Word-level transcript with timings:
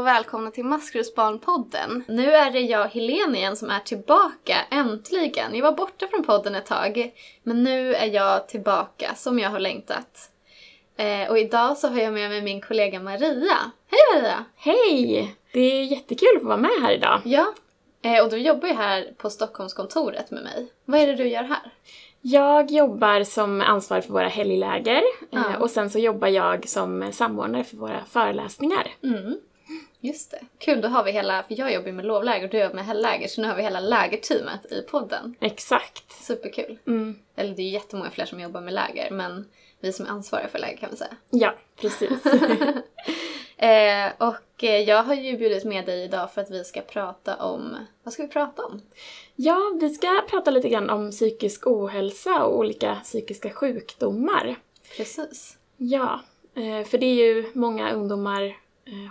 och 0.00 0.06
välkomna 0.06 0.50
till 0.50 0.64
Maskrosbarnpodden. 0.64 2.04
Nu 2.08 2.32
är 2.32 2.50
det 2.50 2.60
jag, 2.60 2.86
Helene 2.88 3.38
igen, 3.38 3.56
som 3.56 3.70
är 3.70 3.80
tillbaka, 3.80 4.56
äntligen. 4.70 5.54
Jag 5.54 5.62
var 5.62 5.72
borta 5.72 6.06
från 6.10 6.24
podden 6.24 6.54
ett 6.54 6.66
tag, 6.66 7.12
men 7.42 7.62
nu 7.64 7.94
är 7.94 8.06
jag 8.06 8.48
tillbaka 8.48 9.14
som 9.14 9.38
jag 9.38 9.50
har 9.50 9.58
längtat. 9.58 10.30
Eh, 10.96 11.30
och 11.30 11.38
idag 11.38 11.76
så 11.78 11.88
har 11.88 12.00
jag 12.00 12.12
med 12.12 12.30
mig 12.30 12.42
min 12.42 12.60
kollega 12.60 13.00
Maria. 13.00 13.56
Hej 13.90 14.00
Maria! 14.14 14.44
Hej! 14.56 15.34
Det 15.52 15.60
är 15.60 15.84
jättekul 15.84 16.28
att 16.36 16.42
få 16.42 16.48
vara 16.48 16.56
med 16.58 16.70
här 16.82 16.92
idag. 16.92 17.20
Ja, 17.24 17.54
eh, 18.02 18.24
och 18.24 18.30
du 18.30 18.36
jobbar 18.36 18.68
ju 18.68 18.74
här 18.74 19.14
på 19.18 19.30
Stockholmskontoret 19.30 20.30
med 20.30 20.42
mig. 20.42 20.72
Vad 20.84 21.00
är 21.00 21.06
det 21.06 21.14
du 21.14 21.28
gör 21.28 21.42
här? 21.42 21.72
Jag 22.22 22.70
jobbar 22.70 23.24
som 23.24 23.60
ansvarig 23.60 24.04
för 24.04 24.12
våra 24.12 24.28
helgläger 24.28 25.02
Ja. 25.30 25.38
eh, 25.50 25.60
och 25.62 25.70
sen 25.70 25.90
så 25.90 25.98
jobbar 25.98 26.28
jag 26.28 26.68
som 26.68 27.12
samordnare 27.12 27.64
för 27.64 27.76
våra 27.76 28.04
föreläsningar. 28.10 28.86
Mm. 29.02 29.34
Just 30.00 30.30
det. 30.30 30.40
Kul, 30.58 30.80
då 30.80 30.88
har 30.88 31.04
vi 31.04 31.12
hela, 31.12 31.42
för 31.42 31.58
jag 31.58 31.72
jobbar 31.72 31.86
ju 31.86 31.92
med 31.92 32.04
lovläger 32.04 32.44
och 32.44 32.50
du 32.50 32.58
jobbar 32.58 32.74
med 32.74 32.86
helgläger, 32.86 33.28
så 33.28 33.40
nu 33.40 33.48
har 33.48 33.56
vi 33.56 33.62
hela 33.62 33.80
lägerteamet 33.80 34.72
i 34.72 34.82
podden. 34.82 35.34
Exakt. 35.40 36.12
Superkul. 36.12 36.78
Mm. 36.86 37.18
Eller 37.36 37.54
det 37.54 37.62
är 37.62 37.64
ju 37.64 37.70
jättemånga 37.70 38.10
fler 38.10 38.24
som 38.24 38.40
jobbar 38.40 38.60
med 38.60 38.74
läger, 38.74 39.10
men 39.10 39.48
vi 39.80 39.92
som 39.92 40.06
är 40.06 40.10
ansvariga 40.10 40.48
för 40.48 40.58
läger 40.58 40.76
kan 40.76 40.90
vi 40.90 40.96
säga. 40.96 41.16
Ja, 41.30 41.54
precis. 41.76 42.22
Eh, 43.62 44.12
och 44.18 44.64
eh, 44.64 44.80
jag 44.80 45.02
har 45.02 45.14
ju 45.14 45.36
bjudit 45.36 45.64
med 45.64 45.86
dig 45.86 46.04
idag 46.04 46.32
för 46.32 46.40
att 46.40 46.50
vi 46.50 46.64
ska 46.64 46.80
prata 46.80 47.36
om... 47.36 47.76
Vad 48.02 48.12
ska 48.14 48.22
vi 48.22 48.28
prata 48.28 48.66
om? 48.66 48.82
ja, 49.36 49.58
vi 49.80 49.90
ska 49.90 50.24
prata 50.30 50.50
lite 50.50 50.68
grann 50.68 50.90
om 50.90 51.10
psykisk 51.10 51.66
ohälsa 51.66 52.44
och 52.44 52.58
olika 52.58 52.94
psykiska 52.94 53.50
sjukdomar. 53.50 54.56
Precis. 54.96 55.58
Ja, 55.76 56.20
eh, 56.54 56.86
för 56.86 56.98
det 56.98 57.06
är 57.06 57.14
ju 57.14 57.50
många 57.54 57.92
ungdomar 57.92 58.56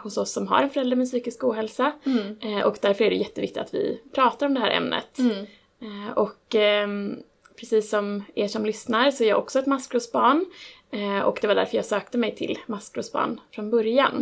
hos 0.04 0.18
oss 0.18 0.32
som 0.32 0.48
har 0.48 0.64
en 0.64 0.70
förälder 0.70 0.98
med 0.98 1.08
psykisk 1.08 1.44
ohälsa 1.44 1.92
Mm. 2.06 2.38
eh, 2.42 2.66
och 2.66 2.78
därför 2.82 3.04
är 3.06 3.10
det 3.10 3.16
jätteviktigt 3.16 3.58
att 3.62 3.74
vi 3.74 4.02
pratar 4.14 4.46
om 4.46 4.54
det 4.54 4.60
här 4.60 4.72
ämnet. 4.72 5.18
Mm. 5.20 5.46
Eh, 5.82 6.12
Och 6.18 6.56
ehm, 6.56 7.16
precis 7.60 7.90
som 7.90 8.24
er 8.36 8.48
som 8.48 8.66
lyssnar 8.66 9.12
så 9.12 9.24
är 9.24 9.28
jag 9.28 9.40
också 9.40 9.60
ett 9.60 9.66
maskrosbarn. 9.68 10.46
Eh, 10.92 11.20
Och 11.20 11.38
det 11.42 11.48
var 11.48 11.56
därför 11.56 11.76
jag 11.76 11.86
sökte 11.86 12.18
mig 12.18 12.36
till 12.36 12.58
maskrosbarn 12.68 13.40
från 13.52 13.70
början. 13.70 14.16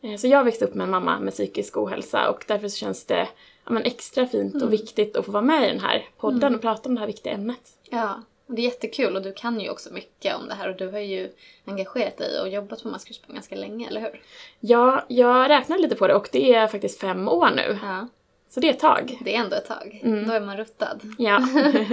Mm. 0.00 0.12
Eh, 0.14 0.18
Så 0.18 0.26
jag 0.26 0.44
växte 0.44 0.64
upp 0.64 0.74
med 0.74 0.84
en 0.84 0.90
mamma 0.90 1.20
med 1.20 1.32
psykisk 1.32 1.76
ohälsa 1.76 2.30
och 2.30 2.44
därför 2.48 2.68
så 2.68 2.76
känns 2.76 3.06
det 3.06 3.28
ja, 3.68 3.80
extra 3.80 4.26
fint 4.26 4.54
Mm. 4.54 4.66
och 4.66 4.72
viktigt 4.72 5.16
att 5.16 5.26
få 5.26 5.32
vara 5.32 5.42
med 5.44 5.64
i 5.64 5.70
den 5.70 5.80
här 5.80 6.04
podden 6.18 6.54
och 6.54 6.60
prata 6.60 6.88
om 6.88 6.94
det 6.94 7.00
här 7.00 7.06
viktiga 7.06 7.32
ämnet. 7.32 7.60
Ja, 7.90 8.22
och 8.52 8.56
det 8.56 8.62
är 8.62 8.64
jättekul 8.64 9.16
och 9.16 9.22
du 9.22 9.32
kan 9.32 9.60
ju 9.60 9.70
också 9.70 9.92
mycket 9.92 10.36
om 10.36 10.48
det 10.48 10.54
här 10.54 10.68
och 10.68 10.76
du 10.76 10.88
har 10.88 10.98
ju 10.98 11.32
engagerat 11.64 12.16
dig 12.16 12.40
och 12.40 12.48
jobbat 12.48 12.82
på 12.82 12.88
Maskrosbarn 12.88 13.34
ganska 13.34 13.54
länge, 13.54 13.88
eller 13.88 14.00
hur? 14.00 14.22
Ja, 14.60 15.04
jag 15.08 15.50
räknade 15.50 15.82
lite 15.82 15.96
på 15.96 16.06
det 16.06 16.14
och 16.14 16.28
det 16.32 16.54
är 16.54 16.66
faktiskt 16.66 17.00
fem 17.00 17.28
år 17.28 17.50
nu. 17.56 17.78
Ja, 17.82 18.08
Så 18.48 18.60
det 18.60 18.68
är 18.68 18.70
ett 18.72 18.80
tag. 18.80 19.18
det 19.24 19.36
är 19.36 19.40
ändå 19.40 19.56
ett 19.56 19.66
tag. 19.66 20.00
Mm. 20.04 20.28
Då 20.28 20.32
är 20.34 20.40
man 20.40 20.56
ruttad. 20.56 21.00
Ja. 21.18 21.40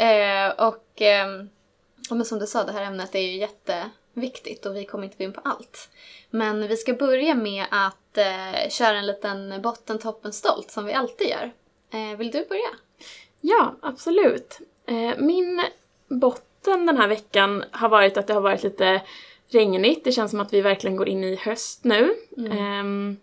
Eh, 0.00 0.66
och, 0.66 0.84
ja, 0.94 2.14
men 2.14 2.24
som 2.24 2.38
du 2.38 2.46
sa, 2.46 2.64
det 2.64 2.72
här 2.72 2.82
ämnet 2.82 3.14
är 3.14 3.20
ju 3.20 3.36
jätteviktigt 3.36 4.66
och 4.66 4.76
vi 4.76 4.84
kommer 4.84 5.04
inte 5.04 5.16
gå 5.16 5.24
in 5.24 5.32
på 5.32 5.40
allt. 5.44 5.88
Men 6.30 6.68
vi 6.68 6.76
ska 6.76 6.92
börja 6.92 7.34
med 7.34 7.66
att 7.70 8.18
eh, 8.18 8.68
köra 8.70 8.98
en 8.98 9.06
liten 9.06 9.62
botten, 9.62 9.98
toppen, 9.98 10.32
stolt 10.32 10.70
som 10.70 10.84
vi 10.84 10.92
alltid 10.92 11.28
gör. 11.28 11.52
Eh, 11.90 12.16
vill 12.18 12.30
du 12.30 12.46
börja? 12.48 12.68
Ja, 13.40 13.74
absolut. 13.82 14.58
Eh, 14.86 15.18
Min 15.18 15.62
botten 16.08 16.86
den 16.86 16.96
här 16.96 17.08
veckan 17.08 17.64
har 17.70 17.88
varit 17.88 18.16
att 18.16 18.26
det 18.26 18.34
har 18.34 18.40
varit 18.40 18.62
lite 18.62 19.02
regnigt. 19.50 20.04
Det 20.04 20.12
känns 20.12 20.30
som 20.30 20.40
att 20.40 20.52
vi 20.52 20.60
verkligen 20.60 20.96
går 20.96 21.08
in 21.08 21.24
i 21.24 21.36
höst 21.36 21.84
nu. 21.84 22.14
Ehm, 22.50 23.16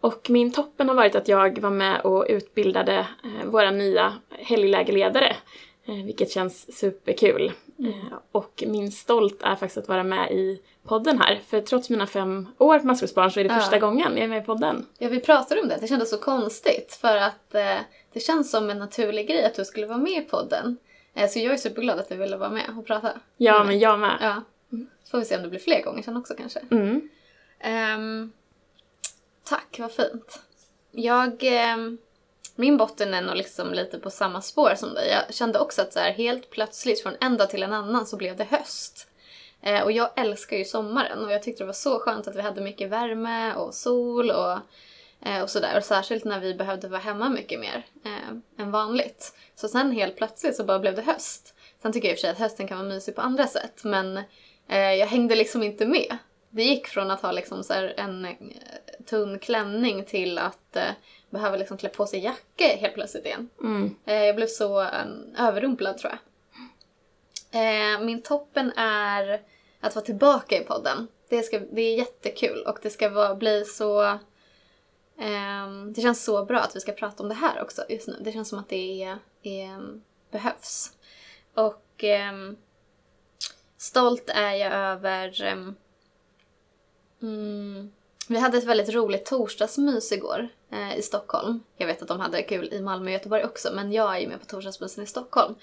Och 0.00 0.30
min 0.30 0.52
toppen 0.52 0.88
har 0.88 0.96
varit 0.96 1.14
att 1.14 1.28
jag 1.28 1.58
var 1.58 1.70
med 1.70 2.00
och 2.00 2.26
utbildade 2.28 2.94
eh, 3.24 3.46
våra 3.46 3.70
nya 3.70 4.12
helglägerledare. 4.30 5.36
eh, 5.86 6.04
Vilket 6.04 6.30
känns 6.30 6.78
superkul. 6.78 7.52
Eh, 7.78 8.18
Och 8.32 8.64
min 8.66 8.92
stolt 8.92 9.42
är 9.42 9.54
faktiskt 9.56 9.78
att 9.78 9.88
vara 9.88 10.04
med 10.04 10.30
i 10.32 10.60
podden 10.86 11.18
här. 11.20 11.40
För 11.46 11.60
trots 11.60 11.90
mina 11.90 12.06
fem 12.06 12.48
år 12.58 12.78
på 12.78 12.86
Maskrosbarn 12.86 13.30
så 13.30 13.40
är 13.40 13.44
det 13.44 13.54
Ja. 13.54 13.60
första 13.60 13.78
gången 13.78 14.12
jag 14.14 14.24
är 14.24 14.28
med 14.28 14.42
i 14.42 14.46
podden. 14.46 14.86
Ja, 14.98 15.08
vi 15.08 15.20
pratade 15.20 15.60
om 15.60 15.68
det. 15.68 15.78
Det 15.80 15.86
kändes 15.86 16.10
så 16.10 16.18
konstigt 16.18 16.98
för 17.00 17.16
att 17.16 17.54
eh, 17.54 17.78
det 18.12 18.20
känns 18.20 18.50
som 18.50 18.70
en 18.70 18.78
naturlig 18.78 19.28
grej 19.28 19.44
att 19.44 19.54
du 19.54 19.64
skulle 19.64 19.86
vara 19.86 19.98
med 19.98 20.12
i 20.12 20.20
podden. 20.20 20.76
Eh, 21.16 21.28
så 21.28 21.38
jag 21.38 21.52
är 21.52 21.56
superglad 21.56 21.98
att 21.98 22.08
du 22.08 22.16
ville 22.16 22.36
vara 22.36 22.50
med 22.50 22.74
och 22.78 22.86
prata. 22.86 23.12
Ja, 23.36 23.54
Mm. 23.54 23.66
men 23.66 23.78
jag 23.78 23.98
med. 23.98 24.18
Ja. 24.20 24.42
Så 25.04 25.10
får 25.10 25.18
vi 25.18 25.24
se 25.24 25.36
om 25.36 25.42
det 25.42 25.48
blir 25.48 25.60
fler 25.60 25.82
gånger 25.82 26.02
sen 26.02 26.16
också 26.16 26.34
kanske. 26.38 26.60
Mm. 26.70 27.08
Ehm, 27.60 28.32
tack, 29.44 29.76
vad 29.78 29.92
fint. 29.92 30.40
Jag... 30.92 31.38
ehm, 31.42 31.98
min 32.58 32.76
botten 32.76 33.14
är 33.14 33.22
nog 33.22 33.36
liksom 33.36 33.72
lite 33.74 33.98
på 33.98 34.10
samma 34.10 34.42
spår 34.42 34.72
som 34.76 34.94
dig. 34.94 35.08
Jag 35.10 35.34
kände 35.34 35.58
också 35.58 35.82
att 35.82 35.92
så 35.92 35.98
här, 35.98 36.10
helt 36.12 36.50
plötsligt 36.50 37.02
från 37.02 37.14
en 37.20 37.36
dag 37.36 37.50
till 37.50 37.62
en 37.62 37.72
annan 37.72 38.06
så 38.06 38.16
blev 38.16 38.36
det 38.36 38.44
höst. 38.44 39.08
Eh, 39.62 39.82
och 39.82 39.92
jag 39.92 40.10
älskar 40.16 40.56
ju 40.56 40.64
sommaren 40.64 41.24
och 41.24 41.32
jag 41.32 41.42
tyckte 41.42 41.62
det 41.62 41.66
var 41.66 41.72
så 41.72 41.98
skönt 41.98 42.28
att 42.28 42.36
vi 42.36 42.40
hade 42.40 42.60
mycket 42.60 42.88
värme 42.90 43.54
och 43.54 43.74
sol 43.74 44.30
och, 44.30 44.58
eh, 45.24 45.42
och 45.42 45.50
sådär. 45.50 45.76
Och 45.76 45.84
särskilt 45.84 46.24
när 46.24 46.40
vi 46.40 46.54
behövde 46.54 46.88
vara 46.88 47.00
hemma 47.00 47.28
mycket 47.28 47.60
mer 47.60 47.86
eh, 48.04 48.62
än 48.62 48.70
vanligt. 48.70 49.32
Så 49.54 49.68
sen 49.68 49.92
helt 49.92 50.16
plötsligt 50.16 50.56
så 50.56 50.64
bara 50.64 50.78
blev 50.78 50.94
det 50.94 51.02
höst. 51.02 51.54
Sen 51.82 51.92
tycker 51.92 52.08
jag 52.08 52.12
i 52.12 52.14
och 52.14 52.18
för 52.18 52.20
sig 52.20 52.30
att 52.30 52.38
hösten 52.38 52.68
kan 52.68 52.78
vara 52.78 52.88
mysig 52.88 53.14
på 53.14 53.20
andra 53.20 53.46
sätt 53.46 53.84
men 53.84 54.16
eh, 54.68 54.94
jag 54.94 55.06
hängde 55.06 55.34
liksom 55.34 55.62
inte 55.62 55.86
med. 55.86 56.16
Det 56.50 56.62
gick 56.62 56.86
från 56.86 57.10
att 57.10 57.22
ha 57.22 57.32
liksom 57.32 57.64
så 57.64 57.74
en 57.96 58.24
eh, 58.24 58.32
tunn 59.06 59.38
klänning 59.38 60.04
till 60.04 60.38
att 60.38 60.76
eh, 60.76 60.90
behöva 61.30 61.56
liksom 61.56 61.76
klä 61.76 61.88
på 61.88 62.06
sig 62.06 62.24
jacka 62.24 62.76
helt 62.76 62.94
plötsligt 62.94 63.26
igen. 63.26 63.48
Mm. 63.60 63.96
Eh, 64.04 64.24
jag 64.24 64.36
blev 64.36 64.46
så 64.46 64.88
överrumplad 65.38 65.98
tror 65.98 66.12
jag. 66.12 66.20
Min 68.00 68.22
toppen 68.22 68.72
är 68.76 69.42
att 69.80 69.94
vara 69.94 70.04
tillbaka 70.04 70.60
i 70.60 70.64
podden. 70.64 71.08
Det, 71.28 71.42
ska, 71.42 71.58
det 71.58 71.82
är 71.82 71.96
jättekul 71.96 72.62
och 72.66 72.78
det 72.82 72.90
ska 72.90 73.08
vara, 73.08 73.34
bli 73.34 73.64
så... 73.64 74.18
Ehm, 75.18 75.92
det 75.92 76.00
känns 76.00 76.24
så 76.24 76.44
bra 76.44 76.60
att 76.60 76.76
vi 76.76 76.80
ska 76.80 76.92
prata 76.92 77.22
om 77.22 77.28
det 77.28 77.34
här 77.34 77.62
också 77.62 77.82
just 77.88 78.08
nu. 78.08 78.16
Det 78.20 78.32
känns 78.32 78.48
som 78.48 78.58
att 78.58 78.68
det 78.68 79.02
är, 79.02 79.18
är, 79.42 80.00
behövs. 80.30 80.92
Och 81.54 82.04
ehm, 82.04 82.56
stolt 83.76 84.30
är 84.30 84.52
jag 84.52 84.72
över... 84.72 85.42
mm, 87.22 87.92
vi 88.28 88.38
hade 88.38 88.58
ett 88.58 88.64
väldigt 88.64 88.94
roligt 88.94 89.26
torsdagsmys 89.26 90.12
igår 90.12 90.48
eh, 90.72 90.98
i 90.98 91.02
Stockholm. 91.02 91.60
Jag 91.76 91.86
vet 91.86 92.02
att 92.02 92.08
de 92.08 92.20
hade 92.20 92.42
kul 92.42 92.72
i 92.72 92.82
Malmö 92.82 93.04
och 93.06 93.12
Göteborg 93.12 93.44
också, 93.44 93.70
men 93.74 93.92
jag 93.92 94.16
är 94.16 94.20
ju 94.20 94.28
med 94.28 94.40
på 94.40 94.46
torsdagsmysen 94.46 95.04
i 95.04 95.06
Stockholm. 95.06 95.54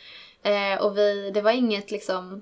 Eh, 0.44 0.81
och 0.81 0.97
vi, 0.97 1.31
det 1.31 1.41
var 1.41 1.52
inget 1.52 1.91
liksom 1.91 2.41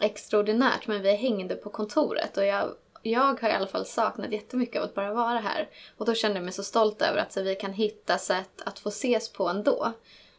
extraordinärt, 0.00 0.86
men 0.86 1.02
vi 1.02 1.14
hängde 1.14 1.54
på 1.54 1.70
kontoret 1.70 2.36
och 2.36 2.44
jag, 2.44 2.74
jag 3.06 3.40
har 3.42 3.48
i 3.48 3.52
alla 3.52 3.66
fall 3.66 3.86
saknat 3.86 4.32
jättemycket 4.32 4.76
av 4.76 4.84
att 4.84 4.94
bara 4.94 5.14
vara 5.14 5.38
här. 5.38 5.68
Och 5.96 6.06
då 6.06 6.14
känner 6.14 6.34
jag 6.34 6.44
mig 6.44 6.52
så 6.52 6.62
stolt 6.62 7.02
över 7.02 7.18
att 7.18 7.32
så, 7.32 7.42
vi 7.42 7.54
kan 7.54 7.72
hitta 7.72 8.18
sätt 8.18 8.62
att 8.64 8.78
få 8.78 8.88
ses 8.88 9.32
på 9.32 9.48
ändå. 9.48 9.92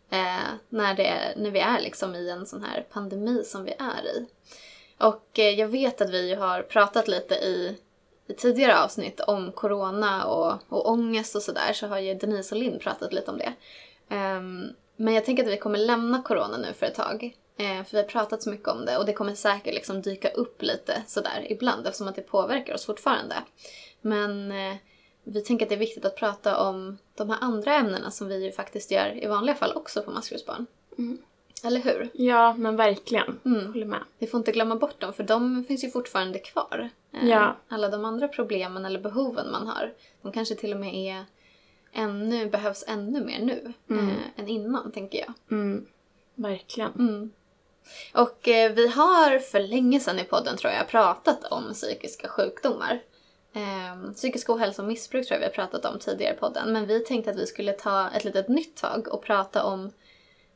Eh, 0.10 0.54
när, 0.70 0.96
det, 0.96 1.34
när 1.38 1.52
vi 1.52 1.60
är 1.60 1.82
liksom 1.82 2.16
i 2.16 2.30
en 2.30 2.46
sån 2.46 2.64
här 2.64 2.86
pandemi 2.92 3.44
som 3.44 3.64
vi 3.64 3.72
är 3.72 4.06
i. 4.06 4.26
Och 4.98 5.40
eh, 5.40 5.50
jag 5.60 5.68
vet 5.68 6.02
att 6.02 6.10
vi 6.10 6.34
har 6.34 6.62
pratat 6.62 7.08
lite 7.08 7.36
i, 7.36 7.78
i 8.28 8.34
tidigare 8.34 8.80
avsnitt 8.80 9.20
om 9.20 9.52
corona 9.52 10.26
och, 10.26 10.54
och 10.70 10.90
ångest 10.90 11.36
och 11.36 11.42
sådär, 11.42 11.74
så 11.74 11.88
har 11.88 12.00
ju 12.00 12.14
Denise 12.14 12.56
och 12.56 12.62
Linn 12.62 12.80
pratat 12.80 13.14
lite 13.14 13.32
om 13.32 13.38
det. 13.38 13.54
Eh, 14.10 14.42
men 14.96 15.14
jag 15.14 15.26
tänker 15.26 15.44
att 15.44 15.50
vi 15.50 15.58
kommer 15.58 15.80
lämna 15.80 16.22
corona 16.22 16.58
nu 16.58 16.74
för 16.74 16.86
ett 16.86 16.96
tag. 16.96 17.36
Eh, 17.58 17.84
för 17.84 17.92
vi 17.92 17.98
har 17.98 18.04
pratat 18.04 18.44
så 18.44 18.50
mycket 18.50 18.68
om 18.68 18.86
det 18.86 18.98
och 18.98 19.06
det 19.06 19.14
kommer 19.14 19.34
säkert 19.36 19.74
liksom 19.74 20.02
dyka 20.02 20.30
upp 20.30 20.62
lite 20.62 21.04
sådär 21.08 21.48
ibland 21.50 21.88
eftersom 21.88 22.08
att 22.08 22.16
det 22.16 22.22
påverkar 22.22 22.74
oss 22.74 22.86
fortfarande. 22.86 23.36
Men 24.02 24.52
eh, 24.52 24.76
vi 25.24 25.42
tänker 25.42 25.66
att 25.66 25.70
det 25.70 25.76
är 25.76 25.80
viktigt 25.80 26.06
att 26.06 26.16
prata 26.16 26.60
om 26.70 26.98
de 27.16 27.30
här 27.30 27.38
andra 27.42 27.74
ämnena 27.76 28.12
som 28.12 28.28
vi 28.28 28.46
ju 28.46 28.52
faktiskt 28.52 28.92
gör 28.92 29.24
i 29.24 29.28
vanliga 29.28 29.56
fall 29.56 29.74
också 29.76 30.02
på 30.02 30.12
Maskrosbarn. 30.12 30.66
Mm. 30.98 31.18
Eller 31.64 31.80
hur? 31.80 32.10
Ja, 32.14 32.54
men 32.58 32.76
verkligen. 32.76 33.40
Mm. 33.46 33.68
Håller 33.68 33.86
med. 33.86 34.00
Vi 34.20 34.28
får 34.28 34.38
inte 34.38 34.52
glömma 34.52 34.76
bort 34.76 35.00
dem 35.02 35.14
för 35.14 35.24
de 35.24 35.64
finns 35.68 35.84
ju 35.84 35.90
fortfarande 35.92 36.40
kvar. 36.40 36.90
Eh, 37.14 37.28
Ja. 37.30 37.56
Alla 37.68 37.90
de 37.90 38.06
andra 38.06 38.28
problemen 38.28 38.86
eller 38.86 39.00
behoven 39.00 39.52
man 39.52 39.68
har, 39.68 39.94
de 40.22 40.32
kanske 40.32 40.56
till 40.56 40.74
och 40.74 40.80
med 40.80 40.96
är 40.96 41.26
ännu, 41.94 42.50
behövs 42.50 42.84
ännu 42.88 43.26
mer 43.26 43.40
nu 43.42 43.74
Mm. 43.90 44.10
eh, 44.10 44.16
än 44.36 44.48
innan 44.48 44.92
tänker 44.92 45.18
jag. 45.20 45.34
Mm. 45.52 45.86
Verkligen. 46.36 46.92
Mm. 46.92 47.32
Och 48.14 48.48
eh, 48.48 48.72
vi 48.72 48.88
har 48.88 49.40
för 49.40 49.60
länge 49.60 50.00
sedan 50.00 50.20
i 50.20 50.24
podden 50.24 50.58
tror 50.58 50.74
jag 50.74 50.88
pratat 50.88 51.44
om 51.44 51.74
psykiska 51.74 52.28
sjukdomar. 52.28 53.00
Eh, 53.54 54.12
psykisk 54.16 54.50
ohälsa 54.50 54.82
och 54.82 54.88
missbruk 54.88 55.28
tror 55.28 55.36
jag 55.36 55.40
vi 55.40 55.46
har 55.46 55.68
pratat 55.68 55.86
om 55.86 56.00
tidigare 56.00 56.34
i 56.34 56.38
podden. 56.38 56.74
Men 56.74 56.88
vi 56.88 57.00
tänkte 57.00 57.32
att 57.32 57.38
vi 57.38 57.46
skulle 57.46 57.72
ta 57.72 58.10
ett 58.10 58.24
litet 58.24 58.48
nytt 58.48 58.76
tag 58.76 59.08
och 59.08 59.24
prata 59.24 59.64
om 59.64 59.92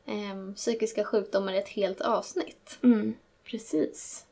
eh, 0.06 0.54
psykiska 0.56 1.04
sjukdomar 1.04 1.52
i 1.52 1.58
ett 1.58 1.68
helt 1.68 2.00
avsnitt. 2.00 2.78
Mm. 2.82 3.14
Precis. 3.44 4.24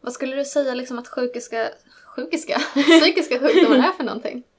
Vad 0.00 0.12
skulle 0.12 0.36
du 0.36 0.44
säga 0.44 0.74
liksom 0.74 0.98
att 0.98 1.08
sjukiska, 1.08 1.68
sjukiska, 2.06 2.58
psykiska 3.00 3.38
sjukdomar 3.38 3.76
är 3.76 3.92
för 3.92 4.04
någonting? 4.04 4.42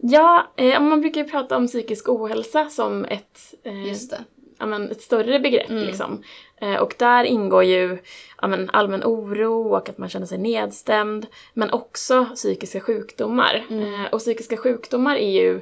Ja, 0.00 0.52
eh, 0.56 0.80
man 0.80 1.00
brukar 1.00 1.20
ju 1.20 1.30
prata 1.30 1.56
om 1.56 1.66
psykisk 1.66 2.08
ohälsa 2.08 2.68
som 2.68 3.04
ett, 3.04 3.54
eh, 3.62 3.88
Just 3.88 4.10
det. 4.10 4.24
Men 4.66 4.90
ett 4.90 5.02
större 5.02 5.40
begrepp. 5.40 5.70
Mm. 5.70 5.84
Liksom. 5.84 6.22
Eh, 6.56 6.74
och 6.74 6.94
där 6.98 7.24
ingår 7.24 7.64
ju 7.64 7.98
ja, 8.42 8.48
men 8.48 8.70
allmän 8.70 9.04
oro 9.04 9.74
och 9.74 9.88
att 9.88 9.98
man 9.98 10.08
känner 10.08 10.26
sig 10.26 10.38
nedstämd. 10.38 11.26
Men 11.54 11.70
också 11.70 12.24
psykiska 12.34 12.80
sjukdomar. 12.80 13.66
Mm. 13.70 13.94
Eh, 14.04 14.10
och 14.12 14.18
psykiska 14.18 14.56
sjukdomar 14.56 15.16
är 15.16 15.30
ju 15.30 15.60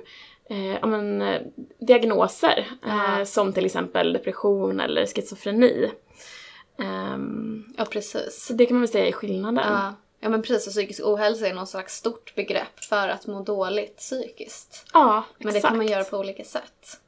eh, 0.50 0.74
ja, 0.74 0.86
men, 0.86 1.22
eh, 1.22 1.40
diagnoser. 1.78 2.66
Ja. 2.82 3.18
Eh, 3.18 3.24
som 3.24 3.52
till 3.52 3.66
exempel 3.66 4.12
depression 4.12 4.80
eller 4.80 5.06
schizofreni. 5.06 5.90
Ehm, 6.78 7.64
Ja, 7.78 7.84
precis. 7.84 8.44
så 8.46 8.52
det 8.52 8.66
kan 8.66 8.74
man 8.76 8.80
väl 8.80 8.88
säga 8.88 9.06
är 9.08 9.12
skillnaden. 9.12 9.64
Ja. 9.72 9.94
ja, 10.20 10.28
men 10.28 10.42
precis. 10.42 10.66
Och 10.66 10.72
psykisk 10.72 11.00
ohälsa 11.04 11.46
är 11.48 11.54
någon 11.54 11.66
slags 11.66 11.94
stort 11.96 12.34
begrepp 12.34 12.84
för 12.88 13.08
att 13.08 13.26
må 13.26 13.40
dåligt 13.42 13.96
psykiskt. 13.96 14.86
Ja, 14.92 15.24
Men 15.38 15.52
det 15.52 15.58
exakt. 15.58 15.70
kan 15.70 15.76
man 15.76 15.86
göra 15.86 16.04
på 16.04 16.18
olika 16.18 16.44
sätt. 16.44 17.00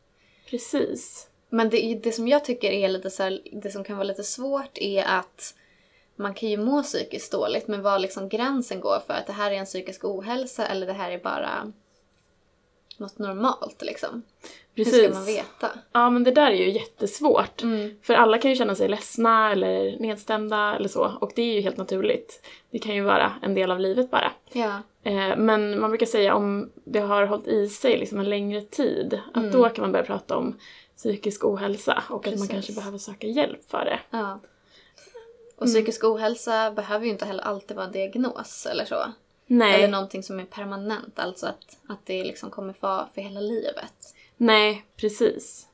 Precis. 0.50 1.29
Men 1.49 1.71
det, 1.71 2.00
det 2.03 2.12
som 2.12 2.29
jag 2.29 2.45
tycker 2.45 2.71
är 2.71 2.89
lite 2.89 3.11
så 3.11 3.23
här, 3.23 3.41
det 3.53 3.71
som 3.71 3.85
kan 3.85 3.97
vara 3.97 4.05
lite 4.06 4.25
svårt 4.25 4.79
är 4.79 5.05
att 5.05 5.55
man 6.17 6.35
kan 6.35 6.49
ju 6.49 6.56
må 6.56 6.83
psykiskt 6.83 7.33
dåligt 7.33 7.69
men 7.69 7.83
var 7.83 7.99
liksom 7.99 8.29
gränsen 8.29 8.81
går 8.81 8.99
för 9.06 9.15
att 9.15 9.27
det 9.27 9.33
här 9.33 9.50
är 9.50 9.55
en 9.55 9.65
psykisk 9.65 10.05
ohälsa 10.05 10.67
eller 10.67 10.87
det 10.87 10.93
här 10.93 11.11
är 11.11 11.19
bara 11.19 11.73
något 12.97 13.19
normalt 13.19 13.83
liksom. 13.83 14.23
Precis. 14.75 14.95
Hur 14.95 15.05
ska 15.09 15.15
man 15.15 15.25
veta? 15.27 15.71
Ja, 15.93 16.11
men 16.11 16.25
det 16.25 16.31
där 16.31 16.50
är 16.50 16.55
ju 16.56 16.71
jättesvårt. 16.71 17.62
Mm. 17.62 17.97
För 18.03 18.15
alla 18.15 18.39
kan 18.39 18.50
ju 18.50 18.56
känna 18.56 18.75
sig 18.75 18.89
ledsna 18.89 19.53
eller 19.53 19.99
nedstämda 19.99 20.77
eller 20.77 20.89
så. 20.89 21.12
Och 21.21 21.33
det 21.35 21.43
är 21.43 21.55
ju 21.55 21.61
helt 21.61 21.77
naturligt. 21.77 22.47
Det 22.71 22.79
kan 22.79 22.95
ju 22.95 23.03
vara 23.03 23.33
en 23.43 23.55
del 23.55 23.71
av 23.71 23.81
livet 23.81 24.11
bara. 24.11 24.33
Ja. 24.53 24.83
Eh, 25.03 25.37
men 25.37 25.81
man 25.81 25.91
brukar 25.91 26.06
säga 26.06 26.35
om 26.35 26.71
det 26.85 27.00
har 27.00 27.27
hållit 27.27 27.47
i 27.47 27.69
sig 27.69 27.99
liksom 27.99 28.19
en 28.21 28.31
längre 28.31 28.61
tid, 28.61 29.21
att 29.35 29.37
Mm. 29.37 29.50
då 29.50 29.69
kan 29.69 29.83
man 29.83 29.93
börja 29.93 30.05
prata 30.05 30.37
om 30.37 30.59
psykisk 30.99 31.45
ohälsa 31.45 32.03
och 32.11 32.27
att 32.27 32.39
man 32.39 32.49
Precis. 32.49 32.50
kanske 32.50 32.73
behöver 32.73 32.99
söka 32.99 33.27
hjälp 33.27 33.71
för 33.71 33.85
det. 33.85 34.00
ja. 34.11 34.41
Och 35.56 35.67
psykisk 35.67 36.05
ohälsa 36.05 36.71
behöver 36.71 37.05
ju 37.05 37.11
inte 37.12 37.25
heller 37.25 37.43
alltid 37.43 37.77
vara 37.77 37.87
en 37.87 37.93
diagnos 37.93 38.67
eller 38.67 38.85
så. 38.85 39.12
Nej, 39.47 39.75
Eller 39.75 39.89
någonting 39.89 40.23
som 40.23 40.41
är 40.41 40.45
permanent, 40.45 41.19
alltså 41.19 41.47
att, 41.47 41.77
att 41.89 42.06
det 42.06 42.25
liksom 42.25 42.50
kommer 42.50 42.75
vara 42.81 43.09
för 43.15 43.21
hela 43.21 43.41
livet. 43.41 44.15
nej, 44.37 44.85
precis. 44.97 45.65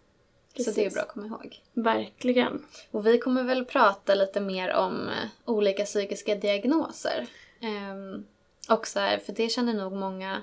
Så 0.49 0.57
Precis. 0.57 0.75
det 0.75 0.87
är 0.87 0.91
bra 0.91 1.03
att 1.03 1.09
komma 1.09 1.27
ihåg. 1.27 1.61
Verkligen. 1.73 2.67
Och 2.91 3.07
vi 3.07 3.19
kommer 3.19 3.43
väl 3.43 3.65
prata 3.65 4.15
lite 4.15 4.41
mer 4.41 4.73
om 4.75 5.09
eh, 5.09 5.29
olika 5.45 5.85
psykiska 5.85 6.35
diagnoser. 6.35 7.27
Ehm, 7.61 8.25
och 8.69 8.87
så 8.87 9.01
här, 9.01 9.19
för 9.19 9.33
det 9.33 9.49
känner 9.49 9.75
nog 9.75 9.93
många 9.93 10.43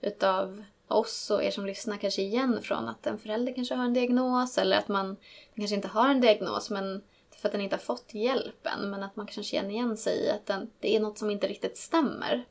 utav 0.00 0.64
oss 0.92 1.30
och 1.30 1.44
er 1.44 1.50
som 1.50 1.66
lyssnar 1.66 1.96
kanske 1.96 2.22
igen 2.22 2.58
från 2.62 2.88
att 2.88 3.06
en 3.06 3.18
förälder 3.18 3.52
kanske 3.54 3.74
har 3.74 3.84
en 3.84 3.94
diagnos 3.94 4.58
eller 4.58 4.76
att 4.76 4.88
man 4.88 5.16
kanske 5.56 5.76
inte 5.76 5.88
har 5.88 6.08
en 6.08 6.20
diagnos 6.20 6.70
men 6.70 7.02
för 7.40 7.48
att 7.48 7.52
den 7.52 7.60
inte 7.60 7.76
har 7.76 7.80
fått 7.80 8.14
hjälpen 8.14 8.90
men 8.90 9.02
att 9.02 9.16
man 9.16 9.26
kanske 9.26 9.42
känner 9.42 9.70
igen 9.70 9.96
sig 9.96 10.18
i 10.26 10.30
att 10.30 10.46
den, 10.46 10.70
det 10.80 10.96
är 10.96 11.00
något 11.00 11.18
som 11.18 11.30
inte 11.30 11.46
riktigt 11.48 11.76
stämmer. 11.76 12.44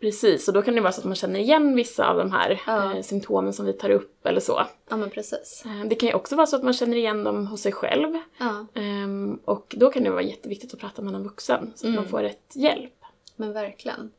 Precis, 0.00 0.48
och 0.48 0.54
då 0.54 0.62
kan 0.62 0.74
det 0.74 0.80
vara 0.80 0.92
så 0.92 1.00
att 1.00 1.04
man 1.04 1.14
känner 1.14 1.40
igen 1.40 1.76
vissa 1.76 2.08
av 2.08 2.16
de 2.16 2.32
här 2.32 2.62
Ja. 2.66 2.94
eh, 2.94 3.02
symptomen 3.02 3.52
som 3.52 3.66
vi 3.66 3.72
tar 3.72 3.90
upp 3.90 4.26
eller 4.26 4.40
så. 4.40 4.66
Ja 4.88 4.96
men 4.96 5.10
precis. 5.10 5.62
Eh, 5.66 5.88
det 5.88 5.94
kan 5.94 6.08
ju 6.08 6.14
också 6.14 6.36
vara 6.36 6.46
så 6.46 6.56
att 6.56 6.62
man 6.62 6.72
känner 6.74 6.96
igen 6.96 7.24
dem 7.24 7.46
hos 7.46 7.60
sig 7.60 7.72
själv. 7.72 8.14
Ja 8.38 8.66
Ehm, 8.74 9.40
och 9.44 9.74
då 9.78 9.90
kan 9.90 10.02
det 10.04 10.10
vara 10.10 10.22
jätteviktigt 10.22 10.74
att 10.74 10.80
prata 10.80 11.02
med 11.02 11.12
någon 11.12 11.22
vuxen 11.24 11.72
så 11.76 11.86
att 11.86 11.90
Mm. 11.90 11.94
man 11.94 12.08
får 12.08 12.20
rätt 12.20 12.52
hjälp. 12.54 12.92
men 13.36 13.52
verkligen. 13.52 14.10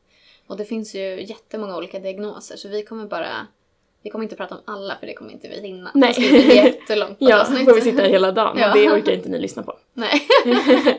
Och 0.46 0.56
det 0.56 0.64
finns 0.64 0.94
ju 0.94 1.24
jättemånga 1.24 1.76
olika 1.76 1.98
diagnoser 1.98 2.56
så 2.56 2.68
vi 2.68 2.82
kommer 2.82 3.06
bara 3.06 3.46
vi 4.02 4.10
kommer 4.10 4.22
inte 4.24 4.36
prata 4.36 4.54
om 4.54 4.60
alla 4.64 4.96
för 4.96 5.06
det 5.06 5.14
kommer 5.14 5.32
inte 5.32 5.48
vi 5.48 5.60
hinna. 5.60 5.90
Nej. 5.94 6.14
Det 6.18 6.28
bli 6.30 6.56
jättelångt 6.56 7.16
Ja, 7.20 7.40
avsnitt. 7.40 7.64
får 7.64 7.74
vi 7.74 7.80
sitta 7.80 8.02
här 8.02 8.08
hela 8.08 8.32
dagen 8.32 8.56
Ja. 8.58 8.70
och 8.72 8.78
det 8.78 8.90
orkar 8.90 9.12
inte 9.12 9.28
ni 9.28 9.38
lyssna 9.38 9.62
på. 9.62 9.78
Nej. 9.94 10.20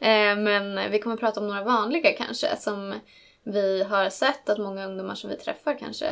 Eh, 0.00 0.36
Men 0.36 0.90
vi 0.90 0.98
kommer 0.98 1.16
prata 1.16 1.40
om 1.40 1.46
några 1.48 1.62
vanliga 1.64 2.12
kanske 2.12 2.56
som 2.56 2.94
vi 3.44 3.82
har 3.84 4.10
sett 4.10 4.48
att 4.48 4.58
många 4.58 4.86
ungdomar 4.86 5.14
som 5.14 5.30
vi 5.30 5.36
träffar 5.36 5.78
kanske 5.78 6.06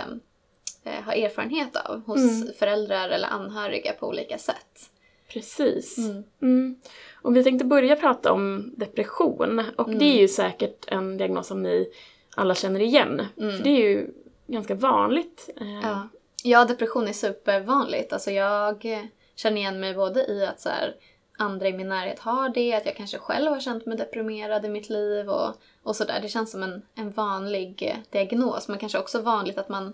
eh, 0.84 1.02
har 1.04 1.12
erfarenhet 1.12 1.76
av 1.76 2.02
hos 2.06 2.20
Mm. 2.42 2.54
föräldrar 2.58 3.08
eller 3.08 3.28
anhöriga 3.28 3.92
på 3.92 4.06
olika 4.08 4.38
sätt. 4.38 4.90
Precis. 5.32 5.98
Mm. 5.98 6.24
Mm. 6.42 6.76
Och 7.22 7.36
vi 7.36 7.44
tänkte 7.44 7.64
börja 7.64 7.96
prata 7.96 8.32
om 8.32 8.72
depression 8.76 9.62
och 9.76 9.86
Mm. 9.88 9.98
det 9.98 10.04
är 10.04 10.20
ju 10.20 10.28
säkert 10.28 10.84
en 10.88 11.16
diagnos 11.18 11.46
som 11.46 11.62
ni 11.62 11.88
alla 12.36 12.54
känner 12.54 12.80
igen. 12.80 13.26
Mm. 13.38 13.56
För 13.56 13.64
det 13.64 13.70
är 13.70 13.88
ju 13.90 14.08
ganska 14.46 14.74
vanligt. 14.74 15.50
Eh, 15.60 15.80
Ja. 15.82 16.08
Ja, 16.42 16.64
depression 16.64 17.08
är 17.08 17.12
supervanligt. 17.12 18.12
Alltså 18.12 18.30
jag 18.30 18.84
eh, 18.84 19.04
känner 19.34 19.56
igen 19.56 19.80
mig 19.80 19.94
både 19.94 20.26
i 20.26 20.46
att 20.46 20.60
så 20.60 20.68
här, 20.68 20.94
andra 21.38 21.68
i 21.68 21.72
min 21.72 21.88
närhet 21.88 22.18
har 22.18 22.48
det, 22.48 22.74
att 22.74 22.86
jag 22.86 22.96
kanske 22.96 23.18
själv 23.18 23.50
har 23.50 23.60
känt 23.60 23.86
mig 23.86 23.96
deprimerad 23.96 24.64
i 24.64 24.68
mitt 24.68 24.90
liv 24.90 25.28
och, 25.30 25.54
och 25.82 25.96
sådär. 25.96 26.18
Det 26.22 26.28
känns 26.28 26.50
som 26.50 26.62
en, 26.62 26.82
en 26.94 27.10
vanlig 27.10 27.82
eh, 27.82 27.96
diagnos, 28.10 28.68
men 28.68 28.78
kanske 28.78 28.98
också 28.98 29.20
vanligt 29.20 29.58
att 29.58 29.68
man 29.68 29.92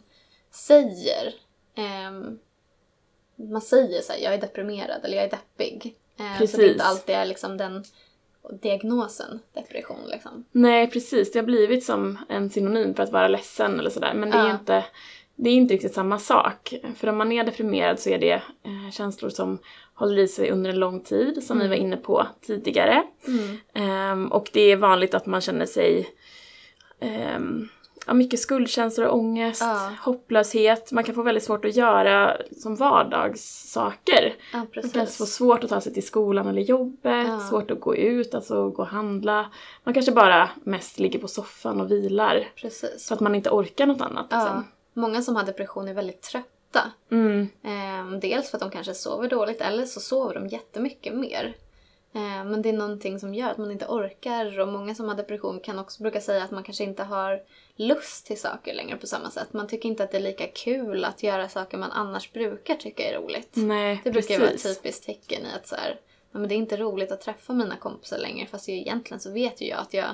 säger 0.50 1.35
ehm, 1.75 2.39
man 3.50 3.61
säger 3.61 4.00
så 4.03 4.12
här, 4.12 4.21
jag 4.21 4.35
är 4.35 4.39
deprimerad 4.41 5.05
eller 5.05 5.17
jag 5.17 5.27
är 5.27 5.31
deppig. 5.31 5.97
Eh, 6.19 6.25
så 6.25 6.33
det 6.33 6.39
Precis. 6.39 6.73
inte 6.73 6.85
alltid 6.85 7.15
är 7.15 7.25
liksom 7.27 7.56
den 7.56 7.85
diagnosen 8.62 9.41
depression 9.55 10.00
liksom. 10.06 10.45
Nej 10.53 10.91
precis, 10.91 11.33
det 11.33 11.39
har 11.39 11.47
blivit 11.47 11.85
som 11.85 12.19
en 12.29 12.50
synonym 12.50 12.95
för 12.95 13.03
att 13.03 13.12
vara 13.12 13.29
ledsen 13.29 13.79
eller 13.79 13.91
sådär. 13.91 14.15
Men 14.15 14.31
det 14.31 14.37
är 14.37 14.47
Ja. 14.47 14.53
inte, 14.53 14.85
det 15.38 15.50
är 15.50 15.55
inte 15.55 15.75
riktigt 15.75 15.94
samma 15.94 16.19
sak. 16.19 16.75
För 16.96 17.08
om 17.08 17.17
man 17.17 17.32
är 17.32 17.44
deprimerad 17.44 17.99
så 18.00 18.11
är 18.11 18.19
det 18.19 18.32
eh, 18.32 18.90
känslor 18.93 19.31
som 19.31 19.58
håller 19.94 20.19
i 20.19 20.29
sig 20.29 20.50
under 20.50 20.70
en 20.70 20.79
lång 20.79 21.00
tid, 21.00 21.44
som 21.44 21.58
vi 21.58 21.69
var 21.69 21.75
inne 21.76 21.96
på 21.96 22.26
tidigare. 22.46 23.02
Ehm, 23.75 24.26
och 24.26 24.50
det 24.52 24.61
är 24.61 24.76
vanligt 24.76 25.14
att 25.14 25.26
man 25.26 25.40
känner 25.40 25.67
sig 25.67 26.08
ja, 28.06 28.14
mycket 28.14 28.40
skuldkänslor 28.40 29.06
och 29.06 29.17
ångest, 29.19 29.62
Ja. 29.62 29.93
hopplöshet. 30.00 30.93
Man 30.93 31.05
kan 31.05 31.14
få 31.14 31.23
väldigt 31.23 31.44
svårt 31.44 31.64
att 31.64 31.76
göra 31.76 32.37
som 32.56 32.76
vardagssaker. 32.76 34.35
Ja, 34.52 34.67
Man 34.82 34.90
kan 34.90 35.06
få 35.06 35.26
svårt 35.26 35.64
att 35.64 35.70
ta 35.70 35.81
sig 35.81 35.94
till 35.94 36.06
skolan 36.06 36.46
eller 36.46 36.62
jobbet, 36.62 37.26
Ja. 37.28 37.40
svårt 37.40 37.71
att 37.71 37.80
gå 37.80 37.97
ut, 37.97 38.35
alltså 38.35 38.71
gå 38.71 38.83
och 38.83 38.88
handla. 38.88 39.47
Man 39.85 39.95
kanske 39.95 40.12
bara 40.12 40.50
mest 40.64 40.99
ligger 40.99 41.18
på 41.18 41.28
soffan 41.28 41.80
och 41.80 41.90
vilar 41.90 42.49
precis. 42.57 43.09
för 43.09 43.14
att 43.14 43.21
man 43.21 43.35
inte 43.35 43.50
orkar 43.50 43.87
något 43.87 44.00
annat. 44.00 44.26
Liksom. 44.30 44.64
Många 44.99 45.23
som 45.23 45.37
har 45.37 45.45
depression 45.45 45.88
är 45.88 45.95
väldigt 45.95 46.23
trötta. 46.23 46.93
Mm, 47.11 47.49
Ehm, 47.62 48.21
dels 48.21 48.50
för 48.50 48.57
att 48.57 48.61
de 48.61 48.71
kanske 48.71 48.95
sover 48.95 49.28
dåligt 49.28 49.61
eller 49.61 49.85
så 49.85 50.00
sover 50.00 50.35
de 50.35 50.47
jättemycket 50.49 51.14
mer. 51.14 51.57
Ehm, 52.14 52.49
men 52.50 52.62
det 52.62 52.69
är 52.69 52.73
någonting 52.73 53.21
som 53.21 53.35
gör 53.35 53.50
att 53.50 53.59
man 53.59 53.71
inte 53.71 53.87
orkar 53.87 54.61
och 54.61 54.69
många 54.69 54.95
som 54.95 55.09
har 55.09 55.14
depression 55.14 55.61
kan 55.61 55.78
också 55.78 56.02
brukar 56.02 56.21
säga 56.21 56.43
att 56.45 56.50
man 56.50 56.62
kanske 56.62 56.85
inte 56.85 57.02
har 57.02 57.43
lust 57.76 58.26
till 58.26 58.40
saker 58.40 58.75
längre 58.75 58.97
på 58.97 59.07
samma 59.07 59.31
sätt. 59.31 59.52
Man 59.52 59.69
tycker 59.69 59.88
inte 59.88 60.05
att 60.05 60.11
det 60.11 60.19
är 60.19 60.23
lika 60.23 60.47
kul 60.47 61.05
att 61.05 61.23
göra 61.23 61.49
saker 61.49 61.78
man 61.78 61.93
annars 61.93 62.33
brukar 62.33 62.75
tycka 62.75 63.02
är 63.11 63.19
roligt. 63.21 63.50
nej, 63.52 64.00
Det 64.05 64.11
brukar 64.11 64.35
ju 64.35 64.40
vara 64.40 64.50
ett 64.50 64.55
precis. 64.62 64.76
typiskt 64.78 65.07
tecken 65.07 65.43
i 65.47 65.49
att 65.57 65.69
så 65.69 65.76
här, 65.76 66.00
men 66.33 66.49
det 66.49 66.55
är 66.55 66.57
inte 66.57 66.76
roligt 66.76 67.12
att 67.12 67.21
träffa 67.21 67.52
mina 67.52 67.76
kompisar 67.76 68.19
längre 68.19 68.47
fast 68.47 68.69
ju 68.69 68.73
egentligen 68.73 69.21
så 69.21 69.31
vet 69.31 69.61
ju 69.61 69.67
jag 69.67 69.78
att 69.78 69.95
jag 69.95 70.07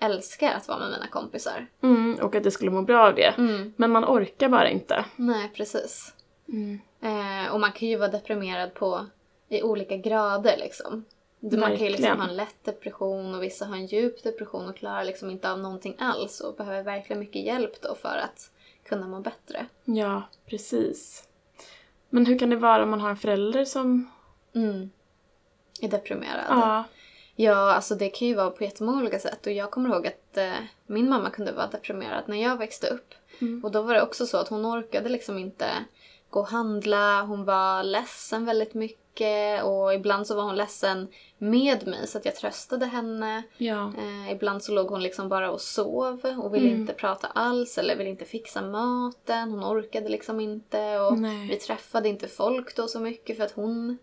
älskar 0.00 0.54
att 0.54 0.68
vara 0.68 0.78
med 0.78 0.90
mina 0.90 1.06
kompisar. 1.06 1.66
Mm, 1.82 2.18
och 2.22 2.34
att 2.34 2.44
det 2.44 2.50
skulle 2.50 2.70
må 2.70 2.82
bra 2.82 3.06
av 3.06 3.14
det. 3.14 3.34
Mm. 3.38 3.72
Men 3.76 3.90
man 3.90 4.04
orkar 4.04 4.48
bara 4.48 4.70
inte. 4.70 5.04
Nej, 5.16 5.50
precis. 5.54 6.14
Mm. 6.48 6.80
Eh, 7.00 7.52
och 7.52 7.60
man 7.60 7.72
kan 7.72 7.88
ju 7.88 7.96
vara 7.96 8.10
deprimerad 8.10 8.74
på, 8.74 9.06
i 9.48 9.62
olika 9.62 9.96
grader 9.96 10.56
liksom. 10.58 11.04
Man 11.40 11.76
kan 11.76 11.86
ju 11.86 11.90
liksom 11.90 12.20
ha 12.20 12.28
en 12.28 12.36
lätt 12.36 12.64
depression 12.64 13.34
och 13.34 13.42
vissa 13.42 13.64
har 13.64 13.76
en 13.76 13.86
djup 13.86 14.22
depression 14.22 14.68
och 14.68 14.76
klarar 14.76 15.04
liksom 15.04 15.30
inte 15.30 15.50
av 15.50 15.58
någonting 15.58 15.96
alls 15.98 16.40
och 16.40 16.54
behöver 16.54 16.82
verkligen 16.82 17.20
mycket 17.20 17.42
hjälp 17.42 17.82
då 17.82 17.94
för 17.94 18.18
att 18.24 18.50
kunna 18.84 19.08
må 19.08 19.20
bättre. 19.20 19.66
Ja, 19.84 20.22
precis. 20.46 21.24
Men 22.10 22.26
hur 22.26 22.38
kan 22.38 22.50
det 22.50 22.56
vara 22.56 22.82
om 22.82 22.90
man 22.90 23.00
har 23.00 23.10
en 23.10 23.16
förälder 23.16 23.64
som... 23.64 24.10
Mm. 24.54 24.90
Är 25.80 25.88
deprimerad. 25.88 26.44
Ja, 26.48 26.84
Ja, 27.40 27.72
alltså 27.74 27.94
det 27.94 28.08
kan 28.08 28.28
ju 28.28 28.34
vara 28.34 28.50
på 28.50 28.64
jättemånga 28.64 29.00
olika 29.00 29.18
sätt 29.18 29.46
och 29.46 29.52
jag 29.52 29.70
kommer 29.70 29.88
ihåg 29.88 30.06
att 30.06 30.36
eh, 30.36 30.52
min 30.86 31.08
mamma 31.08 31.30
kunde 31.30 31.52
vara 31.52 31.66
deprimerad 31.66 32.22
när 32.26 32.42
jag 32.42 32.56
växte 32.56 32.86
upp. 32.86 33.14
Mm. 33.40 33.64
Och 33.64 33.70
då 33.70 33.82
var 33.82 33.94
det 33.94 34.02
också 34.02 34.26
så 34.26 34.36
att 34.38 34.48
hon 34.48 34.66
orkade 34.66 35.08
liksom 35.08 35.38
inte 35.38 35.66
gå 36.30 36.40
och 36.40 36.48
handla, 36.48 37.22
hon 37.22 37.44
var 37.44 37.82
ledsen 37.82 38.44
väldigt 38.44 38.74
mycket 38.74 39.64
och 39.64 39.94
ibland 39.94 40.26
så 40.26 40.34
var 40.34 40.42
hon 40.42 40.56
ledsen 40.56 41.08
med 41.38 41.86
mig 41.86 42.06
så 42.06 42.18
att 42.18 42.24
jag 42.24 42.36
tröstade 42.36 42.86
henne. 42.86 43.42
ja. 43.58 43.92
Eh, 43.98 44.32
ibland 44.32 44.62
så 44.62 44.72
låg 44.72 44.86
hon 44.88 45.02
liksom 45.02 45.28
bara 45.28 45.50
och 45.50 45.60
sov 45.60 46.20
och 46.42 46.54
ville 46.54 46.68
Mm. 46.68 46.80
inte 46.80 46.92
prata 46.92 47.26
alls 47.26 47.78
eller 47.78 47.96
ville 47.96 48.10
inte 48.10 48.24
fixa 48.24 48.62
maten. 48.62 49.50
Hon 49.50 49.64
orkade 49.64 50.08
liksom 50.08 50.40
inte 50.40 50.98
och 50.98 51.18
Nej. 51.18 51.48
vi 51.48 51.56
träffade 51.56 52.08
inte 52.08 52.28
folk 52.28 52.76
då 52.76 52.88
så 52.88 53.00
mycket 53.00 53.36
för 53.36 53.44
att 53.44 53.52
hon 53.52 53.98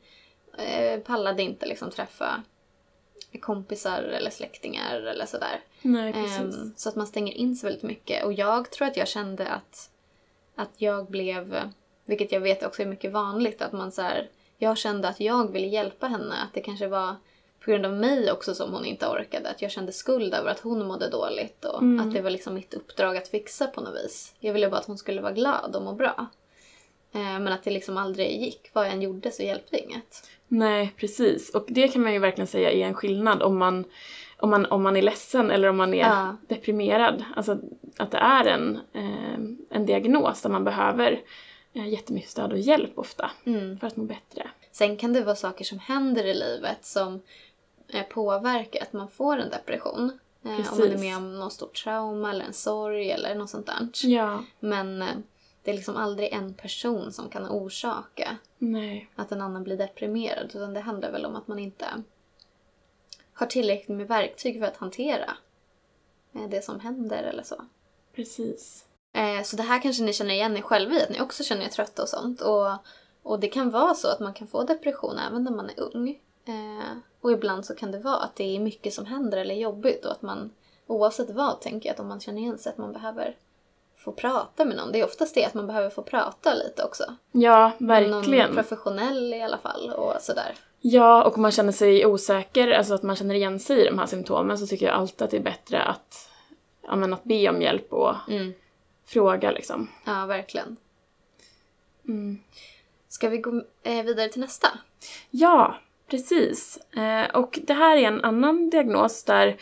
eh, 0.57 0.99
pallade 0.99 1.43
inte 1.43 1.65
liksom 1.65 1.91
träffa 1.91 2.43
kompisar 3.41 4.01
eller 4.01 4.29
släktingar 4.29 4.95
eller 5.01 5.25
sådär. 5.25 5.61
Nej, 5.81 6.13
precis. 6.13 6.39
Ehm, 6.39 6.73
så 6.77 6.89
att 6.89 6.95
man 6.95 7.07
stänger 7.07 7.33
in 7.33 7.55
sig 7.55 7.67
väldigt 7.69 7.83
mycket. 7.83 8.23
Och 8.25 8.33
jag 8.33 8.71
tror 8.71 8.87
att 8.87 8.97
jag 8.97 9.07
kände 9.07 9.47
att 9.47 9.89
att 10.55 10.71
jag 10.77 11.05
blev, 11.05 11.61
vilket 12.05 12.31
jag 12.31 12.39
vet 12.39 12.63
också 12.63 12.81
är 12.81 12.85
mycket 12.85 13.11
vanligt, 13.11 13.61
att 13.61 13.71
man 13.71 13.91
så 13.91 14.01
här, 14.01 14.29
jag 14.57 14.77
kände 14.77 15.07
att 15.07 15.19
jag 15.19 15.51
ville 15.51 15.67
hjälpa 15.67 16.07
henne. 16.07 16.35
Att 16.35 16.53
det 16.53 16.61
kanske 16.61 16.87
var 16.87 17.15
på 17.59 17.71
grund 17.71 17.85
av 17.85 17.93
mig 17.93 18.31
också 18.31 18.55
som 18.55 18.73
hon 18.73 18.85
inte 18.85 19.07
orkade. 19.07 19.49
Att 19.49 19.61
jag 19.61 19.71
kände 19.71 19.91
skuld 19.91 20.33
över 20.33 20.49
att 20.51 20.59
hon 20.59 20.87
mådde 20.87 21.09
dåligt 21.09 21.65
och 21.65 21.81
Mm. 21.81 22.07
att 22.07 22.13
det 22.13 22.21
var 22.21 22.29
liksom 22.29 22.53
mitt 22.53 22.73
uppdrag 22.73 23.17
att 23.17 23.27
fixa 23.27 23.67
på 23.67 23.81
något 23.81 23.95
vis. 23.95 24.33
Jag 24.39 24.53
ville 24.53 24.69
bara 24.69 24.79
att 24.79 24.85
hon 24.87 24.97
skulle 24.97 25.21
vara 25.21 25.31
glad 25.33 25.75
och 25.75 25.81
må 25.83 25.93
bra. 25.93 26.27
Eh, 27.15 27.21
Men 27.39 27.47
att 27.47 27.63
det 27.63 27.71
liksom 27.71 27.97
aldrig 27.97 28.41
gick. 28.41 28.69
Vad 28.73 28.85
jag 28.85 28.93
än 28.93 29.01
gjorde 29.01 29.31
så 29.31 29.43
hjälpte 29.43 29.77
inget. 29.83 30.29
Nej, 30.47 30.93
precis. 30.97 31.49
Och 31.55 31.65
det 31.67 31.87
kan 31.87 32.01
man 32.01 32.13
ju 32.13 32.19
verkligen 32.19 32.47
säga 32.47 32.71
är 32.71 32.85
en 32.87 32.93
skillnad 32.93 33.41
om 33.43 33.57
man, 33.57 33.85
om 34.37 34.49
man, 34.49 34.65
om 34.65 34.83
man 34.83 34.97
är 34.97 35.01
ledsen 35.01 35.51
eller 35.51 35.67
om 35.67 35.77
man 35.77 35.93
är 35.93 35.97
Ja. 35.99 36.35
deprimerad. 36.47 37.23
Alltså 37.35 37.57
att 37.97 38.11
det 38.11 38.17
är 38.17 38.45
en, 38.45 38.79
eh, 38.93 39.39
en 39.77 39.85
diagnos 39.85 40.41
där 40.41 40.49
man 40.49 40.63
behöver 40.63 41.21
eh, 41.73 41.87
jättemycket 41.87 42.29
stöd 42.29 42.51
och 42.51 42.59
hjälp 42.59 42.91
ofta 42.99 43.31
Mm. 43.45 43.77
för 43.79 43.87
att 43.87 43.95
må 43.95 44.03
bättre. 44.03 44.49
Sen 44.71 44.97
kan 44.97 45.13
det 45.13 45.21
vara 45.21 45.35
saker 45.35 45.65
som 45.65 45.79
händer 45.79 46.25
i 46.25 46.33
livet 46.33 46.85
som 46.85 47.21
påverkar 48.09 48.81
att 48.81 48.93
man 48.93 49.07
får 49.07 49.37
en 49.37 49.49
depression. 49.49 50.19
Eh, 50.45 50.49
Om 50.51 50.55
man 50.55 50.81
är 50.81 50.87
Precis. 50.87 50.99
med 51.01 51.17
om 51.17 51.39
något 51.39 51.53
stort 51.53 51.83
trauma 51.83 52.29
eller 52.31 52.45
en 52.45 52.53
sorg 52.53 53.11
eller 53.11 53.35
något 53.35 53.49
sånt 53.49 53.65
där. 53.65 53.87
Ja, 54.03 54.43
Men 54.59 55.03
det 55.65 55.71
är 55.71 55.75
liksom 55.75 55.97
aldrig 55.97 56.33
en 56.33 56.53
person 56.53 57.11
som 57.13 57.29
kan 57.29 57.45
orsaka 57.49 58.37
nej. 58.57 59.09
att 59.15 59.31
en 59.31 59.41
annan 59.41 59.63
blir 59.63 59.77
deprimerad. 59.77 60.45
Utan 60.55 60.73
det 60.73 60.79
handlar 60.79 61.11
väl 61.11 61.25
om 61.25 61.35
att 61.35 61.47
man 61.47 61.59
inte 61.59 61.85
har 63.33 63.45
tillräckligt 63.45 63.97
med 63.97 64.07
verktyg 64.07 64.59
för 64.59 64.67
att 64.67 64.77
hantera 64.77 65.37
eh, 66.35 66.49
det 66.49 66.61
som 66.65 66.79
händer 66.79 67.23
eller 67.23 67.43
så. 67.43 67.55
Precis. 68.15 68.85
Eh, 69.13 69.43
Så 69.43 69.55
det 69.55 69.63
här 69.63 69.81
kanske 69.81 70.03
ni 70.03 70.13
känner 70.13 70.33
igen 70.33 70.57
er 70.57 70.61
själva 70.61 70.95
i, 70.95 71.01
att 71.03 71.09
ni 71.09 71.21
också 71.21 71.43
känner 71.43 71.65
er 71.65 71.69
trötta 71.69 72.01
och 72.01 72.09
sånt. 72.09 72.41
Och, 72.41 72.67
och 73.23 73.39
det 73.39 73.47
kan 73.47 73.69
vara 73.71 73.93
så 73.93 74.07
att 74.07 74.19
man 74.19 74.33
kan 74.33 74.47
få 74.47 74.63
depression 74.63 75.17
även 75.19 75.43
när 75.43 75.51
man 75.51 75.69
är 75.69 75.79
ung. 75.79 76.09
Eh, 76.47 76.97
Och 77.21 77.31
ibland 77.31 77.65
så 77.65 77.75
kan 77.75 77.91
det 77.91 77.99
vara 77.99 78.17
att 78.17 78.35
det 78.35 78.55
är 78.55 78.59
mycket 78.59 78.93
som 78.93 79.05
händer 79.05 79.37
eller 79.37 79.55
är 79.55 79.59
jobbigt 79.59 80.05
och 80.05 80.11
att 80.11 80.21
man 80.21 80.51
oavsett 80.87 81.29
vad 81.29 81.61
tänker 81.61 81.89
jag 81.89 81.93
att 81.93 81.99
om 81.99 82.07
man 82.07 82.19
känner 82.19 82.41
igen 82.41 82.57
sig 82.57 82.69
att 82.71 82.77
man 82.77 82.93
behöver 82.93 83.37
få 84.05 84.11
prata 84.11 84.65
med 84.65 84.77
någon. 84.77 84.91
Det 84.91 84.99
är 84.99 85.05
oftast 85.05 85.35
det 85.35 85.45
att 85.45 85.53
man 85.53 85.67
behöver 85.67 85.89
få 85.89 86.01
prata 86.03 86.53
lite 86.53 86.83
också. 86.83 87.03
Ja, 87.31 87.71
Med 87.77 88.03
Någon 88.03 88.11
verkligen. 88.21 88.55
professionell 88.55 89.33
i 89.33 89.41
alla 89.41 89.57
fall 89.57 89.89
och 89.97 90.13
sådär. 90.21 90.55
Ja, 90.81 91.23
och 91.23 91.35
om 91.35 91.41
man 91.41 91.51
känner 91.51 91.71
sig 91.71 92.05
osäker, 92.05 92.67
alltså 92.71 92.93
att 92.93 93.03
man 93.03 93.15
känner 93.15 93.35
igen 93.35 93.59
sig 93.59 93.81
i 93.81 93.85
de 93.85 93.99
här 93.99 94.05
symptomen 94.05 94.57
så 94.57 94.67
tycker 94.67 94.85
jag 94.85 94.95
alltid 94.95 95.21
att 95.21 95.31
det 95.31 95.37
är 95.37 95.41
bättre 95.41 95.81
att, 95.83 96.29
ja, 96.87 96.95
men 96.95 97.13
att 97.13 97.23
be 97.23 97.49
om 97.49 97.61
hjälp 97.61 97.93
och 97.93 98.15
Mm. 98.29 98.53
fråga 99.05 99.51
liksom. 99.51 99.87
Ja, 100.05 100.25
verkligen. 100.25 100.77
Mm. 102.07 102.39
Ska 103.09 103.29
vi 103.29 103.37
gå 103.37 103.61
eh, 103.83 104.03
vidare 104.03 104.29
till 104.29 104.41
nästa? 104.41 104.67
Ja, 105.29 105.75
precis. 106.07 106.77
Eh, 106.77 107.35
och 107.35 107.59
det 107.63 107.73
här 107.73 107.97
är 107.97 108.01
en 108.07 108.21
annan 108.25 108.69
diagnos 108.69 109.23
där 109.23 109.57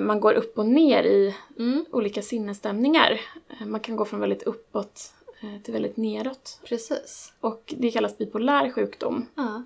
man 0.00 0.20
går 0.20 0.32
upp 0.32 0.58
och 0.58 0.66
ner 0.66 1.02
i 1.04 1.34
Mm, 1.58 1.84
olika 1.90 2.22
sinnesstämningar. 2.22 3.20
Eh, 3.48 3.66
man 3.66 3.80
kan 3.80 3.96
gå 3.96 4.04
från 4.04 4.20
väldigt 4.20 4.42
uppåt 4.42 5.12
eh, 5.40 5.62
till 5.62 5.72
väldigt 5.72 5.96
neråt. 5.96 6.60
precis. 6.64 7.32
Och 7.40 7.74
det 7.78 7.90
kallas 7.90 8.18
bipolär 8.18 8.70
sjukdom. 8.72 9.26
Ja. 9.34 9.62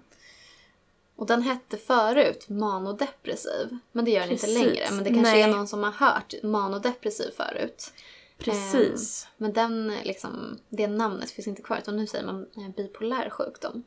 Och 1.16 1.26
den 1.26 1.42
hette 1.42 1.76
förut 1.76 2.48
manodepressiv. 2.48 3.78
Men 3.92 4.04
det 4.04 4.10
gör 4.10 4.20
den 4.20 4.30
inte 4.30 4.46
Precis. 4.46 4.64
längre. 4.64 4.84
Men 4.90 5.04
det 5.04 5.10
kanske 5.10 5.32
Nej. 5.32 5.42
är 5.42 5.48
någon 5.48 5.68
som 5.68 5.82
har 5.82 5.90
hört 5.92 6.34
manodepressiv 6.42 7.30
förut. 7.36 7.92
Precis. 8.38 9.28
Men 9.36 9.52
den, 9.52 9.92
liksom, 10.04 10.58
det 10.68 10.86
namnet 10.86 11.30
finns 11.30 11.46
inte 11.48 11.62
kvar 11.62 11.78
utan 11.78 11.96
nu 11.96 12.06
säger 12.06 12.24
man 12.26 12.46
eh, 12.56 12.68
bipolär 12.76 13.30
sjukdom. 13.30 13.82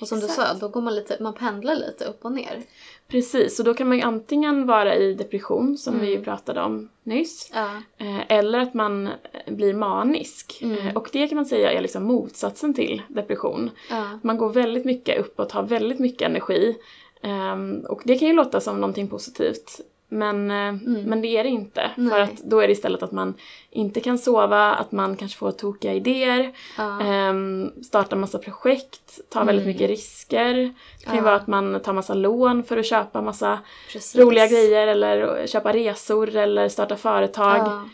Och 0.00 0.08
som 0.08 0.20
du 0.20 0.26
Exakt. 0.26 0.48
sa, 0.48 0.54
då 0.54 0.68
går 0.68 0.80
man 0.80 0.94
lite, 0.94 1.16
man 1.20 1.34
pendlar 1.34 1.74
lite 1.74 2.04
upp 2.04 2.24
och 2.24 2.32
ner. 2.32 2.62
Precis, 3.08 3.56
så 3.56 3.62
då 3.62 3.74
kan 3.74 3.88
man 3.88 3.96
ju 3.96 4.02
antingen 4.02 4.66
vara 4.66 4.96
i 4.96 5.14
depression 5.14 5.78
som 5.78 5.94
vi 6.00 6.06
Mm. 6.06 6.18
ju 6.18 6.24
pratade 6.24 6.62
om 6.62 6.88
nyss. 7.04 7.50
Ja. 7.54 7.68
Eh, 7.98 8.20
eller 8.28 8.58
att 8.58 8.74
man 8.74 9.06
eh, 9.06 9.12
blir 9.54 9.74
manisk. 9.74 10.58
Mm. 10.62 10.78
Eh, 10.88 10.96
och 10.96 11.08
det 11.12 11.28
kan 11.28 11.36
man 11.36 11.46
säga 11.46 11.72
är 11.72 11.80
liksom 11.80 12.02
motsatsen 12.04 12.74
till 12.74 13.02
depression. 13.08 13.70
Ja. 13.90 14.18
Man 14.22 14.36
går 14.38 14.50
väldigt 14.52 14.84
mycket 14.84 15.20
uppåt, 15.20 15.52
har 15.52 15.62
väldigt 15.62 15.98
mycket 15.98 16.28
energi. 16.28 16.76
Ehm, 17.22 17.80
och 17.88 18.02
det 18.04 18.18
kan 18.18 18.28
ju 18.28 18.34
låta 18.34 18.60
som 18.60 18.76
någonting 18.80 19.08
positivt. 19.08 19.80
Men, 20.12 20.50
eh, 20.50 20.72
men 21.06 21.22
det 21.22 21.28
är 21.28 21.44
det 21.44 21.50
inte. 21.50 21.80
Mm. 21.80 21.92
Nej. 21.96 22.10
För 22.10 22.20
att 22.20 22.42
då 22.42 22.60
är 22.60 22.66
det 22.66 22.72
istället 22.72 23.02
att 23.02 23.12
man 23.12 23.34
inte 23.70 24.00
kan 24.00 24.18
sova, 24.18 24.74
att 24.74 24.92
man 24.92 25.16
kanske 25.16 25.38
får 25.38 25.50
tokiga 25.52 25.94
idéer, 25.94 26.52
Ja. 26.78 27.00
ehm, 27.02 27.72
startar 27.82 28.16
massa 28.16 28.38
projekt, 28.38 29.20
tar 29.30 29.44
väldigt 29.44 29.62
Mm. 29.64 29.72
mycket 29.74 29.90
risker. 29.90 30.54
Det 30.98 31.04
kan 31.04 31.14
ju 31.14 31.20
Ja. 31.20 31.24
vara 31.24 31.34
att 31.36 31.46
man 31.46 31.80
tar 31.80 31.92
massa 31.92 32.14
lån 32.14 32.64
för 32.64 32.76
att 32.76 32.86
köpa 32.86 33.22
massa 33.22 33.58
Precis. 33.92 34.16
roliga 34.20 34.46
grejer 34.46 34.86
eller 34.86 35.46
köpa 35.46 35.72
resor 35.72 36.36
eller 36.36 36.68
starta 36.68 36.96
företag. 36.96 37.58
Ja. 37.58 37.84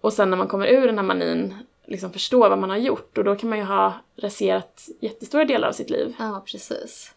Och 0.00 0.12
sen 0.12 0.30
när 0.30 0.36
man 0.36 0.48
kommer 0.48 0.66
ur 0.66 0.86
den 0.86 0.98
här 0.98 1.04
manin 1.04 1.54
liksom 1.86 2.12
förstå 2.12 2.48
vad 2.48 2.58
man 2.58 2.70
har 2.70 2.76
gjort 2.76 3.18
och 3.18 3.24
då 3.24 3.36
kan 3.36 3.48
man 3.50 3.58
ju 3.58 3.64
ha 3.64 3.92
raserat 4.22 4.88
jättestora 5.00 5.44
delar 5.44 5.68
av 5.68 5.72
sitt 5.72 5.90
liv. 5.90 6.14
Ja, 6.18 6.42
precis. 6.46 7.12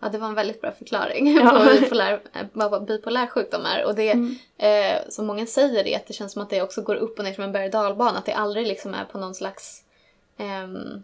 Ja, 0.00 0.08
det 0.08 0.18
var 0.18 0.28
en 0.28 0.34
väldigt 0.34 0.60
bra 0.60 0.72
förklaring 0.72 1.34
Ja. 1.36 1.50
på 1.74 1.80
bipolär, 1.80 2.20
eh, 2.34 2.46
vad 2.52 2.84
bipolär 2.84 3.26
sjukdom 3.26 3.64
är. 3.66 3.84
Och 3.84 3.94
det, 3.94 4.10
Mm. 4.10 4.36
eh, 4.58 5.08
som 5.08 5.26
många 5.26 5.46
säger, 5.46 5.86
är 5.86 5.96
att 5.96 6.06
det 6.06 6.12
känns 6.14 6.32
som 6.32 6.42
att 6.42 6.50
det 6.50 6.62
också 6.62 6.82
går 6.82 6.94
upp 6.96 7.18
och 7.18 7.24
ner 7.24 7.34
som 7.34 7.44
en 7.44 7.52
berg 7.52 7.64
och 7.64 7.70
dalbana. 7.70 8.18
Att 8.18 8.26
det 8.26 8.32
aldrig 8.32 8.66
liksom 8.66 8.94
är 8.94 9.04
på 9.04 9.18
någon 9.18 9.34
slags 9.34 9.82
ehm, 10.38 11.02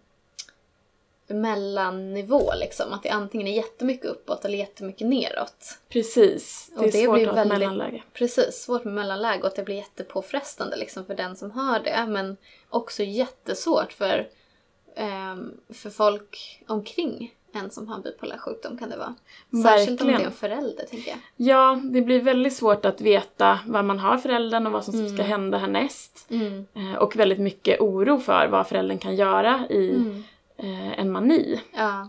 mellannivå. 1.26 2.52
Liksom. 2.56 2.92
Att 2.92 3.02
det 3.02 3.08
antingen 3.08 3.46
är 3.46 3.52
jättemycket 3.52 4.06
uppåt 4.06 4.44
eller 4.44 4.58
jättemycket 4.58 5.06
neråt. 5.06 5.78
Precis, 5.88 6.70
det 6.72 6.76
Och 6.78 6.82
är 6.86 6.92
det 6.92 7.04
svårt 7.04 7.14
blir 7.14 7.26
väldigt- 7.32 7.58
mellanläge. 7.58 8.02
Precis, 8.12 8.62
svårt 8.62 8.84
med 8.84 8.94
mellanläge 8.94 9.40
och 9.40 9.46
att 9.46 9.56
det 9.56 9.62
blir 9.62 9.74
jättepåfrestande 9.76 10.76
liksom, 10.76 11.04
för 11.06 11.14
den 11.14 11.36
som 11.36 11.50
har 11.50 11.80
det. 11.80 12.06
Men 12.08 12.36
också 12.70 13.02
jättesvårt 13.02 13.92
för, 13.92 14.28
ehm, 14.96 15.52
för 15.72 15.90
folk 15.90 16.62
omkring 16.66 17.34
en 17.58 17.70
som 17.70 17.88
har 17.88 17.98
bipolär 17.98 18.38
sjukdom 18.38 18.78
kan 18.78 18.90
det 18.90 18.96
vara. 18.96 19.14
Särskilt 19.62 20.00
om 20.00 20.06
det 20.06 20.12
är 20.12 20.18
Verkligen. 20.18 20.26
en 20.32 20.32
förälder, 20.32 20.84
tänker 20.84 21.10
jag. 21.10 21.18
Ja, 21.36 21.80
det 21.84 22.00
blir 22.02 22.20
väldigt 22.22 22.52
svårt 22.52 22.84
att 22.84 23.00
veta 23.00 23.58
vad 23.66 23.84
man 23.84 23.98
har 23.98 24.18
föräldern 24.18 24.66
och 24.66 24.72
vad 24.72 24.84
som 24.84 24.92
ska 24.92 25.02
Mm. 25.14 25.26
hända 25.26 25.58
härnäst. 25.58 26.26
Mm. 26.30 26.66
Eh, 26.74 26.94
Och 26.94 27.16
väldigt 27.16 27.38
mycket 27.40 27.80
oro 27.80 28.18
för 28.18 28.46
vad 28.48 28.66
föräldern 28.66 28.98
kan 28.98 29.16
göra 29.16 29.66
i 29.70 29.90
Mm. 29.94 30.24
eh, 30.56 30.98
en 31.00 31.12
mani. 31.12 31.60
Ja, 31.72 32.08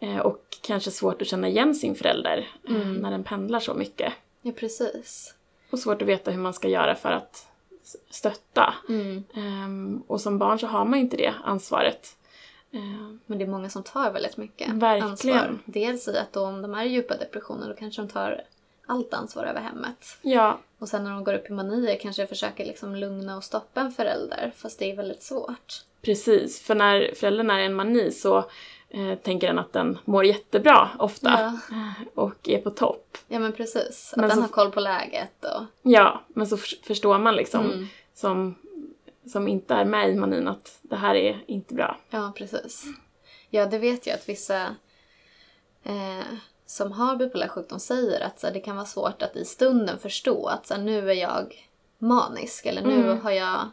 Eh, 0.00 0.18
Och 0.18 0.42
kanske 0.62 0.90
svårt 0.90 1.22
att 1.22 1.28
känna 1.28 1.48
igen 1.48 1.74
sin 1.74 1.94
förälder 1.94 2.48
Mm. 2.68 2.94
när 2.94 3.10
den 3.10 3.24
pendlar 3.24 3.60
så 3.60 3.74
mycket. 3.74 4.12
ja, 4.42 4.52
precis. 4.52 5.34
Och 5.70 5.78
svårt 5.78 6.02
att 6.02 6.08
veta 6.08 6.30
hur 6.30 6.38
man 6.38 6.54
ska 6.54 6.68
göra 6.68 6.94
för 6.94 7.12
att 7.12 7.46
stötta. 8.10 8.74
Mm. 8.88 9.24
Ehm, 9.34 10.02
och 10.06 10.20
som 10.20 10.38
barn 10.38 10.58
så 10.58 10.66
har 10.66 10.84
man 10.84 10.98
inte 10.98 11.16
det 11.16 11.34
ansvaret. 11.44 12.16
Ehm, 12.72 13.20
Men 13.26 13.38
det 13.38 13.44
är 13.44 13.48
många 13.48 13.68
som 13.70 13.82
tar 13.82 14.10
väldigt 14.12 14.36
mycket 14.36 14.68
Verkligen. 14.72 15.10
ansvar. 15.10 15.58
Dels 15.64 16.08
i 16.08 16.18
att 16.18 16.32
då, 16.32 16.40
om 16.44 16.62
de 16.62 16.74
är 16.74 16.84
i 16.84 16.88
djupa 16.88 17.16
depressioner 17.16 17.68
då 17.68 17.74
kanske 17.74 18.02
de 18.02 18.08
tar 18.08 18.42
allt 18.86 19.14
ansvar 19.14 19.44
över 19.44 19.60
hemmet. 19.60 20.18
ja, 20.22 20.58
Och 20.78 20.88
sen 20.88 21.04
när 21.04 21.10
de 21.10 21.24
går 21.24 21.34
upp 21.34 21.50
i 21.50 21.52
manier 21.52 21.98
kanske 22.00 22.26
försöker 22.26 22.64
liksom 22.64 22.96
lugna 22.96 23.36
och 23.36 23.44
stoppa 23.44 23.80
en 23.80 23.92
förälder. 23.92 24.52
Fast 24.56 24.78
det 24.78 24.90
är 24.92 24.96
väldigt 24.96 25.22
svårt. 25.22 25.82
precis. 26.02 26.60
För 26.62 26.74
när 26.74 27.14
föräldern 27.16 27.50
är 27.50 27.58
i 27.58 27.64
en 27.64 27.74
mani 27.74 28.10
så 28.10 28.36
eh, 28.90 29.14
tänker 29.22 29.46
den 29.46 29.58
att 29.58 29.72
den 29.72 29.98
mår 30.04 30.24
jättebra 30.24 30.88
ofta. 30.98 31.30
Ja. 31.30 31.76
eh, 31.76 31.92
Och 32.14 32.48
är 32.48 32.58
på 32.58 32.70
topp. 32.70 33.18
Ja 33.28 33.38
men 33.38 33.52
precis. 33.52 34.10
Att 34.12 34.20
Men 34.20 34.28
den 34.28 34.36
så- 34.36 34.42
har 34.42 34.48
koll 34.48 34.70
på 34.72 34.80
läget 34.80 35.44
och... 35.44 35.62
Ja, 35.82 36.20
men 36.28 36.46
så 36.46 36.56
för- 36.56 36.86
förstår 36.86 37.18
man 37.18 37.34
liksom 37.36 37.66
Mm. 37.66 37.86
som, 38.14 38.54
som 39.28 39.48
inte 39.48 39.74
är 39.74 39.84
med 39.84 40.10
i 40.10 40.14
manin 40.14 40.48
att 40.48 40.78
det 40.82 40.96
här 40.96 41.14
är 41.14 41.44
inte 41.46 41.74
bra. 41.74 41.96
Ja, 42.10 42.32
precis. 42.36 42.84
Ja, 43.50 43.66
det 43.66 43.78
vet 43.78 44.06
jag 44.06 44.14
att 44.14 44.28
vissa 44.28 44.62
eh, 45.82 46.24
som 46.66 46.92
har 46.92 47.16
bipolär 47.16 47.48
sjukdom 47.48 47.80
säger 47.80 48.20
att 48.20 48.40
så 48.40 48.46
här, 48.46 48.54
det 48.54 48.60
kan 48.60 48.76
vara 48.76 48.86
svårt 48.86 49.22
att 49.22 49.36
i 49.36 49.44
stunden 49.44 49.98
förstå 49.98 50.46
att 50.46 50.66
så 50.66 50.74
här, 50.74 50.82
nu 50.82 51.10
är 51.10 51.14
jag 51.14 51.68
manisk 51.98 52.66
eller 52.66 52.82
nu, 52.82 52.94
Mm. 52.94 53.20
har 53.20 53.30
jag, 53.30 53.68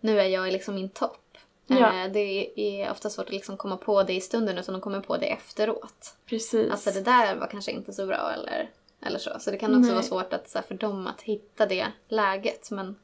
nu 0.00 0.20
är 0.20 0.24
jag 0.26 0.52
liksom 0.52 0.74
min 0.74 0.88
topp. 0.88 1.24
Ja. 1.66 2.04
Eh, 2.04 2.12
det 2.12 2.60
är 2.60 2.90
ofta 2.90 3.10
svårt 3.10 3.26
att 3.26 3.32
liksom 3.32 3.56
komma 3.56 3.76
på 3.76 4.02
det 4.02 4.12
i 4.14 4.20
stunden 4.20 4.58
utan 4.58 4.72
de 4.72 4.80
kommer 4.80 5.00
på 5.00 5.16
det 5.16 5.26
efteråt. 5.32 6.14
Precis. 6.26 6.70
Alltså 6.70 6.90
det 6.90 7.00
där 7.00 7.36
var 7.36 7.46
kanske 7.46 7.72
inte 7.72 7.92
så 7.92 8.06
bra 8.06 8.32
eller, 8.32 8.70
eller 9.06 9.18
så. 9.18 9.30
Så 9.40 9.50
det 9.50 9.58
kan 9.58 9.70
också 9.70 9.80
Nej. 9.80 9.92
vara 9.92 10.02
svårt 10.02 10.32
att, 10.32 10.48
så 10.48 10.58
här, 10.58 10.66
för 10.66 10.74
dem 10.74 11.06
att 11.06 11.20
hitta 11.22 11.66
det 11.66 11.86
läget. 12.08 12.70
Men, 12.70 12.96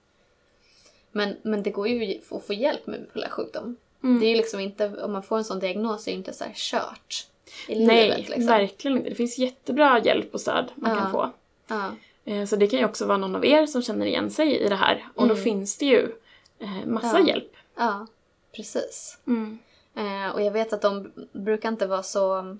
men, 1.14 1.36
men 1.42 1.62
det 1.62 1.70
går 1.70 1.88
ju 1.88 2.20
att 2.30 2.44
få 2.46 2.52
hjälp 2.52 2.86
med 2.86 3.00
bipolär 3.00 3.28
sjukdom. 3.28 3.76
Mm. 4.02 4.20
Det 4.20 4.26
är 4.26 4.30
ju 4.30 4.36
liksom 4.36 4.60
inte, 4.60 5.02
om 5.02 5.12
man 5.12 5.22
får 5.22 5.38
en 5.38 5.44
sån 5.44 5.58
diagnos 5.58 6.06
är 6.08 6.12
det 6.12 6.16
inte 6.18 6.32
så 6.32 6.44
här 6.44 6.52
kört 6.56 7.26
i 7.68 7.86
Nej, 7.86 8.02
livet. 8.10 8.28
Liksom. 8.28 8.46
verkligen 8.46 8.96
inte. 8.96 9.08
Det 9.08 9.14
finns 9.14 9.38
jättebra 9.38 10.00
hjälp 10.04 10.34
och 10.34 10.40
stöd 10.40 10.70
man 10.74 10.90
Ja. 10.90 10.98
kan 11.00 11.10
få. 11.12 11.30
Ja, 11.66 11.90
Eh, 12.26 12.44
Så 12.46 12.56
det 12.56 12.66
kan 12.66 12.78
ju 12.78 12.84
också 12.84 13.06
vara 13.06 13.18
någon 13.18 13.36
av 13.36 13.44
er 13.46 13.66
som 13.66 13.82
känner 13.82 14.06
igen 14.06 14.30
sig 14.30 14.56
i 14.60 14.68
det 14.68 14.74
här. 14.74 15.08
Och 15.14 15.26
då 15.28 15.32
Mm. 15.34 15.44
finns 15.44 15.78
det 15.78 15.86
ju 15.86 16.12
eh, 16.58 16.86
massa 16.86 17.18
Ja. 17.20 17.26
hjälp. 17.26 17.52
ja, 17.76 18.06
Precis. 18.56 19.18
Mm. 19.26 19.58
Eh, 19.96 20.34
och 20.34 20.42
jag 20.42 20.50
vet 20.50 20.72
att 20.72 20.82
de 20.82 21.12
brukar 21.32 21.68
inte 21.68 21.86
vara 21.86 22.02
så... 22.02 22.56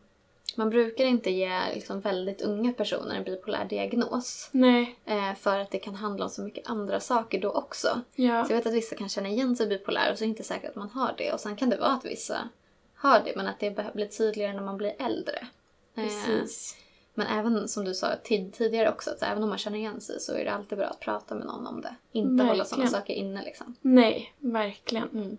Man 0.56 0.70
brukar 0.70 1.04
inte 1.04 1.30
ge 1.30 1.74
liksom, 1.74 2.00
väldigt 2.00 2.42
unga 2.42 2.72
personer 2.72 3.14
en 3.14 3.24
bipolär 3.24 3.64
diagnos. 3.64 4.48
Nej, 4.52 4.96
Eh, 5.04 5.34
för 5.34 5.58
att 5.58 5.70
det 5.70 5.78
kan 5.78 5.94
handla 5.94 6.24
om 6.24 6.30
så 6.30 6.42
mycket 6.42 6.70
andra 6.70 7.00
saker 7.00 7.40
då 7.40 7.50
också. 7.50 8.00
ja. 8.14 8.44
Så 8.44 8.52
jag 8.52 8.56
vet 8.56 8.66
att 8.66 8.74
vissa 8.74 8.96
kan 8.96 9.08
känna 9.08 9.28
igen 9.28 9.56
sig 9.56 9.66
bipolär 9.66 10.12
och 10.12 10.18
så 10.18 10.24
är 10.24 10.26
det 10.26 10.30
inte 10.30 10.44
säkert 10.44 10.70
att 10.70 10.76
man 10.76 10.90
har 10.90 11.14
det. 11.18 11.32
Och 11.32 11.40
sen 11.40 11.56
kan 11.56 11.70
det 11.70 11.76
vara 11.76 11.90
att 11.92 12.04
vissa 12.04 12.48
har 12.94 13.20
det 13.24 13.32
men 13.36 13.46
att 13.46 13.60
det 13.60 13.94
blir 13.94 14.06
tydligare 14.06 14.52
när 14.52 14.62
man 14.62 14.76
blir 14.76 14.94
äldre. 14.98 15.46
Eh, 15.96 16.04
Precis. 16.04 16.76
men 17.14 17.26
även 17.26 17.68
som 17.68 17.84
du 17.84 17.94
sa 17.94 18.16
tid, 18.24 18.52
tidigare 18.52 18.88
också, 18.90 19.10
att 19.10 19.22
även 19.22 19.42
om 19.42 19.48
man 19.48 19.58
känner 19.58 19.78
igen 19.78 20.00
sig 20.00 20.20
så 20.20 20.32
är 20.32 20.44
det 20.44 20.52
alltid 20.52 20.78
bra 20.78 20.86
att 20.86 21.00
prata 21.00 21.34
med 21.34 21.46
någon 21.46 21.66
om 21.66 21.80
det. 21.80 21.94
Inte 22.12 22.44
hålla 22.44 22.64
sådana 22.64 22.82
Verkligen. 22.84 23.00
saker 23.02 23.14
inne 23.14 23.44
liksom. 23.44 23.74
Nej, 23.80 24.34
verkligen. 24.38 25.08
Mm. 25.08 25.36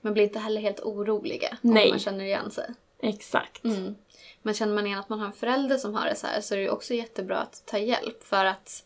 Men 0.00 0.12
bli 0.14 0.22
inte 0.22 0.38
heller 0.38 0.60
helt 0.60 0.80
oroliga 0.80 1.58
Nej. 1.60 1.84
om 1.84 1.90
man 1.90 1.98
känner 1.98 2.24
igen 2.24 2.50
sig. 2.50 2.70
Exakt. 2.98 3.64
Mm. 3.64 3.94
Men 4.42 4.54
känner 4.54 4.74
man 4.74 4.86
igen 4.86 4.98
att 4.98 5.08
man 5.08 5.18
har 5.18 5.26
en 5.26 5.32
förälder 5.32 5.76
som 5.76 5.94
har 5.94 6.06
det 6.06 6.16
så 6.16 6.26
här 6.26 6.40
så 6.40 6.54
är 6.54 6.58
det 6.58 6.64
ju 6.64 6.70
också 6.70 6.94
jättebra 6.94 7.38
att 7.38 7.62
ta 7.66 7.78
hjälp 7.78 8.24
för 8.24 8.44
att 8.44 8.84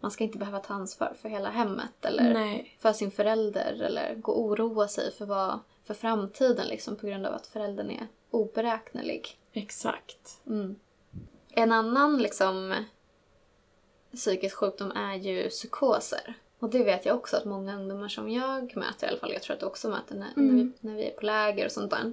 man 0.00 0.10
ska 0.10 0.24
inte 0.24 0.38
behöva 0.38 0.58
ta 0.58 0.74
ansvar 0.74 1.14
för 1.22 1.28
hela 1.28 1.50
hemmet 1.50 2.04
eller 2.04 2.34
Nej, 2.34 2.76
för 2.80 2.92
sin 2.92 3.10
förälder 3.10 3.82
eller 3.82 4.14
gå 4.14 4.32
och 4.32 4.42
oroa 4.42 4.88
sig 4.88 5.12
för, 5.12 5.26
vad, 5.26 5.60
för 5.84 5.94
framtiden 5.94 6.66
liksom 6.66 6.96
på 6.96 7.06
grund 7.06 7.26
av 7.26 7.34
att 7.34 7.46
föräldern 7.46 7.90
är 7.90 8.06
oberäknelig. 8.30 9.38
exakt. 9.52 10.40
Mm. 10.46 10.76
En 11.50 11.72
annan 11.72 12.18
liksom 12.18 12.74
psykisk 14.14 14.56
sjukdom 14.56 14.92
är 14.92 15.14
ju 15.14 15.48
psykoser. 15.48 16.34
Och 16.58 16.70
det 16.70 16.84
vet 16.84 17.06
jag 17.06 17.16
också 17.16 17.36
att 17.36 17.44
många 17.44 17.76
ungdomar 17.76 18.08
som 18.08 18.30
jag 18.30 18.76
möter 18.76 19.06
i 19.06 19.10
alla 19.10 19.18
fall, 19.18 19.32
jag 19.32 19.42
tror 19.42 19.54
att 19.54 19.60
du 19.60 19.66
också 19.66 19.88
möter 19.88 20.14
när, 20.14 20.28
när, 20.36 20.52
vi, 20.52 20.72
när 20.80 20.94
vi 20.94 21.04
är 21.04 21.10
på 21.10 21.26
läger 21.26 21.66
och 21.66 21.72
sånt 21.72 21.90
där, 21.90 22.12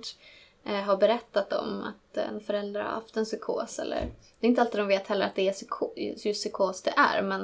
har 0.66 0.98
berättat 0.98 1.54
om 1.54 1.84
att 1.84 2.18
en 2.18 2.40
förälder 2.40 2.82
har 2.82 2.90
haft 2.90 3.18
en 3.18 3.26
psykos. 3.26 3.80
Eller, 3.80 4.10
det 4.40 4.48
är 4.48 4.50
inte 4.50 4.62
alltid 4.62 4.80
de 4.80 4.88
vet 4.88 5.08
heller 5.08 5.26
att 5.26 5.36
det 5.36 5.48
är 5.50 5.54
psyko, 5.54 5.90
just 5.96 6.42
psykos 6.42 6.82
det 6.82 6.94
är, 6.98 7.22
men 7.22 7.42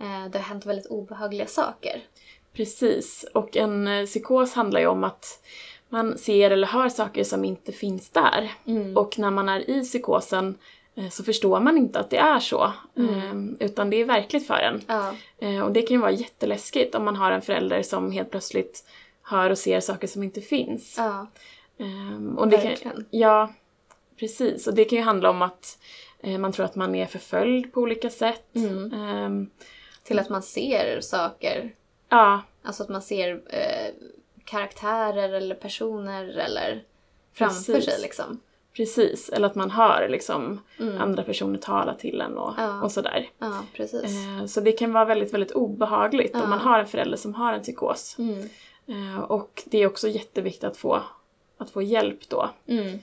eh, 0.00 0.30
det 0.30 0.38
har 0.38 0.44
hänt 0.44 0.66
väldigt 0.66 0.86
obehagliga 0.86 1.46
saker. 1.46 2.02
Precis. 2.52 3.24
Och 3.34 3.56
en 3.56 3.88
eh, 3.88 4.06
psykos 4.06 4.54
handlar 4.54 4.80
ju 4.80 4.86
om 4.86 5.04
att 5.04 5.26
man 5.88 6.18
ser 6.18 6.50
eller 6.50 6.66
hör 6.66 6.88
saker 6.88 7.24
som 7.24 7.44
inte 7.44 7.72
finns 7.72 8.10
där. 8.10 8.52
Mm. 8.66 8.96
Och 8.96 9.18
när 9.18 9.30
man 9.30 9.48
är 9.48 9.70
i 9.70 9.82
psykosen 9.82 10.58
eh, 10.94 11.08
så 11.08 11.24
förstår 11.24 11.60
man 11.60 11.76
inte 11.78 11.98
att 12.00 12.10
det 12.10 12.16
är 12.16 12.38
så. 12.38 12.72
Mm. 12.96 13.56
Eh, 13.60 13.66
Utan 13.66 13.90
det 13.90 13.96
är 13.96 14.04
verkligt 14.04 14.46
för 14.46 14.54
en. 14.54 14.80
Ja, 14.86 15.14
Eh, 15.38 15.60
Och 15.60 15.72
det 15.72 15.82
kan 15.82 15.94
ju 15.94 16.00
vara 16.00 16.10
jätteläskigt 16.10 16.94
om 16.94 17.04
man 17.04 17.16
har 17.16 17.30
en 17.30 17.42
förälder 17.42 17.82
som 17.82 18.12
helt 18.12 18.30
plötsligt 18.30 18.84
hör 19.22 19.50
och 19.50 19.58
ser 19.58 19.80
saker 19.80 20.06
som 20.06 20.22
inte 20.22 20.40
finns. 20.40 20.94
ja, 20.98 21.26
Ehm, 21.78 22.38
Och 22.38 22.48
det 22.48 22.56
kan, 22.56 22.66
verkligen. 22.68 23.06
ja, 23.10 23.52
precis. 24.20 24.66
Och 24.66 24.74
det 24.74 24.84
kan 24.84 24.98
ju 24.98 25.04
handla 25.04 25.30
om 25.30 25.42
att 25.42 25.78
eh, 26.20 26.38
man 26.38 26.52
tror 26.52 26.66
att 26.66 26.74
man 26.76 26.94
är 26.94 27.06
förföljd 27.06 27.72
på 27.72 27.80
olika 27.80 28.10
sätt. 28.10 28.54
Mm. 28.56 28.92
Ehm, 28.92 29.50
Till 30.02 30.18
att 30.18 30.28
man 30.28 30.42
ser 30.42 31.00
saker 31.00 31.74
Ja, 32.08 32.42
Alltså 32.62 32.82
att 32.82 32.88
man 32.88 33.02
ser 33.02 33.42
eh, 33.50 33.94
karaktärer 34.44 35.32
eller 35.32 35.54
personer 35.54 36.24
eller 36.38 36.82
framför 37.32 37.72
Precis. 37.72 37.92
sig 37.92 38.02
liksom. 38.02 38.40
precis. 38.76 39.28
Eller 39.28 39.46
att 39.46 39.54
man 39.54 39.70
hör 39.70 40.08
liksom 40.08 40.60
Mm. 40.80 41.00
andra 41.00 41.22
personer 41.22 41.58
tala 41.58 41.94
till 41.94 42.20
en 42.20 42.38
och, 42.38 42.54
Ja. 42.58 42.82
och 42.82 42.92
sådär. 42.92 43.30
Ja. 43.38 43.64
Eh, 43.78 44.46
Så 44.46 44.60
det 44.60 44.72
kan 44.72 44.92
vara 44.92 45.04
väldigt, 45.04 45.34
väldigt 45.34 45.52
obehagligt 45.52 46.30
Ja. 46.34 46.42
om 46.42 46.50
man 46.50 46.58
har 46.58 46.78
en 46.78 46.86
förälder 46.86 47.16
som 47.16 47.34
har 47.34 47.52
en 47.52 47.62
psykos. 47.62 48.16
Mm. 48.18 48.48
Eh, 48.86 49.18
Och 49.20 49.62
det 49.66 49.78
är 49.78 49.86
också 49.86 50.08
jätteviktigt 50.08 50.64
att 50.64 50.76
få, 50.76 51.02
att 51.58 51.70
få 51.70 51.82
hjälp 51.82 52.28
då. 52.28 52.50
Mm. 52.66 52.98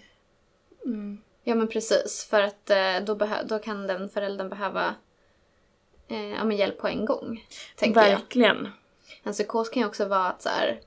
Mm. 0.85 1.21
Ja 1.43 1.55
men 1.55 1.67
precis, 1.67 2.27
för 2.29 2.41
att 2.41 2.69
eh, 2.69 2.99
då, 3.05 3.27
då 3.45 3.59
kan 3.59 3.87
den 3.87 4.09
föräldern 4.09 4.49
behöva 4.49 4.95
eh, 6.07 6.29
ja, 6.29 6.43
men 6.43 6.57
hjälp 6.57 6.77
på 6.77 6.87
en 6.87 7.05
gång. 7.05 7.45
Tänker 7.75 8.01
jag. 8.01 8.09
Verkligen. 8.09 8.71
En 9.23 9.33
psykos 9.33 9.69
kan 9.69 9.81
ju 9.81 9.87
också 9.87 10.05
vara 10.05 10.27
att 10.27 10.41
så 10.41 10.49
här, 10.49 10.79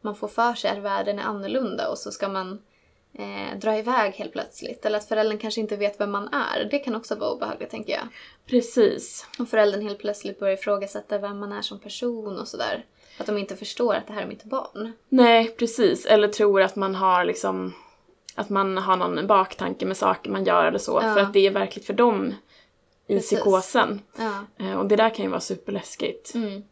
man 0.00 0.16
får 0.16 0.28
för 0.28 0.54
sig 0.54 0.70
att 0.70 0.78
världen 0.78 1.18
är 1.18 1.22
annorlunda 1.22 1.88
och 1.88 1.98
så 1.98 2.10
ska 2.10 2.28
man 2.28 2.62
eh, 3.12 3.58
dra 3.58 3.78
iväg 3.78 4.12
helt 4.12 4.32
plötsligt. 4.32 4.86
Eller 4.86 4.98
att 4.98 5.08
föräldern 5.08 5.38
kanske 5.38 5.60
inte 5.60 5.76
vet 5.76 6.00
vem 6.00 6.10
man 6.10 6.28
är. 6.28 6.68
Det 6.70 6.78
kan 6.78 6.94
också 6.94 7.14
vara 7.14 7.30
obehagligt 7.30 7.70
tänker 7.70 7.92
jag. 7.92 8.08
Precis. 8.46 9.26
Om 9.38 9.46
föräldern 9.46 9.82
helt 9.82 9.98
plötsligt 9.98 10.38
börjar 10.38 10.54
ifrågasätta 10.54 11.18
vem 11.18 11.38
man 11.38 11.52
är 11.52 11.62
som 11.62 11.78
person 11.78 12.38
och 12.38 12.48
sådär. 12.48 12.84
Att 13.18 13.26
de 13.26 13.38
inte 13.38 13.56
förstår 13.56 13.94
att 13.94 14.06
det 14.06 14.12
här 14.12 14.22
är 14.22 14.26
mitt 14.26 14.44
barn. 14.44 14.92
Nej, 15.08 15.54
precis. 15.58 16.06
Eller 16.06 16.28
tror 16.28 16.62
att 16.62 16.76
man 16.76 16.94
har 16.94 17.24
liksom 17.24 17.72
att 18.34 18.48
man 18.50 18.76
har 18.78 18.96
någon 18.96 19.26
baktanke 19.26 19.86
med 19.86 19.96
saker 19.96 20.30
man 20.30 20.44
gör 20.44 20.64
eller 20.64 20.78
så. 20.78 21.00
Ja. 21.02 21.14
För 21.14 21.20
att 21.20 21.32
det 21.32 21.46
är 21.46 21.50
verkligt 21.50 21.84
för 21.86 21.92
dem 21.94 22.34
i 23.06 23.14
Precis. 23.14 23.30
psykosen. 23.30 24.00
Ja. 24.18 24.64
Eh, 24.66 24.78
Och 24.78 24.86
det 24.86 24.96
där 24.96 25.10
kan 25.10 25.24
ju 25.24 25.30
vara 25.30 25.40
superläskigt. 25.40 26.34
Mm. 26.34 26.62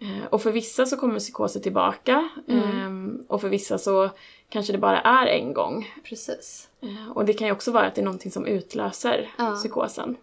Eh, 0.00 0.26
Och 0.30 0.42
för 0.42 0.50
vissa 0.52 0.86
så 0.86 0.96
kommer 0.96 1.18
psykoser 1.18 1.60
tillbaka. 1.60 2.28
Mm. 2.48 2.62
Ehm, 2.62 3.24
Och 3.28 3.40
för 3.40 3.48
vissa 3.48 3.78
så 3.78 4.10
kanske 4.48 4.72
det 4.72 4.78
bara 4.78 5.00
är 5.00 5.26
en 5.26 5.52
gång. 5.52 5.94
Precis. 6.04 6.68
Eh, 6.80 7.10
Och 7.14 7.24
det 7.24 7.32
kan 7.32 7.46
ju 7.46 7.52
också 7.52 7.70
vara 7.72 7.86
att 7.86 7.94
det 7.94 8.00
är 8.00 8.04
någonting 8.04 8.30
som 8.32 8.46
utlöser 8.46 9.30
Ja. 9.38 9.54
psykosen. 9.56 10.16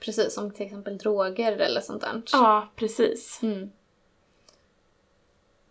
Precis, 0.00 0.34
som 0.34 0.50
till 0.50 0.66
exempel 0.66 0.98
droger 0.98 1.52
eller 1.52 1.80
sånt 1.80 2.00
där. 2.00 2.22
Ja, 2.32 2.68
precis. 2.76 3.38
Mm. 3.42 3.70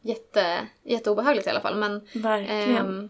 Jätte, 0.08 0.67
jätteobehagligt 0.84 1.48
i 1.48 1.50
alla 1.50 1.62
fall. 1.62 1.76
Men 1.76 2.08
Verkligen. 2.13 2.78
ehm, 2.78 3.10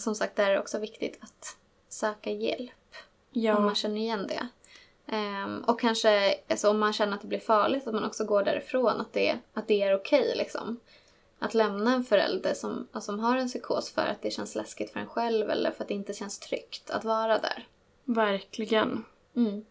som 0.00 0.14
sagt, 0.14 0.36
där 0.36 0.50
är 0.50 0.52
det 0.54 0.60
också 0.60 0.78
viktigt 0.78 1.18
att 1.20 1.56
söka 1.88 2.30
hjälp. 2.30 2.70
Om 3.34 3.42
ja, 3.42 3.60
man 3.60 3.74
känner 3.74 3.96
igen 3.96 4.26
det. 4.26 4.48
Ehm, 5.06 5.64
och 5.66 5.80
kanske 5.80 6.34
alltså, 6.48 6.70
om 6.70 6.78
man 6.78 6.92
känner 6.92 7.14
att 7.14 7.20
det 7.20 7.26
blir 7.26 7.40
farligt, 7.40 7.86
att 7.86 7.94
man 7.94 8.04
också 8.04 8.24
går 8.24 8.42
därifrån. 8.42 9.00
Att 9.00 9.12
det, 9.12 9.38
att 9.54 9.68
det 9.68 9.82
är 9.82 9.94
okej 9.94 10.34
liksom. 10.36 10.80
Att 11.38 11.54
lämna 11.54 11.94
en 11.94 12.04
förälder 12.04 12.54
som, 12.54 12.88
som 13.00 13.20
har 13.20 13.36
en 13.36 13.48
psykos 13.48 13.90
för 13.90 14.02
att 14.06 14.22
det 14.22 14.30
känns 14.30 14.54
läskigt 14.54 14.90
för 14.92 15.00
en 15.00 15.06
själv 15.06 15.50
eller 15.50 15.70
för 15.70 15.82
att 15.82 15.88
det 15.88 15.94
inte 15.94 16.12
känns 16.12 16.38
tryggt 16.38 16.90
att 16.90 17.04
vara 17.04 17.38
där. 17.38 17.66
verkligen. 18.04 19.04
Mm. 19.36 19.64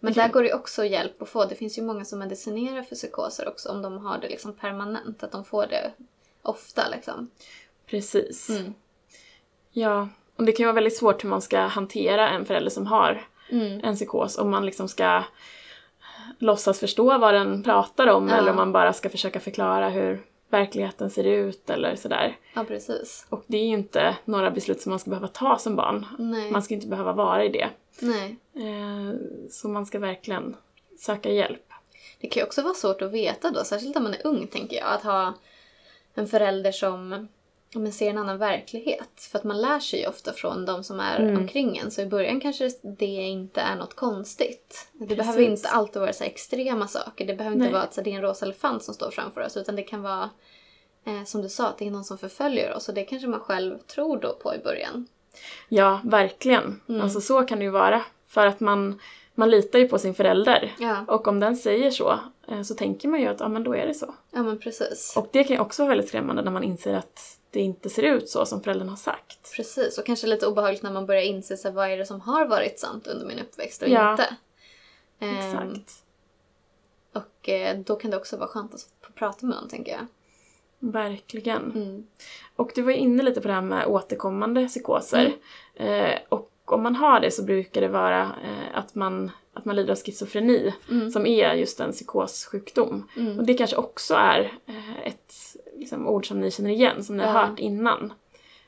Men 0.00 0.12
där 0.12 0.28
går 0.28 0.42
det 0.42 0.54
också 0.54 0.84
hjälp 0.84 1.22
att 1.22 1.28
få. 1.28 1.44
Det 1.44 1.54
finns 1.54 1.78
ju 1.78 1.82
många 1.82 2.04
som 2.04 2.18
medicinerar 2.18 2.82
för 2.82 2.94
psykoser 2.96 3.48
också 3.48 3.68
om 3.68 3.82
de 3.82 3.98
har 4.06 4.18
det 4.18 4.28
liksom 4.28 4.52
permanent. 4.52 5.22
Att 5.22 5.32
de 5.32 5.44
får 5.44 5.66
det 5.66 5.92
ofta 6.42 6.88
liksom. 6.88 7.30
Precis. 7.86 8.48
Mm. 8.50 8.74
Ja, 9.72 10.08
och 10.36 10.44
det 10.44 10.52
kan 10.52 10.62
ju 10.64 10.66
vara 10.66 10.74
väldigt 10.74 10.96
svårt 10.96 11.24
hur 11.24 11.28
man 11.28 11.42
ska 11.42 11.58
hantera 11.60 12.28
en 12.30 12.44
förälder 12.46 12.70
som 12.70 12.86
har 12.86 13.26
Mm. 13.50 13.80
en 13.84 13.94
psykos. 13.94 14.38
Om 14.38 14.50
man 14.50 14.66
liksom 14.66 14.88
ska 14.88 15.22
låtsas 16.38 16.80
förstå 16.80 17.18
vad 17.18 17.34
den 17.34 17.62
pratar 17.62 18.06
om 18.06 18.28
Ja. 18.28 18.34
eller 18.36 18.50
om 18.50 18.56
man 18.56 18.72
bara 18.72 18.92
ska 18.92 19.08
försöka 19.10 19.40
förklara 19.40 19.88
hur 19.88 20.22
verkligheten 20.52 21.10
ser 21.10 21.24
ut 21.24 21.70
eller 21.70 21.96
sådär. 21.96 22.38
Ja, 22.54 22.64
precis. 22.64 23.26
Och 23.28 23.44
det 23.46 23.56
är 23.56 23.64
ju 23.64 23.72
inte 23.72 24.16
några 24.24 24.50
beslut 24.50 24.80
som 24.80 24.90
man 24.90 24.98
ska 24.98 25.10
behöva 25.10 25.28
ta 25.28 25.58
som 25.58 25.76
barn. 25.76 26.06
Nej. 26.18 26.50
Man 26.50 26.62
ska 26.62 26.74
inte 26.74 26.86
behöva 26.86 27.12
vara 27.12 27.44
i 27.44 27.48
det. 27.48 27.70
Nej. 28.00 28.36
Eh, 28.54 29.14
så 29.50 29.68
man 29.68 29.86
ska 29.86 29.98
verkligen 29.98 30.56
söka 30.98 31.30
hjälp. 31.30 31.72
Det 32.20 32.28
kan 32.28 32.40
ju 32.40 32.46
också 32.46 32.62
vara 32.62 32.74
svårt 32.74 33.02
att 33.02 33.12
veta 33.12 33.50
då, 33.50 33.64
särskilt 33.64 33.96
om 33.96 34.02
man 34.02 34.14
är 34.14 34.26
ung 34.26 34.46
tänker 34.46 34.76
jag, 34.76 34.94
att 34.94 35.02
ha 35.02 35.34
en 36.14 36.26
förälder 36.26 36.72
som 36.72 37.28
men 37.74 37.92
ser 37.92 38.10
en 38.10 38.18
annan 38.18 38.38
verklighet. 38.38 39.28
För 39.32 39.38
att 39.38 39.44
man 39.44 39.60
lär 39.60 39.80
sig 39.80 40.00
ju 40.00 40.06
ofta 40.06 40.32
från 40.32 40.64
de 40.64 40.84
som 40.84 41.00
är 41.00 41.20
Mm. 41.20 41.36
omkring 41.36 41.76
en. 41.78 41.90
Så 41.90 42.00
i 42.00 42.06
början 42.06 42.40
kanske 42.40 42.70
det 42.82 43.04
inte 43.06 43.60
är 43.60 43.76
något 43.76 43.94
konstigt. 43.96 44.88
Det 44.92 44.98
Precis. 45.06 45.16
behöver 45.18 45.42
inte 45.42 45.68
alltid 45.68 46.00
vara 46.02 46.12
så 46.12 46.24
extrema 46.24 46.88
saker. 46.88 47.26
Det 47.26 47.34
behöver 47.34 47.54
inte 47.56 47.64
Nej. 47.64 47.72
vara 47.72 47.82
att 47.82 47.94
så 47.94 48.00
det 48.00 48.10
är 48.10 48.14
en 48.14 48.22
rosa 48.22 48.44
elefant 48.46 48.82
som 48.82 48.94
står 48.94 49.10
framför 49.10 49.40
oss. 49.40 49.56
Utan 49.56 49.76
det 49.76 49.82
kan 49.82 50.02
vara, 50.02 50.30
eh, 51.06 51.24
som 51.24 51.42
du 51.42 51.48
sa, 51.48 51.68
att 51.68 51.78
det 51.78 51.86
är 51.86 51.90
någon 51.90 52.04
som 52.04 52.18
förföljer 52.18 52.74
oss. 52.74 52.88
Och 52.88 52.94
det 52.94 53.04
kanske 53.04 53.28
man 53.28 53.40
själv 53.40 53.78
tror 53.78 54.16
då 54.20 54.32
på 54.42 54.54
i 54.54 54.58
början. 54.58 55.06
Ja, 55.68 56.00
verkligen. 56.04 56.80
Mm. 56.88 57.00
Alltså 57.00 57.20
så 57.20 57.42
kan 57.42 57.58
det 57.58 57.64
ju 57.64 57.70
vara. 57.70 58.02
För 58.28 58.46
att 58.46 58.60
man, 58.60 59.00
man 59.34 59.50
litar 59.50 59.78
ju 59.78 59.88
på 59.88 59.98
sin 59.98 60.14
förälder. 60.14 60.72
Ja, 60.78 61.04
Och 61.08 61.28
om 61.28 61.40
den 61.40 61.56
säger 61.56 61.90
så, 61.90 62.18
eh, 62.48 62.62
så 62.62 62.74
tänker 62.74 63.08
man 63.08 63.20
ju 63.20 63.26
att 63.26 63.40
ja, 63.40 63.48
men 63.48 63.64
då 63.64 63.74
är 63.76 63.86
det 63.86 63.94
så. 63.94 64.14
ja 64.30 64.42
men 64.42 64.58
precis. 64.58 65.14
Och 65.16 65.28
det 65.32 65.44
kan 65.44 65.56
ju 65.56 65.62
också 65.62 65.82
vara 65.82 65.88
väldigt 65.88 66.08
skrämmande 66.08 66.42
när 66.42 66.50
man 66.50 66.62
inser 66.64 66.94
att 66.94 67.38
det 67.52 67.60
inte 67.60 67.90
ser 67.90 68.02
ut 68.02 68.28
så 68.28 68.46
som 68.46 68.62
föräldern 68.62 68.88
har 68.88 68.96
sagt. 68.96 69.52
Precis, 69.56 69.98
och 69.98 70.06
kanske 70.06 70.26
lite 70.26 70.46
obehagligt 70.46 70.82
när 70.82 70.92
man 70.92 71.06
börjar 71.06 71.22
inse 71.22 71.56
sig 71.56 71.72
vad 71.72 71.90
är 71.90 71.96
det 71.96 72.06
som 72.06 72.20
har 72.20 72.46
varit 72.46 72.78
sant 72.80 73.06
under 73.06 73.26
min 73.26 73.38
uppväxt 73.38 73.82
och 73.82 73.88
Ja, 73.88 74.10
inte. 74.10 74.36
Exakt. 75.18 76.04
och 77.12 77.48
eh, 77.48 77.78
då 77.78 77.96
kan 77.96 78.10
det 78.10 78.16
också 78.16 78.36
vara 78.36 78.48
skönt 78.48 78.74
att 78.74 78.80
få 78.80 79.12
prata 79.12 79.46
med 79.46 79.56
någon, 79.56 79.68
tänker 79.68 79.92
jag. 79.92 80.06
Verkligen. 80.78 81.72
Mm. 81.72 82.06
Och 82.56 82.72
du 82.74 82.82
var 82.82 82.92
inne 82.92 83.22
lite 83.22 83.40
på 83.40 83.48
det 83.48 83.54
här 83.54 83.62
med 83.62 83.86
återkommande 83.86 84.68
psykoser. 84.68 85.34
Mm. 85.74 86.12
Eh, 86.12 86.18
och 86.28 86.50
om 86.64 86.82
man 86.82 86.96
har 86.96 87.20
det 87.20 87.30
så 87.30 87.44
brukar 87.44 87.80
det 87.80 87.88
vara 87.88 88.22
eh, 88.22 88.78
att, 88.78 88.94
man, 88.94 89.30
att 89.54 89.64
man 89.64 89.76
lider 89.76 89.92
av 89.92 89.98
schizofreni, 89.98 90.74
Mm. 90.90 91.10
som 91.10 91.26
är 91.26 91.54
just 91.54 91.80
en 91.80 91.92
psykossjukdom. 91.92 93.08
Och 93.16 93.20
Mm. 93.22 93.46
det 93.46 93.54
kanske 93.54 93.76
också 93.76 94.14
är 94.14 94.52
eh, 94.66 95.06
ett 95.06 95.32
liksom, 95.76 96.08
ord 96.08 96.28
som 96.28 96.40
ni 96.40 96.50
känner 96.50 96.70
igen, 96.70 97.04
som 97.04 97.16
ni 97.16 97.22
har 97.24 97.32
hört 97.46 97.58
innan. 97.58 98.12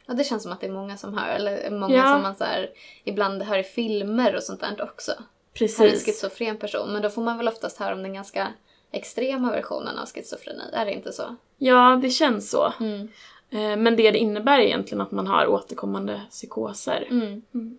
Ja, 0.06 0.14
det 0.14 0.24
känns 0.24 0.42
som 0.42 0.52
att 0.52 0.60
det 0.60 0.66
är 0.66 0.72
många 0.72 0.96
som 0.96 1.18
hör, 1.18 1.28
eller 1.28 1.70
många 1.70 1.94
Ja. 1.96 2.12
som 2.12 2.22
man 2.22 2.34
så 2.34 2.44
här, 2.44 2.70
ibland 3.04 3.42
hör 3.42 3.58
i 3.58 3.62
filmer 3.62 4.36
och 4.36 4.42
sånt 4.42 4.60
där 4.60 4.82
också. 4.82 5.12
Här 5.12 5.18
är 5.18 5.22
en 5.22 5.68
Precis. 5.68 6.04
schizofren 6.06 6.56
person, 6.56 6.92
men 6.92 7.02
då 7.02 7.10
får 7.10 7.22
man 7.22 7.38
väl 7.38 7.48
oftast 7.48 7.78
höra 7.78 7.94
om 7.94 8.02
den 8.02 8.14
ganska 8.14 8.48
extrema 8.90 9.50
versionen 9.50 9.98
av 9.98 10.06
schizofreni, 10.06 10.62
är 10.72 10.84
det 10.84 10.92
inte 10.92 11.12
så? 11.12 11.36
Ja, 11.58 11.98
det 12.02 12.10
känns 12.10 12.50
så. 12.50 12.72
Mm. 12.80 13.08
Eh, 13.50 13.76
Men 13.76 13.96
det 13.96 14.10
det 14.10 14.18
innebär 14.18 14.58
är 14.58 14.62
egentligen 14.62 15.00
att 15.00 15.10
man 15.12 15.26
har 15.26 15.46
återkommande 15.46 16.20
psykoser. 16.30 17.06
Mm. 17.10 17.42
Mm. 17.54 17.78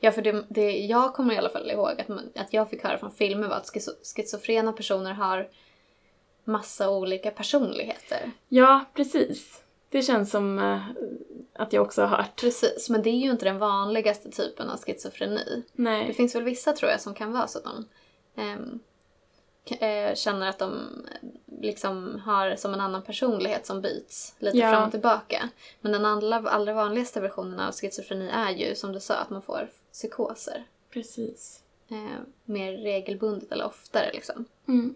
Ja, 0.00 0.12
för 0.12 0.22
det, 0.22 0.44
det 0.48 0.70
jag 0.78 1.14
kommer 1.14 1.34
i 1.34 1.38
alla 1.38 1.48
fall 1.50 1.70
ihåg 1.70 2.00
att, 2.00 2.08
man, 2.08 2.30
att 2.34 2.52
jag 2.52 2.70
fick 2.70 2.84
höra 2.84 2.98
från 2.98 3.10
filmer 3.10 3.48
var 3.48 3.56
att 3.56 3.66
schizo- 3.74 4.14
schizofrena 4.16 4.72
personer 4.72 5.12
har 5.12 5.48
massa 6.44 6.90
olika 6.90 7.30
personligheter. 7.30 8.30
Ja, 8.48 8.84
precis. 8.94 9.60
Det 9.88 10.02
känns 10.02 10.30
som 10.30 10.58
eh, 10.58 10.80
att 11.52 11.72
jag 11.72 11.82
också 11.82 12.02
har 12.02 12.16
hört. 12.16 12.40
Precis, 12.40 12.90
men 12.90 13.02
det 13.02 13.10
är 13.10 13.18
ju 13.18 13.30
inte 13.30 13.44
den 13.44 13.58
vanligaste 13.58 14.30
typen 14.30 14.68
av 14.70 14.78
schizofreni. 14.78 15.62
Det 15.72 15.82
Nej. 15.82 16.14
finns 16.14 16.34
väl 16.34 16.42
vissa 16.42 16.72
tror 16.72 16.90
jag 16.90 17.00
som 17.00 17.14
kan 17.14 17.32
vara 17.32 17.46
så 17.46 17.58
att 17.58 17.64
de 17.64 17.84
k- 18.36 18.42
eh, 18.42 18.56
känner 20.14 20.48
att 20.48 20.58
de 20.58 20.72
eh, 21.12 21.28
liksom 21.60 22.20
har 22.24 22.56
som 22.56 22.74
en 22.74 22.80
annan 22.80 23.02
personlighet 23.02 23.66
som 23.66 23.80
byts 23.80 24.34
lite 24.38 24.58
Ja. 24.58 24.70
fram 24.70 24.84
och 24.84 24.90
tillbaka. 24.90 25.48
Men 25.80 25.92
den 25.92 26.04
allra, 26.04 26.36
allra 26.36 26.72
vanligaste 26.74 27.20
versionen 27.20 27.60
av 27.60 27.72
schizofreni 27.72 28.28
är 28.28 28.50
ju 28.50 28.74
som 28.74 28.92
du 28.92 29.00
sa 29.00 29.14
att 29.14 29.30
man 29.30 29.42
får 29.42 29.70
psykoser. 29.92 30.64
Precis. 30.90 31.60
Eh, 31.90 32.20
mer 32.44 32.72
regelbundet 32.72 33.52
eller 33.52 33.66
oftare 33.66 34.10
liksom. 34.12 34.44
Mm. 34.68 34.94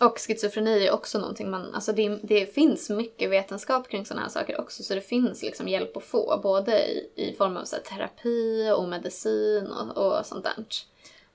Och 0.00 0.18
schizofreni 0.18 0.86
är 0.86 0.92
också 0.92 1.18
någonting 1.18 1.50
man, 1.50 1.74
alltså 1.74 1.92
det, 1.92 2.18
det 2.22 2.54
finns 2.54 2.90
mycket 2.90 3.30
vetenskap 3.30 3.88
kring 3.88 4.06
sådana 4.06 4.22
här 4.22 4.28
saker 4.30 4.60
också 4.60 4.82
så 4.82 4.94
det 4.94 5.00
finns 5.00 5.42
liksom 5.42 5.68
hjälp 5.68 5.96
att 5.96 6.04
få 6.04 6.40
både 6.42 6.86
i, 6.88 7.10
i 7.14 7.34
form 7.34 7.56
av 7.56 7.64
så 7.64 7.76
här, 7.76 7.82
terapi 7.82 8.70
och 8.76 8.88
medicin 8.88 9.66
och, 9.66 10.18
och 10.18 10.26
sånt 10.26 10.44
där. 10.44 10.54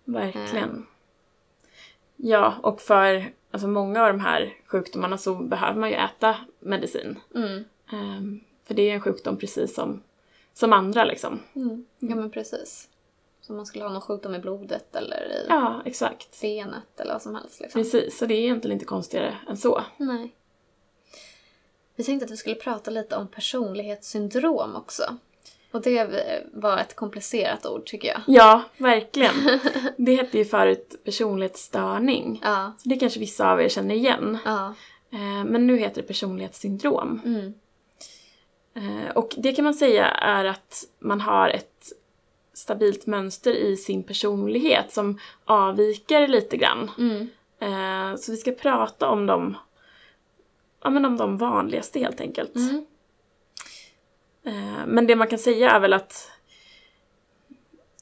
Verkligen. 0.06 0.86
Ja, 2.16 2.54
och 2.64 2.82
för 2.82 3.26
alltså, 3.52 3.68
många 3.68 4.02
av 4.02 4.08
de 4.08 4.20
här 4.20 4.54
sjukdomarna 4.68 5.18
så 5.18 5.36
behöver 5.36 5.80
man 5.80 5.90
ju 5.90 5.96
äta 5.96 6.36
medicin. 6.60 7.20
Mm. 7.36 7.64
Ehm, 7.92 8.40
för 8.66 8.74
det 8.74 8.90
är 8.90 8.94
en 8.94 9.02
sjukdom 9.02 9.38
precis 9.38 9.76
som, 9.76 10.04
som 10.54 10.74
andra 10.74 11.04
liksom. 11.06 11.40
Mm. 11.56 11.86
Ja 12.00 12.16
men 12.16 12.32
precis. 12.32 12.90
Som 13.42 13.56
man 13.56 13.66
skulle 13.66 13.84
ha 13.84 13.92
någon 13.92 14.02
sjukdom 14.02 14.36
i 14.36 14.40
blodet 14.40 14.96
eller 14.96 15.18
i 15.18 15.46
Ja, 15.50 15.82
exakt. 15.86 16.42
benet 16.42 17.00
eller 17.00 17.14
vad 17.14 17.22
som 17.22 17.36
helst. 17.36 17.60
Liksom. 17.62 17.82
Precis, 17.82 18.18
så 18.18 18.26
det 18.26 18.34
är 18.34 18.40
egentligen 18.40 18.74
inte 18.74 18.86
konstigare 18.86 19.38
än 19.48 19.58
så. 19.58 19.84
Nej. 19.98 20.36
Vi 21.96 22.04
tänkte 22.04 22.26
att 22.26 22.32
vi 22.32 22.38
skulle 22.38 22.56
prata 22.56 22.92
lite 22.92 23.16
om 23.16 23.28
personlighetssyndrom 23.28 24.76
också. 24.76 25.04
Och 25.74 25.82
det 25.82 26.44
var 26.54 26.78
ett 26.78 26.96
komplicerat 26.96 27.66
ord 27.66 27.86
tycker 27.86 28.08
jag. 28.08 28.22
Ja, 28.28 28.64
verkligen. 28.78 29.34
Det 29.98 30.16
hette 30.16 30.38
ju 30.38 30.46
förut 30.46 30.96
personlighetsstörning. 31.06 32.40
Ja, 32.44 32.74
Så 32.78 32.90
det 32.90 32.96
kanske 32.96 33.20
vissa 33.20 33.52
av 33.52 33.62
er 33.62 33.70
känner 33.70 33.96
igen. 33.96 34.38
ja. 34.46 34.74
Eh, 35.12 35.44
Men 35.46 35.68
nu 35.68 35.78
heter 35.78 36.02
det 36.02 36.08
personlighetssyndrom. 36.08 37.22
Mm. 37.26 37.54
Eh, 38.76 39.12
Och 39.16 39.34
det 39.38 39.54
kan 39.54 39.66
man 39.66 39.74
säga 39.74 40.06
är 40.08 40.46
att 40.46 40.84
man 41.00 41.22
har 41.22 41.50
ett 41.50 41.92
stabilt 42.54 43.06
mönster 43.06 43.54
i 43.54 43.78
sin 43.78 44.04
personlighet 44.04 44.92
som 44.94 45.20
avviker 45.46 46.28
lite 46.28 46.58
grann. 46.58 46.92
Mm. 46.98 47.30
Eh, 47.60 48.16
Så 48.18 48.32
vi 48.32 48.38
ska 48.38 48.52
prata 48.52 49.10
om 49.10 49.26
de, 49.26 49.58
ja, 50.84 50.90
men 50.90 51.06
om 51.06 51.18
de 51.18 51.38
vanligaste 51.38 52.00
helt 52.00 52.22
enkelt. 52.22 52.56
Mm. 52.56 52.86
Eh, 54.46 54.86
Men 54.88 55.08
det 55.08 55.16
man 55.16 55.28
kan 55.28 55.40
säga 55.40 55.72
är 55.72 55.80
väl 55.80 55.94
att, 55.94 56.32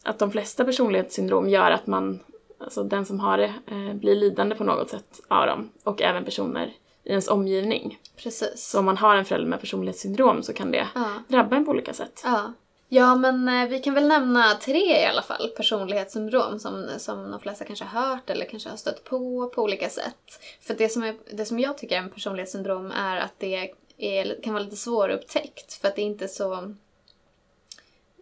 att 0.04 0.20
de 0.20 0.32
flesta 0.32 0.66
personlighetssyndrom 0.66 1.50
gör 1.50 1.72
att 1.72 1.88
man, 1.88 2.20
alltså 2.60 2.84
den 2.84 3.06
som 3.06 3.20
har 3.20 3.38
det, 3.38 3.54
eh, 3.68 3.94
blir 3.94 4.16
lidande 4.16 4.56
på 4.56 4.64
något 4.64 4.90
sätt 4.90 5.22
av 5.28 5.46
dem. 5.48 5.70
Och 5.84 6.02
även 6.02 6.26
personer 6.26 6.74
i 7.04 7.10
ens 7.10 7.28
omgivning. 7.28 8.00
Precis. 8.18 8.70
Så 8.70 8.80
om 8.80 8.86
man 8.86 8.98
har 8.98 9.16
en 9.16 9.26
förälder 9.26 9.48
med 9.50 9.60
personlighetssyndrom 9.60 10.44
så 10.44 10.54
kan 10.54 10.72
det 10.72 10.88
Ja. 10.96 11.06
drabba 11.28 11.56
en 11.56 11.66
på 11.66 11.72
olika 11.72 11.94
sätt. 11.94 12.22
Ja. 12.24 12.54
Ja, 12.94 13.16
men 13.16 13.48
eh, 13.48 13.68
vi 13.70 13.80
kan 13.80 13.94
väl 13.94 14.08
nämna 14.08 14.54
tre 14.54 15.02
i 15.02 15.06
alla 15.06 15.22
fall 15.22 15.50
personlighetssyndrom 15.58 16.60
som, 16.60 16.88
som 16.98 17.32
de 17.32 17.40
flesta 17.40 17.66
kanske 17.66 17.86
har 17.86 18.06
hört 18.10 18.30
eller 18.30 18.46
kanske 18.46 18.70
har 18.70 18.78
stött 18.78 19.04
på 19.04 19.50
på 19.56 19.62
olika 19.64 19.90
sätt. 19.90 20.40
För 20.62 20.74
det 20.74 20.90
som, 20.90 21.04
är, 21.04 21.16
det 21.34 21.46
som 21.46 21.60
jag 21.60 21.78
tycker 21.78 21.96
är 21.96 22.00
en 22.00 22.10
personlighetssyndrom 22.10 22.92
är 22.92 23.18
att 23.18 23.34
det 23.38 23.70
är, 24.04 24.42
kan 24.44 24.54
vara 24.54 24.64
lite 24.64 24.76
svårupptäckt 24.76 25.74
för 25.74 25.88
att 25.88 25.96
det 25.96 26.02
är 26.02 26.06
inte 26.06 26.28
så 26.28 26.54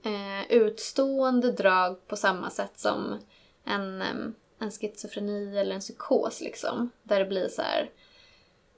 eh, 0.04 0.52
utstående 0.52 1.52
drag 1.52 2.08
på 2.08 2.16
samma 2.16 2.50
sätt 2.50 2.80
som 2.80 3.20
en, 3.64 4.02
en 4.60 4.72
schizofreni 4.72 5.58
eller 5.58 5.76
en 5.76 5.82
psykos 5.82 6.42
liksom. 6.42 6.90
Där 7.04 7.20
det 7.20 7.26
blir 7.26 7.48
så 7.48 7.62
här 7.62 7.90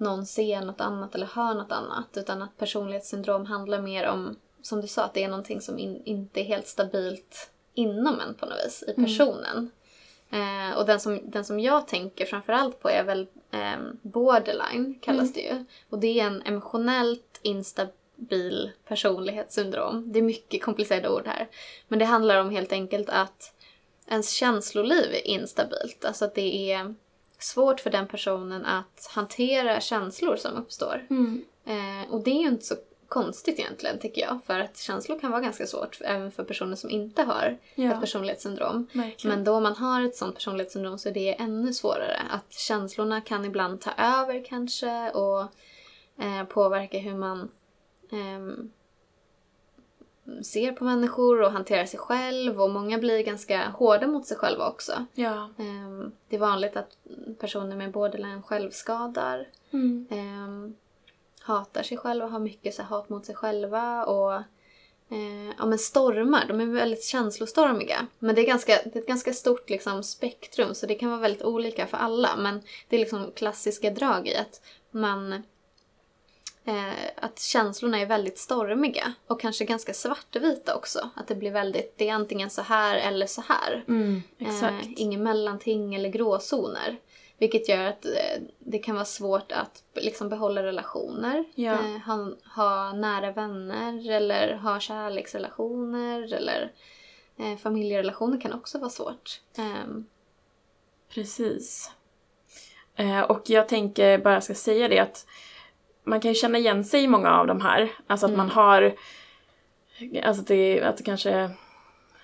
någon 0.02 0.26
ser 0.26 0.62
något 0.62 0.82
annat 0.82 1.16
eller 1.16 1.26
hör 1.26 1.54
något 1.54 1.72
annat. 1.72 2.18
Utan 2.18 2.42
att 2.42 2.58
personlighetssyndrom 2.58 3.46
handlar 3.46 3.82
mer 3.82 4.08
om, 4.08 4.36
som 4.62 4.82
du 4.82 4.88
sa, 4.88 5.04
att 5.04 5.14
det 5.14 5.24
är 5.24 5.30
någonting 5.30 5.62
som 5.62 5.80
in, 5.80 6.02
inte 6.06 6.42
är 6.42 6.44
helt 6.44 6.68
stabilt 6.68 7.52
inom 7.74 8.20
en 8.20 8.36
på 8.36 8.46
något 8.46 8.66
vis, 8.66 8.84
i 8.88 8.94
personen. 8.94 9.72
Eh, 10.32 10.78
och 10.78 10.86
den 10.86 11.00
som, 11.00 11.20
den 11.24 11.46
som 11.46 11.60
jag 11.60 11.88
tänker 11.88 12.26
framförallt 12.26 12.80
på 12.80 12.90
är 12.90 13.04
väl 13.04 13.28
eh, 13.52 13.78
borderline, 14.02 15.00
kallas 15.02 15.34
det 15.34 15.42
ju. 15.42 15.66
Och 15.90 16.00
det 16.00 16.20
är 16.20 16.28
en 16.28 16.42
emotionellt 16.42 17.40
instabil 17.42 18.72
personlighetssyndrom. 18.88 20.12
Det 20.12 20.20
är 20.20 20.24
mycket 20.24 20.64
komplicerade 20.64 21.10
ord 21.10 21.28
här. 21.28 21.48
Men 21.88 22.00
det 22.00 22.06
handlar 22.06 22.38
om 22.38 22.50
helt 22.50 22.72
enkelt 22.72 23.10
att 23.10 23.54
ens 24.08 24.30
känsloliv 24.30 25.14
är 25.14 25.28
instabilt. 25.28 26.06
Alltså 26.06 26.26
att 26.26 26.36
det 26.36 26.72
är 26.72 26.96
svårt 27.40 27.80
för 27.80 27.90
den 27.90 28.08
personen 28.08 28.66
att 28.66 29.10
hantera 29.12 29.80
känslor 29.80 30.36
som 30.36 30.56
uppstår. 30.56 31.08
Mm. 31.10 31.46
Eh, 31.66 32.14
och 32.14 32.24
det 32.24 32.32
är 32.32 32.42
ju 32.42 32.48
inte 32.48 32.66
så 32.66 32.76
konstigt 33.12 33.60
egentligen 33.60 34.00
tycker 34.00 34.22
jag. 34.22 34.40
För 34.46 34.60
att 34.60 34.78
känslor 34.78 35.20
kan 35.20 35.32
vara 35.32 35.42
ganska 35.42 35.68
svårt 35.68 35.98
även 36.02 36.32
för 36.32 36.44
personer 36.44 36.76
som 36.76 36.90
inte 36.90 37.24
har 37.24 37.58
Ja. 37.76 37.94
ett 37.94 38.00
personlighetssyndrom. 38.02 38.88
Verkligen. 38.94 39.36
Men 39.36 39.44
då 39.46 39.60
man 39.60 39.76
har 39.76 40.04
ett 40.06 40.16
sånt 40.16 40.36
personlighetssyndrom 40.36 40.98
så 40.98 41.10
är 41.10 41.14
det 41.14 41.34
ännu 41.42 41.74
svårare. 41.74 42.22
Att 42.30 42.54
känslorna 42.54 43.22
kan 43.22 43.46
ibland 43.46 43.82
ta 43.82 43.92
över 43.98 44.46
kanske 44.46 45.12
och 45.12 45.42
eh, 46.24 46.44
påverka 46.50 46.98
hur 46.98 47.16
man 47.16 47.52
ehm, 48.12 48.72
ser 50.44 50.72
på 50.72 50.84
människor 50.84 51.42
och 51.42 51.52
hanterar 51.52 51.86
sig 51.86 52.00
själv. 52.00 52.62
Och 52.62 52.70
många 52.70 52.98
blir 52.98 53.24
ganska 53.24 53.70
hårda 53.70 54.08
mot 54.08 54.26
sig 54.28 54.38
själva 54.38 54.68
också. 54.70 55.06
Ja. 55.14 55.50
Ehm, 55.58 56.12
det 56.30 56.36
är 56.36 56.40
vanligt 56.40 56.76
att 56.78 56.98
personer 57.40 57.76
med 57.76 57.92
borderline 57.92 58.42
självskadar. 58.44 59.48
Mm. 59.72 60.76
Hatar 61.42 61.84
sig 61.84 61.98
själva, 61.98 62.28
har 62.28 62.40
mycket 62.40 62.76
så 62.76 62.84
hat 62.84 63.10
mot 63.10 63.26
sig 63.26 63.36
själva 63.36 64.06
och 64.06 64.34
eh, 65.12 65.54
ja, 65.58 65.66
men 65.66 65.80
stormar. 65.80 66.46
De 66.48 66.62
är 66.62 66.66
väldigt 66.66 67.04
känslostormiga. 67.04 68.08
Men 68.20 68.36
det 68.36 68.42
är, 68.42 68.46
ganska, 68.46 68.80
det 68.84 68.96
är 68.96 69.00
ett 69.00 69.08
ganska 69.08 69.34
stort 69.34 69.70
liksom, 69.70 70.04
spektrum 70.04 70.76
så 70.76 70.86
det 70.86 70.96
kan 70.96 71.10
vara 71.10 71.20
väldigt 71.20 71.44
olika 71.44 71.88
för 71.88 71.98
alla. 71.98 72.36
Men 72.38 72.62
det 72.90 72.96
är 72.96 73.00
liksom 73.00 73.32
klassiska 73.36 73.90
drag 73.90 74.28
i 74.28 74.36
att 74.36 74.62
man 74.92 75.34
eh, 76.66 77.10
att 77.16 77.40
känslorna 77.40 78.00
är 78.00 78.06
väldigt 78.06 78.38
stormiga 78.38 79.14
och 79.28 79.42
kanske 79.42 79.66
ganska 79.66 79.94
svartvita 79.94 80.76
också. 80.76 81.10
Att 81.16 81.28
det 81.28 81.36
blir 81.36 81.52
väldigt, 81.52 81.98
det 81.98 82.10
är 82.10 82.14
antingen 82.14 82.50
så 82.50 82.62
här 82.62 82.98
eller 82.98 83.28
så 83.28 83.42
här. 83.42 83.84
Mm. 83.88 84.24
Eh, 84.40 84.74
ingen 84.98 85.24
mellanting 85.24 85.96
eller 85.96 86.10
gråzoner. 86.10 87.00
Vilket 87.42 87.70
gör 87.70 87.86
att 87.86 88.06
eh, 88.06 88.42
det 88.60 88.80
kan 88.80 88.96
vara 88.96 89.06
svårt 89.06 89.52
att 89.52 89.84
liksom 89.94 90.30
behålla 90.30 90.64
relationer. 90.64 91.44
Ja. 91.56 91.72
Eh, 91.72 92.02
ha, 92.06 92.32
ha 92.56 92.94
nära 92.94 93.32
vänner 93.32 94.12
eller 94.12 94.56
ha 94.56 94.80
kärleksrelationer 94.80 96.34
eller 96.34 96.72
eh, 97.38 97.58
familjerelationer 97.58 98.42
kan 98.42 98.54
också 98.54 98.80
vara 98.80 98.90
svårt. 98.90 99.42
Ehm, 99.58 100.06
Precis. 101.14 101.92
Eh, 102.96 103.22
och 103.22 103.42
jag 103.46 103.68
tänker 103.68 104.18
bara 104.18 104.42
ska 104.42 104.54
säga 104.54 104.88
det 104.88 105.00
att 105.00 105.26
man 106.04 106.22
kan 106.22 106.32
ju 106.32 106.36
känna 106.36 106.58
igen 106.58 106.84
sig 106.84 107.04
i 107.04 107.08
många 107.08 107.32
av 107.32 107.48
de 107.48 107.62
här. 107.62 107.92
Alltså 108.08 108.26
att 108.26 108.38
man 108.38 108.50
har, 108.50 108.96
alltså 110.24 110.44
det, 110.44 110.82
att 110.82 110.98
det 110.98 111.04
kanske 111.04 111.52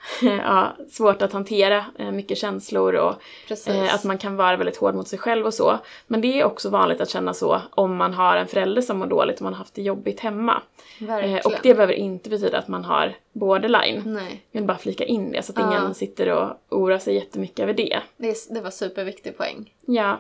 ja, 0.22 0.76
svårt 0.89 1.22
att 1.22 1.34
hantera 1.34 1.86
eh, 2.00 2.12
mycket 2.12 2.38
känslor 2.38 2.96
och 2.96 3.13
precis. 3.48 3.67
eh, 3.67 3.93
att 3.96 4.04
man 4.04 4.17
kan 4.17 4.36
vara 4.36 4.58
väldigt 4.58 4.78
hård 4.78 4.96
mot 4.96 5.08
sig 5.08 5.20
själv 5.20 5.46
och 5.46 5.54
så. 5.54 5.78
Men 6.08 6.22
det 6.22 6.39
är 6.39 6.46
också 6.46 6.70
vanligt 6.70 7.02
att 7.02 7.10
känna 7.10 7.34
så 7.34 7.62
om 7.72 7.96
man 7.96 8.13
har 8.13 8.38
en 8.38 8.48
förälder 8.48 8.82
som 8.82 8.98
mår 9.00 9.08
dåligt 9.08 9.36
och 9.36 9.41
man 9.41 9.54
har 9.54 9.58
haft 9.58 9.76
det 9.76 9.82
jobbigt 9.82 10.20
hemma. 10.20 10.62
Verkligen. 11.00 11.38
Eh, 11.38 11.46
och 11.46 11.54
det 11.63 11.74
behöver 11.74 11.93
inte 11.93 12.30
betyda 12.30 12.58
att 12.58 12.67
man 12.67 12.84
har 12.86 13.15
borderline. 13.34 14.02
Nej, 14.06 14.43
Jag 14.52 14.62
vill 14.62 14.67
bara 14.67 14.78
flika 14.78 15.06
in 15.06 15.32
det 15.32 15.43
så 15.43 15.52
att 15.52 15.60
Ja. 15.60 15.67
ingen 15.80 15.93
sitter 15.93 16.30
och 16.30 16.50
oroar 16.70 16.98
sig 17.00 17.15
jättemycket 17.15 17.60
över 17.60 17.74
det. 17.74 18.00
det, 18.17 18.36
det 18.50 18.62
var 18.62 18.70
superviktig 18.72 19.38
poäng. 19.38 19.74
Ja. 19.86 20.17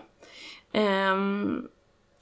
Ehm, 0.73 1.67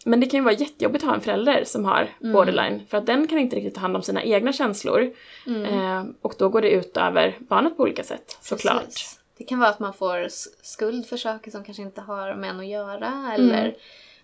men 0.07 0.19
det 0.19 0.25
kan 0.25 0.37
ju 0.37 0.43
vara 0.43 0.53
jättejobbigt 0.55 1.03
att 1.03 1.07
ha 1.09 1.15
en 1.15 1.21
förälder 1.21 1.63
som 1.63 1.85
har 1.85 2.09
borderline 2.19 2.81
för 2.89 2.97
att 2.97 3.05
den 3.05 3.27
kan 3.27 3.39
inte 3.39 3.55
riktigt 3.55 3.75
ta 3.75 3.81
hand 3.81 3.95
om 3.95 4.01
sina 4.03 4.23
egna 4.23 4.53
känslor. 4.53 5.13
Mm. 5.47 5.63
Eh, 5.65 6.05
och 6.21 6.35
då 6.37 6.49
går 6.49 6.61
det 6.61 6.69
ut 6.71 6.97
över 6.97 7.37
barnet 7.39 7.77
på 7.77 7.83
olika 7.83 8.03
sätt 8.03 8.37
såklart. 8.41 8.85
Precis. 8.85 9.19
Det 9.37 9.43
kan 9.43 9.59
vara 9.59 9.69
att 9.69 9.79
man 9.79 9.93
får 9.93 10.27
skuld 10.63 11.05
för 11.07 11.17
saker 11.17 11.51
som 11.51 11.63
kanske 11.63 11.83
inte 11.83 12.01
har 12.01 12.35
med 12.35 12.49
en 12.49 12.59
att 12.59 12.67
göra 12.67 13.31
eller 13.35 13.63
Mm. 13.63 13.75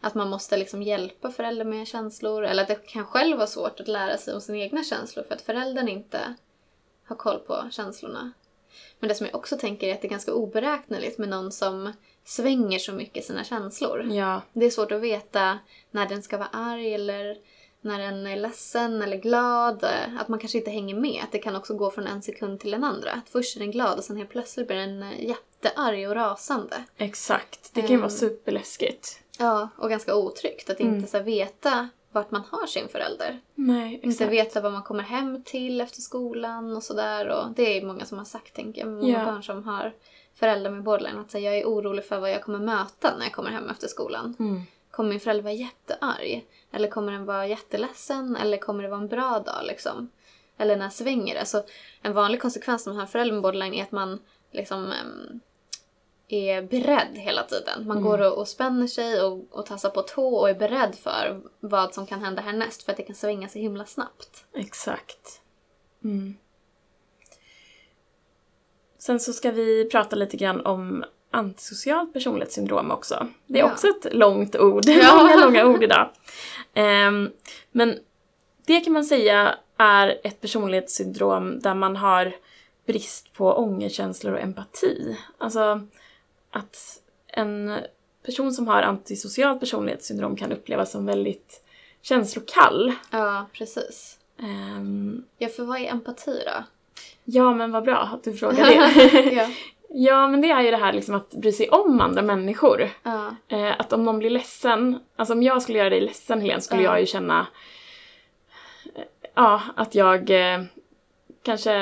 att 0.01 0.15
man 0.15 0.29
måste 0.29 0.57
liksom 0.57 0.81
hjälpa 0.83 1.31
föräldern 1.31 1.69
med 1.69 1.87
känslor 1.87 2.45
eller 2.45 2.61
att 2.61 2.67
det 2.67 2.87
kan 2.87 3.05
själv 3.05 3.37
vara 3.37 3.47
svårt 3.47 3.79
att 3.79 3.87
lära 3.87 4.17
sig 4.17 4.33
om 4.33 4.41
sina 4.41 4.57
egna 4.57 4.83
känslor 4.83 5.23
för 5.27 5.35
att 5.35 5.41
föräldern 5.41 5.87
inte 5.87 6.35
har 7.07 7.15
koll 7.15 7.39
på 7.39 7.63
känslorna. 7.71 8.31
Men 8.99 9.07
det 9.07 9.15
som 9.15 9.25
jag 9.27 9.35
också 9.35 9.57
tänker 9.57 9.87
är 9.87 9.93
att 9.93 10.01
det 10.01 10.07
är 10.07 10.09
ganska 10.09 10.33
oberäkneligt 10.33 11.17
med 11.17 11.29
någon 11.29 11.51
som 11.51 11.93
svänger 12.25 12.79
så 12.79 12.91
mycket 12.93 13.25
sina 13.25 13.43
känslor. 13.43 14.03
Ja, 14.12 14.41
Det 14.53 14.65
är 14.65 14.69
svårt 14.69 14.91
att 14.91 15.01
veta 15.01 15.60
när 15.91 16.05
den 16.05 16.23
ska 16.23 16.38
vara 16.38 16.49
arg 16.53 16.93
eller 16.93 17.38
när 17.81 17.99
den 17.99 18.27
är 18.27 18.36
ledsen 18.36 19.01
eller 19.01 19.17
glad. 19.17 19.84
Att 20.19 20.27
man 20.27 20.39
kanske 20.39 20.57
inte 20.57 20.71
hänger 20.71 20.95
med. 20.95 21.21
Att 21.23 21.31
det 21.31 21.39
kan 21.39 21.55
också 21.55 21.73
gå 21.73 21.91
från 21.91 22.07
en 22.07 22.21
sekund 22.21 22.60
till 22.60 22.73
en 22.73 22.84
andra. 22.84 23.12
Att 23.12 23.29
först 23.29 23.55
är 23.55 23.60
den 23.60 23.71
glad 23.71 23.97
och 23.97 24.03
sen 24.03 24.17
helt 24.17 24.29
plötsligt 24.29 24.67
blir 24.67 24.77
den 24.77 25.03
eh, 25.03 25.25
jättearg 25.25 26.10
och 26.10 26.15
rasande. 26.15 26.84
exakt. 26.97 27.73
Det 27.73 27.81
kan 27.81 27.89
ju 27.91 27.97
vara 27.97 28.05
Ehm. 28.10 28.17
superläskigt. 28.17 29.19
Ja, 29.39 29.69
och 29.77 29.89
ganska 29.89 30.15
otryggt. 30.15 30.69
Att 30.69 30.79
Mm. 30.79 30.95
inte 30.95 31.12
så 31.12 31.19
veta 31.19 31.89
vart 32.12 32.31
man 32.31 32.43
har 32.51 32.67
sin 32.67 32.88
förälder. 32.88 33.39
Nej, 33.55 33.93
Inte 33.93 34.07
exakt. 34.07 34.31
veta 34.31 34.62
vad 34.62 34.71
man 34.71 34.84
kommer 34.84 35.03
hem 35.03 35.43
till 35.43 35.81
efter 35.81 36.01
skolan 36.01 36.75
och 36.75 36.84
sådär. 36.84 37.53
Det 37.55 37.77
är 37.77 37.86
många 37.86 38.05
som 38.05 38.17
har 38.17 38.25
sagt, 38.25 38.55
tänker 38.55 38.81
jag. 38.81 38.89
Många 38.89 39.19
Ja. 39.19 39.25
barn 39.25 39.43
som 39.43 39.63
har 39.63 39.93
föräldrar 40.41 40.71
med 40.71 40.84
borderline. 40.84 41.19
Att 41.19 41.32
säga, 41.32 41.51
jag 41.51 41.62
är 41.62 41.65
orolig 41.65 42.06
för 42.06 42.19
vad 42.19 42.32
jag 42.32 42.43
kommer 42.43 42.60
möta 42.60 43.17
när 43.17 43.25
jag 43.25 43.34
kommer 43.34 43.49
hem 43.49 43.69
efter 43.69 43.88
skolan. 43.88 44.36
Mm. 44.39 44.62
Kommer 44.91 45.10
min 45.10 45.19
förälder 45.19 45.43
vara 45.43 45.54
jättearg? 45.54 46.45
Eller 46.71 46.88
kommer 46.88 47.12
den 47.12 47.25
vara 47.25 47.47
jätteledsen? 47.47 48.36
Eller 48.36 48.58
kommer 48.58 48.84
det 48.84 48.89
vara 48.89 49.01
en 49.01 49.08
bra 49.08 49.39
dag 49.45 49.65
liksom? 49.65 50.10
Eller 50.58 50.75
när 50.75 50.89
svänger 50.89 51.36
det? 51.36 51.45
Så 51.45 51.63
en 52.01 52.13
vanlig 52.13 52.41
konsekvens 52.41 52.86
när 52.86 52.93
man 52.93 52.99
har 52.99 53.08
förälder 53.08 53.34
med 53.34 53.41
borderline 53.41 53.73
är 53.73 53.84
att 53.84 53.91
man 53.91 54.19
liksom 54.51 54.93
är 56.27 56.62
beredd 56.62 57.17
hela 57.17 57.43
tiden. 57.43 57.88
Man 57.88 58.01
går 58.01 58.21
och, 58.21 58.38
och 58.38 58.47
spänner 58.47 58.88
sig 58.88 59.21
och, 59.21 59.45
och 59.51 59.65
tassar 59.65 59.89
på 59.89 60.01
tå 60.01 60.36
och 60.36 60.49
är 60.49 60.56
beredd 60.56 60.95
för 60.95 61.41
vad 61.60 61.93
som 61.93 62.06
kan 62.06 62.23
hända 62.23 62.41
härnäst 62.41 62.84
för 62.84 62.91
att 62.91 62.97
det 62.97 63.04
kan 63.04 63.15
svänga 63.15 63.47
så 63.47 63.60
himla 63.60 63.86
snabbt. 63.86 64.45
Exakt. 64.54 65.41
Mm. 66.04 66.36
Sen 69.01 69.19
så 69.19 69.33
ska 69.33 69.51
vi 69.51 69.89
prata 69.91 70.15
lite 70.15 70.37
grann 70.37 70.65
om 70.65 71.03
antisocialt 71.31 72.13
personlighetssyndrom 72.13 72.91
också. 72.91 73.27
Det 73.47 73.59
är 73.59 73.63
Ja. 73.63 73.71
också 73.71 73.87
ett 73.87 74.13
långt 74.13 74.55
ord, 74.55 74.83
Ja. 74.85 75.15
många 75.17 75.45
långa 75.45 75.65
ord 75.65 75.83
idag. 75.83 76.09
Ehm, 76.73 77.29
men 77.71 77.99
det 78.65 78.79
kan 78.81 78.93
man 78.93 79.03
säga 79.05 79.55
är 79.77 80.19
ett 80.23 80.41
personlighetssyndrom 80.41 81.59
där 81.59 81.73
man 81.75 81.95
har 81.95 82.33
brist 82.87 83.33
på 83.33 83.53
ångerkänslor 83.53 84.33
och 84.33 84.39
empati. 84.39 85.17
Alltså 85.37 85.87
att 86.51 86.77
en 87.27 87.77
person 88.25 88.53
som 88.53 88.67
har 88.67 88.81
antisocialt 88.81 89.59
personlighetssyndrom 89.59 90.35
kan 90.35 90.51
upplevas 90.51 90.91
som 90.91 91.05
väldigt 91.05 91.63
känslokall. 92.01 92.93
Ja, 93.11 93.45
precis. 93.53 94.19
Ehm, 94.39 95.23
Ja, 95.37 95.47
för 95.49 95.63
vad 95.63 95.77
är 95.81 95.85
empati 95.91 96.43
då? 96.45 96.63
Ja, 97.23 97.53
men 97.53 97.71
vad 97.71 97.83
bra 97.83 97.97
att 97.97 98.23
du 98.23 98.33
frågar 98.33 98.65
det. 98.65 99.31
ja. 99.35 99.47
ja, 99.89 100.27
men 100.27 100.41
det 100.41 100.51
är 100.51 100.61
ju 100.61 100.71
det 100.71 100.77
här 100.77 100.93
liksom 100.93 101.15
att 101.15 101.29
bry 101.31 101.51
sig 101.51 101.69
om 101.69 102.01
andra 102.01 102.21
människor. 102.21 102.89
ja. 103.03 103.35
Eh, 103.47 103.71
att 103.79 103.93
om 103.93 104.03
någon 104.05 104.19
blir 104.19 104.29
ledsen, 104.29 104.99
alltså 105.15 105.33
om 105.33 105.43
jag 105.43 105.61
skulle 105.61 105.77
göra 105.77 105.89
dig 105.89 106.01
ledsen 106.01 106.41
Helene 106.41 106.61
skulle 106.61 106.83
Ja. 106.83 106.91
jag 106.91 106.99
ju 106.99 107.05
känna 107.05 107.47
ja, 109.35 109.61
att 109.75 109.95
jag 109.95 110.29
eh, 110.53 110.61
kanske 111.43 111.73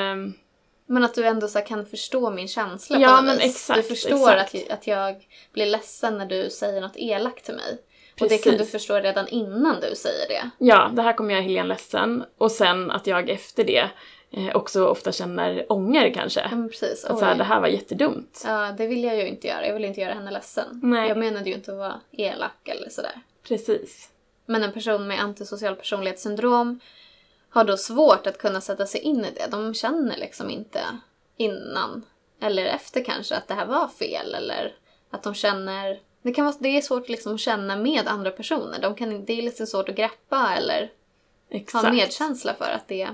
Men 0.86 1.04
att 1.04 1.14
du 1.14 1.26
ändå 1.26 1.48
så 1.48 1.60
kan 1.60 1.86
förstå 1.86 2.30
min 2.30 2.48
känsla 2.48 2.98
Ja, 2.98 3.08
på 3.08 3.14
något 3.14 3.24
men 3.24 3.36
vis. 3.38 3.44
exakt, 3.56 3.76
Du 3.76 3.82
förstår 3.96 4.30
exakt. 4.36 4.54
Att, 4.54 4.70
att 4.78 4.86
jag 4.86 5.16
blir 5.52 5.66
ledsen 5.66 6.18
när 6.18 6.26
du 6.26 6.50
säger 6.50 6.80
något 6.80 6.96
elakt 6.96 7.44
till 7.44 7.54
mig. 7.54 7.78
Och 8.20 8.28
det 8.28 8.38
kan 8.38 8.52
du 8.52 8.58
Precis. 8.58 8.72
förstå 8.72 8.94
redan 8.94 9.28
innan 9.28 9.80
du 9.80 9.94
säger 9.96 10.28
det. 10.28 10.50
ja, 10.58 10.90
det 10.92 11.02
här 11.02 11.12
kommer 11.12 11.34
jag 11.34 11.42
Helene 11.42 11.68
ledsen 11.68 12.24
och 12.38 12.50
sen 12.52 12.90
att 12.90 13.06
jag 13.06 13.28
efter 13.30 13.64
det 13.64 13.90
eh, 14.30 14.56
också 14.56 14.86
ofta 14.86 15.12
känner 15.12 15.72
ånger 15.72 16.14
kanske. 16.14 16.40
Ja, 16.40 16.56
men 16.56 16.68
precis. 16.68 17.04
Att 17.04 17.18
så 17.18 17.24
här, 17.24 17.34
det 17.34 17.44
här 17.44 17.60
var 17.60 17.68
jättedumt. 17.68 18.42
Ja, 18.46 18.74
det 18.78 18.86
vill 18.86 19.04
jag 19.04 19.16
ju 19.16 19.28
inte 19.28 19.46
göra. 19.46 19.66
Jag 19.66 19.74
vill 19.74 19.84
inte 19.84 20.00
göra 20.00 20.14
henne 20.14 20.30
ledsen. 20.30 20.80
Nej. 20.82 21.08
Jag 21.08 21.18
menade 21.18 21.50
ju 21.50 21.54
inte 21.54 21.72
att 21.72 21.78
vara 21.78 22.00
elak 22.12 22.68
eller 22.68 22.90
sådär. 22.90 23.20
Precis. 23.48 24.08
Men 24.46 24.62
en 24.62 24.72
person 24.72 25.06
med 25.06 25.20
antisocial 25.20 25.76
personlighetssyndrom 25.76 26.80
har 27.50 27.64
då 27.64 27.76
svårt 27.76 28.26
att 28.26 28.38
kunna 28.38 28.60
sätta 28.60 28.86
sig 28.86 29.00
in 29.00 29.24
i 29.24 29.30
det. 29.34 29.46
De 29.50 29.74
känner 29.74 30.16
liksom 30.16 30.50
inte 30.50 30.80
innan 31.36 32.04
eller 32.40 32.64
efter 32.64 33.04
kanske 33.04 33.36
att 33.36 33.48
det 33.48 33.54
här 33.54 33.66
var 33.66 33.88
fel 33.88 34.34
eller 34.34 34.74
att 35.10 35.22
de 35.22 35.34
känner... 35.34 36.00
Det, 36.22 36.32
kan 36.32 36.44
vara, 36.44 36.56
det 36.60 36.68
är 36.68 36.80
svårt 36.80 37.08
liksom 37.08 37.34
att 37.34 37.40
känna 37.40 37.76
med 37.76 38.08
andra 38.08 38.30
personer. 38.30 38.78
De 38.80 38.94
kan, 38.94 39.24
det 39.24 39.38
är 39.38 39.42
lite 39.42 39.66
svårt 39.66 39.88
att 39.88 39.96
greppa 39.96 40.54
eller 40.56 40.92
Exakt. 41.50 41.84
ha 41.84 41.92
medkänsla 41.92 42.54
för 42.54 42.64
att, 42.64 42.88
det, 42.88 43.08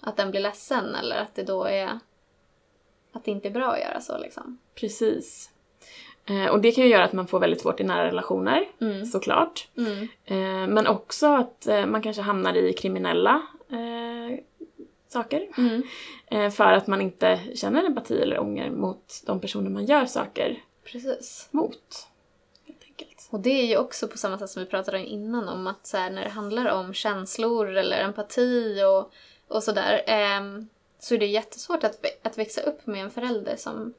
att 0.00 0.16
den 0.16 0.30
blir 0.30 0.40
ledsen 0.40 0.94
eller 0.94 1.16
att 1.16 1.34
det 1.34 1.42
då 1.42 1.64
är... 1.64 1.98
Att 3.12 3.24
det 3.24 3.30
inte 3.30 3.48
är 3.48 3.52
bra 3.52 3.72
att 3.72 3.80
göra 3.80 4.00
så 4.00 4.18
liksom. 4.18 4.58
Precis. 4.74 5.50
Eh, 6.26 6.46
och 6.46 6.60
det 6.60 6.72
kan 6.72 6.84
ju 6.84 6.90
göra 6.90 7.04
att 7.04 7.12
man 7.12 7.26
får 7.26 7.40
väldigt 7.40 7.60
svårt 7.60 7.80
i 7.80 7.84
nära 7.84 8.06
relationer, 8.06 8.68
Mm. 8.80 9.06
såklart. 9.06 9.68
Mm. 9.76 10.08
Eh, 10.24 10.74
men 10.74 10.86
också 10.86 11.26
att 11.26 11.66
eh, 11.66 11.86
man 11.86 12.02
kanske 12.02 12.22
hamnar 12.22 12.56
i 12.56 12.72
kriminella 12.72 13.42
eh, 13.70 14.38
saker. 15.08 15.48
Mm. 15.58 15.82
Eh, 16.26 16.50
för 16.50 16.72
att 16.72 16.86
man 16.86 17.00
inte 17.00 17.40
känner 17.54 17.84
empati 17.84 18.22
eller 18.22 18.38
ånger 18.38 18.70
mot 18.70 19.22
de 19.26 19.40
personer 19.40 19.70
man 19.70 19.84
gör 19.86 20.06
saker 20.06 20.62
Precis. 20.84 21.48
mot. 21.50 22.06
Och 23.30 23.40
det 23.40 23.50
är 23.50 23.66
ju 23.66 23.76
också 23.76 24.08
på 24.08 24.18
samma 24.18 24.38
sätt 24.38 24.50
som 24.50 24.62
vi 24.62 24.68
pratade 24.68 24.98
om 24.98 25.04
innan 25.04 25.48
om 25.48 25.66
att 25.66 25.86
så 25.86 25.96
här, 25.96 26.10
när 26.10 26.24
det 26.24 26.30
handlar 26.30 26.66
om 26.66 26.94
känslor 26.94 27.76
eller 27.76 27.98
empati 27.98 28.82
och, 28.84 29.12
och 29.50 29.62
sådär 29.62 30.02
ehm, 30.06 30.68
så 30.98 31.14
är 31.14 31.18
det 31.18 31.26
jättesvårt 31.26 31.84
att, 31.84 32.04
att 32.22 32.38
växa 32.38 32.60
upp 32.60 32.86
med 32.86 33.04
en 33.04 33.10
förälder 33.10 33.56
som, 33.56 33.94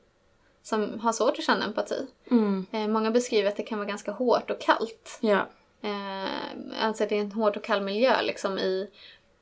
som 0.64 1.00
har 1.00 1.14
svårt 1.14 1.38
att 1.38 1.44
känna 1.44 1.66
empati. 1.66 2.08
Mm. 2.32 2.66
Eh, 2.72 2.88
många 2.88 3.12
beskriver 3.12 3.50
att 3.50 3.56
det 3.56 3.64
kan 3.64 3.78
vara 3.78 3.88
ganska 3.88 4.12
hårt 4.12 4.52
och 4.52 4.62
kallt. 4.62 5.20
Ja. 5.22 5.48
Eh, 5.82 6.86
alltså 6.86 7.04
att 7.04 7.10
det 7.10 7.18
är 7.18 7.22
en 7.22 7.32
hård 7.32 7.58
och 7.58 7.64
kall 7.64 7.82
miljö 7.82 8.22
liksom 8.22 8.58
i, 8.58 8.90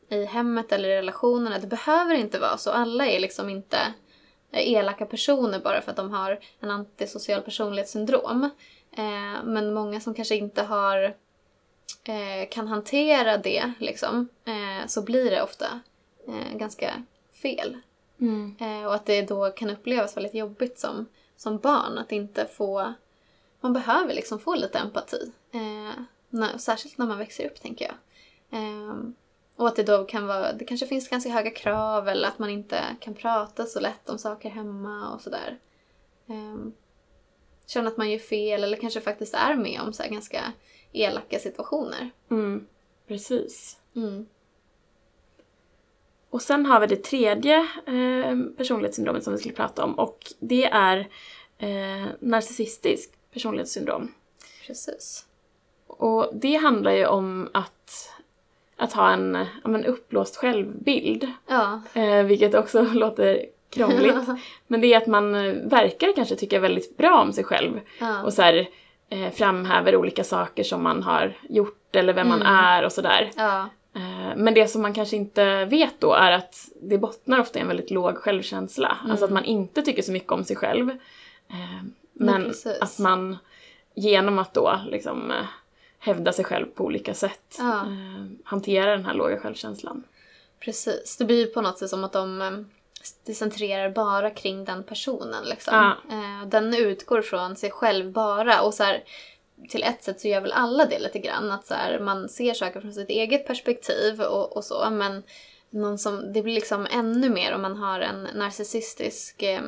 i 0.09 0.25
hemmet 0.25 0.71
eller 0.71 0.89
i 0.89 0.97
relationerna. 0.97 1.59
Det 1.59 1.67
behöver 1.67 2.15
inte 2.15 2.39
vara 2.39 2.57
så. 2.57 2.71
Alla 2.71 3.07
är 3.07 3.19
liksom 3.19 3.49
inte 3.49 3.77
eh, 4.51 4.73
elaka 4.73 5.05
personer 5.05 5.59
bara 5.59 5.81
för 5.81 5.91
att 5.91 5.97
de 5.97 6.11
har 6.11 6.39
en 6.59 6.71
antisocial 6.71 7.41
personlighetssyndrom. 7.41 8.49
Eh, 8.91 9.43
men 9.43 9.73
många 9.73 9.99
som 9.99 10.13
kanske 10.13 10.35
inte 10.35 10.63
har 10.63 11.03
eh, 12.03 12.49
kan 12.49 12.67
hantera 12.67 13.37
det 13.37 13.71
liksom, 13.79 14.29
eh, 14.45 14.87
så 14.87 15.01
blir 15.01 15.31
det 15.31 15.41
ofta 15.41 15.79
eh, 16.29 16.57
ganska 16.57 17.03
fel. 17.41 17.77
Mm. 18.21 18.55
Eh, 18.59 18.87
och 18.87 18.95
att 18.95 19.05
det 19.05 19.21
då 19.21 19.51
kan 19.51 19.69
upplevas 19.69 20.17
väldigt 20.17 20.33
jobbigt 20.33 20.79
som, 20.79 21.05
som 21.35 21.57
barn 21.57 21.97
att 21.97 22.11
inte 22.11 22.45
få... 22.45 22.93
Man 23.61 23.73
behöver 23.73 24.13
liksom 24.13 24.39
få 24.39 24.55
lite 24.55 24.79
empati. 24.79 25.31
Eh, 25.51 26.01
när, 26.29 26.57
särskilt 26.57 26.97
när 26.97 27.05
man 27.05 27.17
växer 27.17 27.45
upp, 27.45 27.61
tänker 27.61 27.85
jag. 27.85 27.95
Eh, 28.59 28.95
och 29.55 29.67
att 29.67 29.75
det 29.75 29.83
då 29.83 30.03
kan 30.03 30.27
vara... 30.27 30.53
Det 30.53 30.65
kanske 30.65 30.87
finns 30.87 31.09
ganska 31.09 31.29
höga 31.29 31.51
krav 31.51 32.07
eller 32.07 32.27
att 32.27 32.39
man 32.39 32.49
inte 32.49 32.83
kan 32.99 33.13
prata 33.13 33.65
så 33.65 33.79
lätt 33.79 34.09
om 34.09 34.17
saker 34.17 34.49
hemma 34.49 35.13
och 35.13 35.21
sådär. 35.21 35.59
Eh, 36.27 36.71
känna 37.67 37.87
att 37.87 37.97
man 37.97 38.11
gör 38.11 38.19
fel 38.19 38.63
eller 38.63 38.77
kanske 38.77 39.01
faktiskt 39.01 39.33
är 39.33 39.55
med 39.55 39.81
om 39.81 39.93
så 39.93 40.03
här 40.03 40.09
ganska 40.09 40.53
elaka 40.91 41.39
situationer. 41.39 42.09
Mm. 42.31 42.67
Precis. 43.07 43.79
Mm. 43.95 44.25
Och 46.29 46.41
sen 46.41 46.65
har 46.65 46.79
vi 46.79 46.87
det 46.87 47.03
tredje 47.03 47.57
eh, 47.85 48.37
personlighetssyndromet 48.57 49.23
som 49.23 49.33
vi 49.33 49.39
skulle 49.39 49.55
prata 49.55 49.83
om 49.83 49.93
och 49.99 50.17
det 50.39 50.65
är 50.65 50.97
eh, 51.57 52.07
narcissistisk 52.19 53.11
personlighetssyndrom. 53.33 54.11
Precis. 54.67 55.25
Och 55.87 56.29
det 56.33 56.55
handlar 56.55 56.91
ju 56.91 57.05
om 57.05 57.49
att, 57.53 58.11
att 58.77 58.93
ha 58.93 59.11
en 59.11 59.45
men 59.63 59.85
uppblåst 59.85 60.35
självbild, 60.37 61.27
Ja. 61.47 61.81
eh, 61.93 62.23
vilket 62.23 62.55
också 62.55 62.81
låter 62.93 63.45
krångligt. 63.69 64.15
Men 64.67 64.81
det 64.81 64.93
är 64.93 64.97
att 64.97 65.07
man 65.07 65.35
eh, 65.35 65.53
verkar 65.63 66.13
kanske 66.15 66.35
tycka 66.35 66.59
väldigt 66.59 66.97
bra 66.97 67.21
om 67.21 67.33
sig 67.33 67.43
själv 67.43 67.79
ja. 67.99 68.23
och 68.23 68.33
så 68.33 68.41
här, 68.41 68.67
eh, 69.09 69.31
framhäver 69.31 69.95
olika 69.95 70.23
saker 70.23 70.63
som 70.63 70.83
man 70.83 71.03
har 71.03 71.37
gjort 71.49 71.95
eller 71.95 72.13
vem 72.13 72.27
man 72.27 72.41
Mm. 72.41 72.53
är 72.55 72.85
och 72.85 72.91
sådär. 72.91 73.31
ja. 73.35 73.69
Eh, 73.95 74.35
Men 74.35 74.53
det 74.53 74.67
som 74.67 74.81
man 74.81 74.93
kanske 74.93 75.15
inte 75.15 75.65
vet 75.65 75.99
då 75.99 76.13
är 76.13 76.31
att 76.31 76.69
det 76.81 76.97
bottnar 76.97 77.39
ofta 77.39 77.59
i 77.59 77.61
en 77.61 77.67
väldigt 77.67 77.91
låg 77.91 78.17
självkänsla. 78.17 78.97
Mm. 78.99 79.11
Alltså 79.11 79.25
att 79.25 79.31
man 79.31 79.45
inte 79.45 79.81
tycker 79.81 80.01
så 80.01 80.11
mycket 80.11 80.31
om 80.31 80.43
sig 80.43 80.55
själv. 80.55 80.89
Eh, 81.49 81.83
Men 82.13 82.43
precis. 82.43 82.77
att 82.81 82.99
man 82.99 83.37
genom 83.95 84.39
att 84.39 84.53
då 84.53 84.79
liksom 84.87 85.31
eh, 85.31 85.45
hävda 85.99 86.31
sig 86.31 86.45
själv 86.45 86.65
på 86.65 86.83
olika 86.83 87.13
sätt. 87.13 87.55
Ja. 87.59 87.81
Eh, 87.81 88.25
hantera 88.43 88.91
den 88.91 89.05
här 89.05 89.13
låga 89.13 89.39
självkänslan. 89.39 90.03
Precis. 90.59 91.17
Det 91.17 91.25
blir 91.25 91.37
ju 91.37 91.45
på 91.45 91.61
något 91.61 91.77
sätt 91.77 91.89
som 91.89 92.03
att 92.03 92.13
de 92.13 92.65
det 93.25 93.33
centrerar 93.33 93.89
bara 93.89 94.29
kring 94.29 94.65
den 94.65 94.83
personen. 94.83 95.45
Liksom. 95.45 95.95
Ja. 96.09 96.45
Den 96.45 96.73
utgår 96.73 97.21
från 97.21 97.55
sig 97.55 97.71
själv 97.71 98.11
bara. 98.11 98.61
Och 98.61 98.73
så 98.73 98.83
här, 98.83 99.03
till 99.69 99.83
ett 99.83 100.03
sätt 100.03 100.21
så 100.21 100.27
gör 100.27 100.41
väl 100.41 100.51
alla 100.51 100.85
det 100.85 100.99
lite 100.99 101.19
grann. 101.19 101.51
Att 101.51 101.65
så 101.65 101.73
här, 101.73 101.99
man 101.99 102.29
ser 102.29 102.53
saker 102.53 102.81
från 102.81 102.93
sitt 102.93 103.09
eget 103.09 103.47
perspektiv 103.47 104.21
och, 104.21 104.57
och 104.57 104.63
så. 104.63 104.89
Men 104.89 105.23
någon 105.69 105.97
som, 105.97 106.33
det 106.33 106.41
blir 106.41 106.53
liksom 106.53 106.87
ännu 106.91 107.29
mer 107.29 107.53
om 107.53 107.61
man 107.61 107.77
har 107.77 107.99
en 107.99 108.27
narcissistisk 108.35 109.43
eh, 109.43 109.63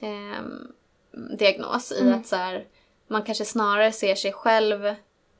eh, 0.00 0.42
diagnos. 1.38 1.92
I 1.92 2.00
Mm. 2.00 2.14
att 2.20 2.26
så 2.26 2.36
här, 2.36 2.64
man 3.06 3.22
kanske 3.22 3.44
snarare 3.44 3.92
ser 3.92 4.14
sig 4.14 4.32
själv 4.32 4.94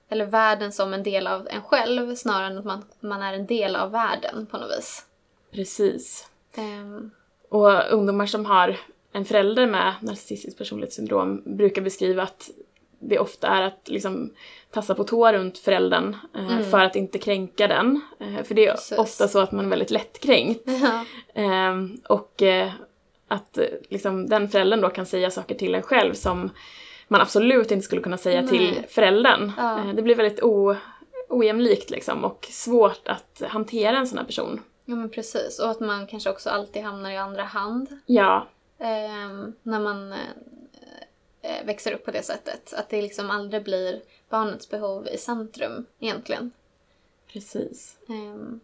eller 0.08 0.26
världen 0.26 0.72
som 0.72 0.94
en 0.94 1.02
del 1.02 1.26
av 1.26 1.48
en 1.50 1.62
själv 1.62 2.14
snarare 2.14 2.46
än 2.46 2.58
att 2.58 2.64
man, 2.64 2.84
man 3.00 3.22
är 3.22 3.32
en 3.32 3.46
del 3.46 3.76
av 3.76 3.90
världen 3.90 4.46
på 4.46 4.58
något 4.58 4.78
vis. 4.78 5.04
Precis. 5.52 6.28
Ehm, 6.54 7.10
Och 7.48 7.92
ungdomar 7.92 8.26
som 8.26 8.44
har 8.46 8.76
en 9.12 9.24
förälder 9.24 9.66
med 9.66 9.94
narcissistiskt 10.00 10.58
personlighetssyndrom 10.58 11.56
brukar 11.56 11.82
beskriva 11.82 12.22
att 12.22 12.50
det 13.00 13.18
ofta 13.18 13.48
är 13.48 13.62
att 13.62 13.80
liksom 13.84 14.32
tassa 14.70 14.94
på 14.94 15.04
tå 15.04 15.32
runt 15.32 15.58
föräldern 15.58 16.16
eh, 16.34 16.52
Mm. 16.52 16.64
för 16.70 16.80
att 16.80 16.96
inte 16.96 17.18
kränka 17.18 17.66
den. 17.68 18.00
Eh, 18.20 18.44
för 18.44 18.54
det 18.54 18.66
är 18.66 18.70
Precis. 18.72 18.98
ofta 18.98 19.28
så 19.28 19.38
att 19.40 19.52
man 19.52 19.64
är 19.64 19.68
väldigt 19.70 19.90
lättkränkt. 19.90 20.62
ja. 20.64 21.04
Eh, 21.42 21.74
och 22.08 22.42
att 23.28 23.58
eh, 23.58 23.64
liksom, 23.88 24.28
den 24.28 24.48
föräldern 24.48 24.80
då 24.80 24.88
kan 24.88 25.06
säga 25.06 25.30
saker 25.30 25.54
till 25.54 25.74
en 25.74 25.82
själv 25.82 26.14
som 26.14 26.50
man 27.08 27.20
absolut 27.20 27.70
inte 27.70 27.84
skulle 27.84 28.02
kunna 28.02 28.16
säga 28.18 28.40
Nej. 28.40 28.50
till 28.50 28.82
föräldern. 28.88 29.52
Ja. 29.56 29.78
Eh, 29.78 29.94
det 29.94 30.02
blir 30.02 30.14
väldigt 30.14 30.42
o, 30.42 30.76
ojämlikt 31.28 31.90
liksom 31.90 32.24
och 32.24 32.46
svårt 32.50 33.08
att 33.08 33.42
hantera 33.48 33.96
en 33.98 34.06
sån 34.06 34.18
här 34.18 34.24
person. 34.24 34.60
ja, 34.84 34.94
men 34.96 35.10
precis. 35.10 35.58
Och 35.60 35.70
att 35.70 35.80
man 35.80 36.06
kanske 36.06 36.30
också 36.30 36.50
alltid 36.50 36.82
hamnar 36.82 37.10
i 37.10 37.16
andra 37.16 37.42
hand 37.42 37.88
Ja, 38.06 38.46
ehm, 38.78 39.52
när 39.62 39.80
man 39.80 40.12
eh, 40.12 40.18
växer 41.64 41.92
upp 41.92 42.04
på 42.04 42.10
det 42.10 42.22
sättet. 42.22 42.72
Att 42.72 42.88
det 42.88 43.02
liksom 43.02 43.30
aldrig 43.30 43.64
blir 43.64 44.00
barnets 44.28 44.70
behov 44.70 45.08
i 45.08 45.18
centrum 45.18 45.86
egentligen. 46.00 46.52
precis. 47.32 47.96
Ehm, 48.08 48.60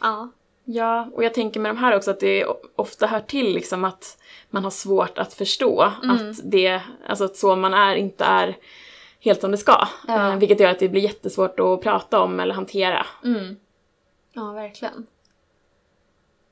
ja. 0.00 0.28
Ja, 0.64 1.08
och 1.14 1.24
jag 1.24 1.34
tänker 1.34 1.60
med 1.60 1.70
de 1.70 1.78
här 1.78 1.96
också 1.96 2.10
att 2.10 2.20
det 2.20 2.44
ofta 2.76 3.06
hör 3.06 3.20
till 3.20 3.54
liksom 3.54 3.84
att 3.84 4.18
man 4.50 4.64
har 4.64 4.70
svårt 4.70 5.18
att 5.18 5.34
förstå 5.34 5.92
Mm. 6.02 6.30
att 6.30 6.36
det, 6.50 6.82
alltså 7.06 7.24
att 7.24 7.36
så 7.36 7.56
man 7.56 7.74
är 7.74 7.94
inte 7.96 8.24
är 8.24 8.56
helt 9.20 9.40
som 9.40 9.50
det 9.50 9.58
ska. 9.58 9.88
Ja. 10.08 10.32
Eh, 10.32 10.36
vilket 10.38 10.60
gör 10.60 10.70
att 10.70 10.78
det 10.78 10.88
blir 10.88 11.02
jättesvårt 11.02 11.60
att 11.60 11.80
prata 11.82 12.20
om 12.20 12.40
eller 12.40 12.54
hantera. 12.54 13.06
Mm. 13.24 13.56
Ja, 14.32 14.52
verkligen. 14.52 15.06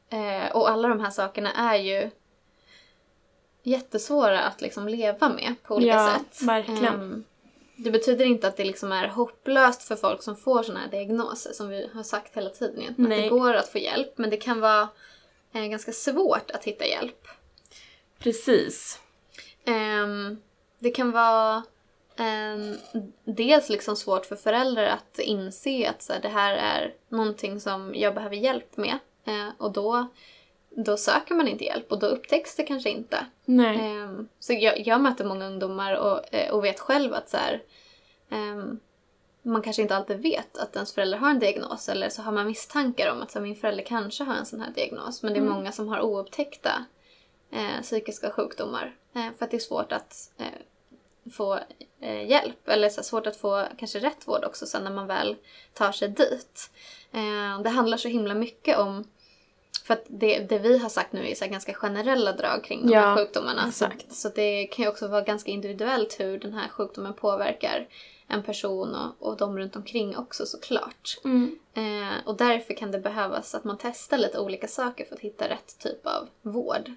Eh, 0.09 0.57
och 0.57 0.71
alla 0.71 0.89
de 0.89 1.01
här 1.01 1.11
sakerna 1.11 1.53
är 1.53 1.77
ju 1.77 2.11
jättesvåra 3.67 4.41
att 4.43 4.61
liksom 4.61 4.89
leva 4.89 5.29
med 5.29 5.55
på 5.63 5.75
olika 5.75 5.93
Ja, 5.95 6.19
sätt. 6.19 6.43
verkligen. 6.43 6.85
Ehm, 6.85 7.25
det 7.77 7.91
betyder 7.91 8.25
inte 8.25 8.49
att 8.49 8.57
det 8.57 8.65
liksom 8.65 8.93
är 8.93 9.09
hopplöst 9.09 9.83
för 9.83 9.97
folk 9.97 10.23
som 10.23 10.37
får 10.37 10.63
såna 10.63 10.81
här 10.81 10.89
diagnoser 10.89 11.53
som 11.53 11.69
vi 11.69 11.91
har 11.95 12.03
sagt 12.03 12.37
hela 12.37 12.51
tiden 12.51 12.81
egentligen. 12.81 13.13
Att 13.13 13.19
det 13.19 13.29
går 13.29 13.55
att 13.55 13.69
få 13.69 13.79
hjälp 13.79 14.19
men 14.19 14.31
det 14.31 14.37
kan 14.37 14.61
vara 14.61 14.89
eh, 15.53 15.65
ganska 15.67 15.93
svårt 15.93 16.51
att 16.51 16.65
hitta 16.65 16.87
hjälp. 16.87 17.29
Precis. 18.19 19.01
Ehm, 19.65 20.37
det 20.79 20.91
kan 20.91 21.11
vara 21.11 21.63
ehm, 22.17 22.77
dels 23.25 23.69
liksom 23.69 23.97
svårt 23.97 24.27
för 24.27 24.37
föräldrar 24.37 24.87
att 24.87 25.19
inse 25.19 25.91
att 25.91 26.03
så 26.03 26.13
här, 26.13 26.21
det 26.21 26.29
här 26.29 26.53
är 26.57 26.95
någonting 27.09 27.61
som 27.61 27.95
jag 27.95 28.15
behöver 28.15 28.37
hjälp 28.37 28.77
med. 28.77 28.99
Eh, 29.25 29.49
och 29.59 29.73
då, 29.73 30.07
då 30.85 30.97
söker 30.97 31.35
man 31.35 31.49
inte 31.49 31.65
hjälp 31.65 31.93
och 31.93 31.99
då 31.99 32.07
upptäcks 32.07 32.57
det 32.57 32.63
kanske 32.63 32.91
inte. 32.91 33.27
Nej. 33.45 33.79
Ehm, 33.81 34.29
så 34.39 34.53
jag, 34.53 34.87
jag 34.87 35.01
möter 35.01 35.25
många 35.25 35.47
ungdomar 35.47 35.95
och, 35.95 36.35
eh, 36.35 36.51
och 36.55 36.65
vet 36.65 36.81
själv 36.81 37.15
att 37.15 37.29
så 37.29 37.37
här, 37.37 37.63
ehm, 38.31 38.81
man 39.43 39.63
kanske 39.63 39.83
inte 39.83 39.97
alltid 39.97 40.23
vet 40.23 40.59
att 40.59 40.75
ens 40.77 40.95
förälder 40.95 41.19
har 41.19 41.31
en 41.31 41.39
diagnos 41.39 41.89
eller 41.89 42.09
så 42.09 42.23
har 42.23 42.33
man 42.33 42.47
misstankar 42.47 43.11
om 43.13 43.23
att 43.23 43.31
så 43.31 43.39
här, 43.39 43.47
min 43.47 43.57
förälder 43.57 43.85
kanske 43.85 44.25
har 44.25 44.35
en 44.35 44.47
sån 44.47 44.61
här 44.61 44.71
diagnos. 44.71 45.23
Men 45.23 45.33
det 45.33 45.39
är 45.39 45.43
Mm. 45.43 45.53
många 45.55 45.73
som 45.73 45.89
har 45.89 46.01
oupptäckta 46.01 46.85
eh, 47.53 47.83
psykiska 47.83 48.31
sjukdomar. 48.31 48.97
Eh, 49.15 49.27
för 49.39 49.45
att 49.45 49.51
det 49.51 49.57
är 49.57 49.59
svårt 49.59 49.93
att 49.93 50.33
eh, 50.39 51.31
få 51.33 51.59
eh, 52.01 52.31
hjälp. 52.31 52.69
Eller 52.69 52.89
så 52.89 52.97
här, 52.97 53.03
svårt 53.03 53.27
att 53.27 53.37
få 53.37 53.65
kanske 53.79 53.99
rätt 53.99 54.29
vård 54.29 54.45
också 54.45 54.67
sen 54.67 54.85
när 54.85 54.91
man 54.91 55.07
väl 55.07 55.37
tar 55.75 55.93
sig 55.93 56.09
dit. 56.09 56.71
Eh, 57.13 57.61
det 57.63 57.69
handlar 57.71 57.97
så 57.97 58.09
himla 58.09 58.35
mycket 58.35 58.79
om 58.79 59.05
för 59.87 59.95
att 59.95 60.05
det, 60.09 60.39
det 60.39 60.59
vi 60.59 60.79
har 60.79 60.89
sagt 60.89 61.13
nu 61.13 61.29
är 61.31 61.35
så 61.35 61.47
ganska 61.47 61.75
generella 61.75 62.33
drag 62.33 62.65
kring 62.65 62.87
de 62.87 62.93
Ja, 62.93 63.01
här 63.01 63.17
sjukdomarna. 63.17 63.73
Så, 63.73 63.85
exakt. 63.85 64.13
så 64.13 64.29
det 64.29 64.67
kan 64.67 64.83
ju 64.83 64.89
också 64.89 65.09
vara 65.09 65.21
ganska 65.23 65.51
individuellt 65.51 66.21
hur 66.21 66.39
den 66.39 66.55
här 66.55 66.69
sjukdomen 66.69 67.13
påverkar 67.15 67.89
en 68.29 68.43
person 68.43 68.95
och, 68.95 69.29
och 69.29 69.37
de 69.37 69.59
runt 69.59 69.77
omkring 69.77 70.17
också 70.17 70.47
såklart. 70.47 71.19
Mm. 71.25 71.59
Eh, 71.75 72.15
och 72.29 72.37
därför 72.37 72.75
kan 72.75 72.91
det 72.91 72.99
behövas 72.99 73.55
att 73.55 73.65
man 73.65 73.79
testar 73.81 74.19
lite 74.19 74.39
olika 74.39 74.69
saker 74.69 75.05
för 75.05 75.15
att 75.15 75.21
hitta 75.21 75.49
rätt 75.49 75.79
typ 75.79 76.07
av 76.07 76.29
vård. 76.43 76.93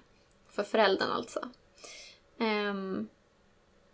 För 0.50 0.62
föräldern 0.62 1.10
alltså. 1.10 1.40
Ehm, 2.40 3.08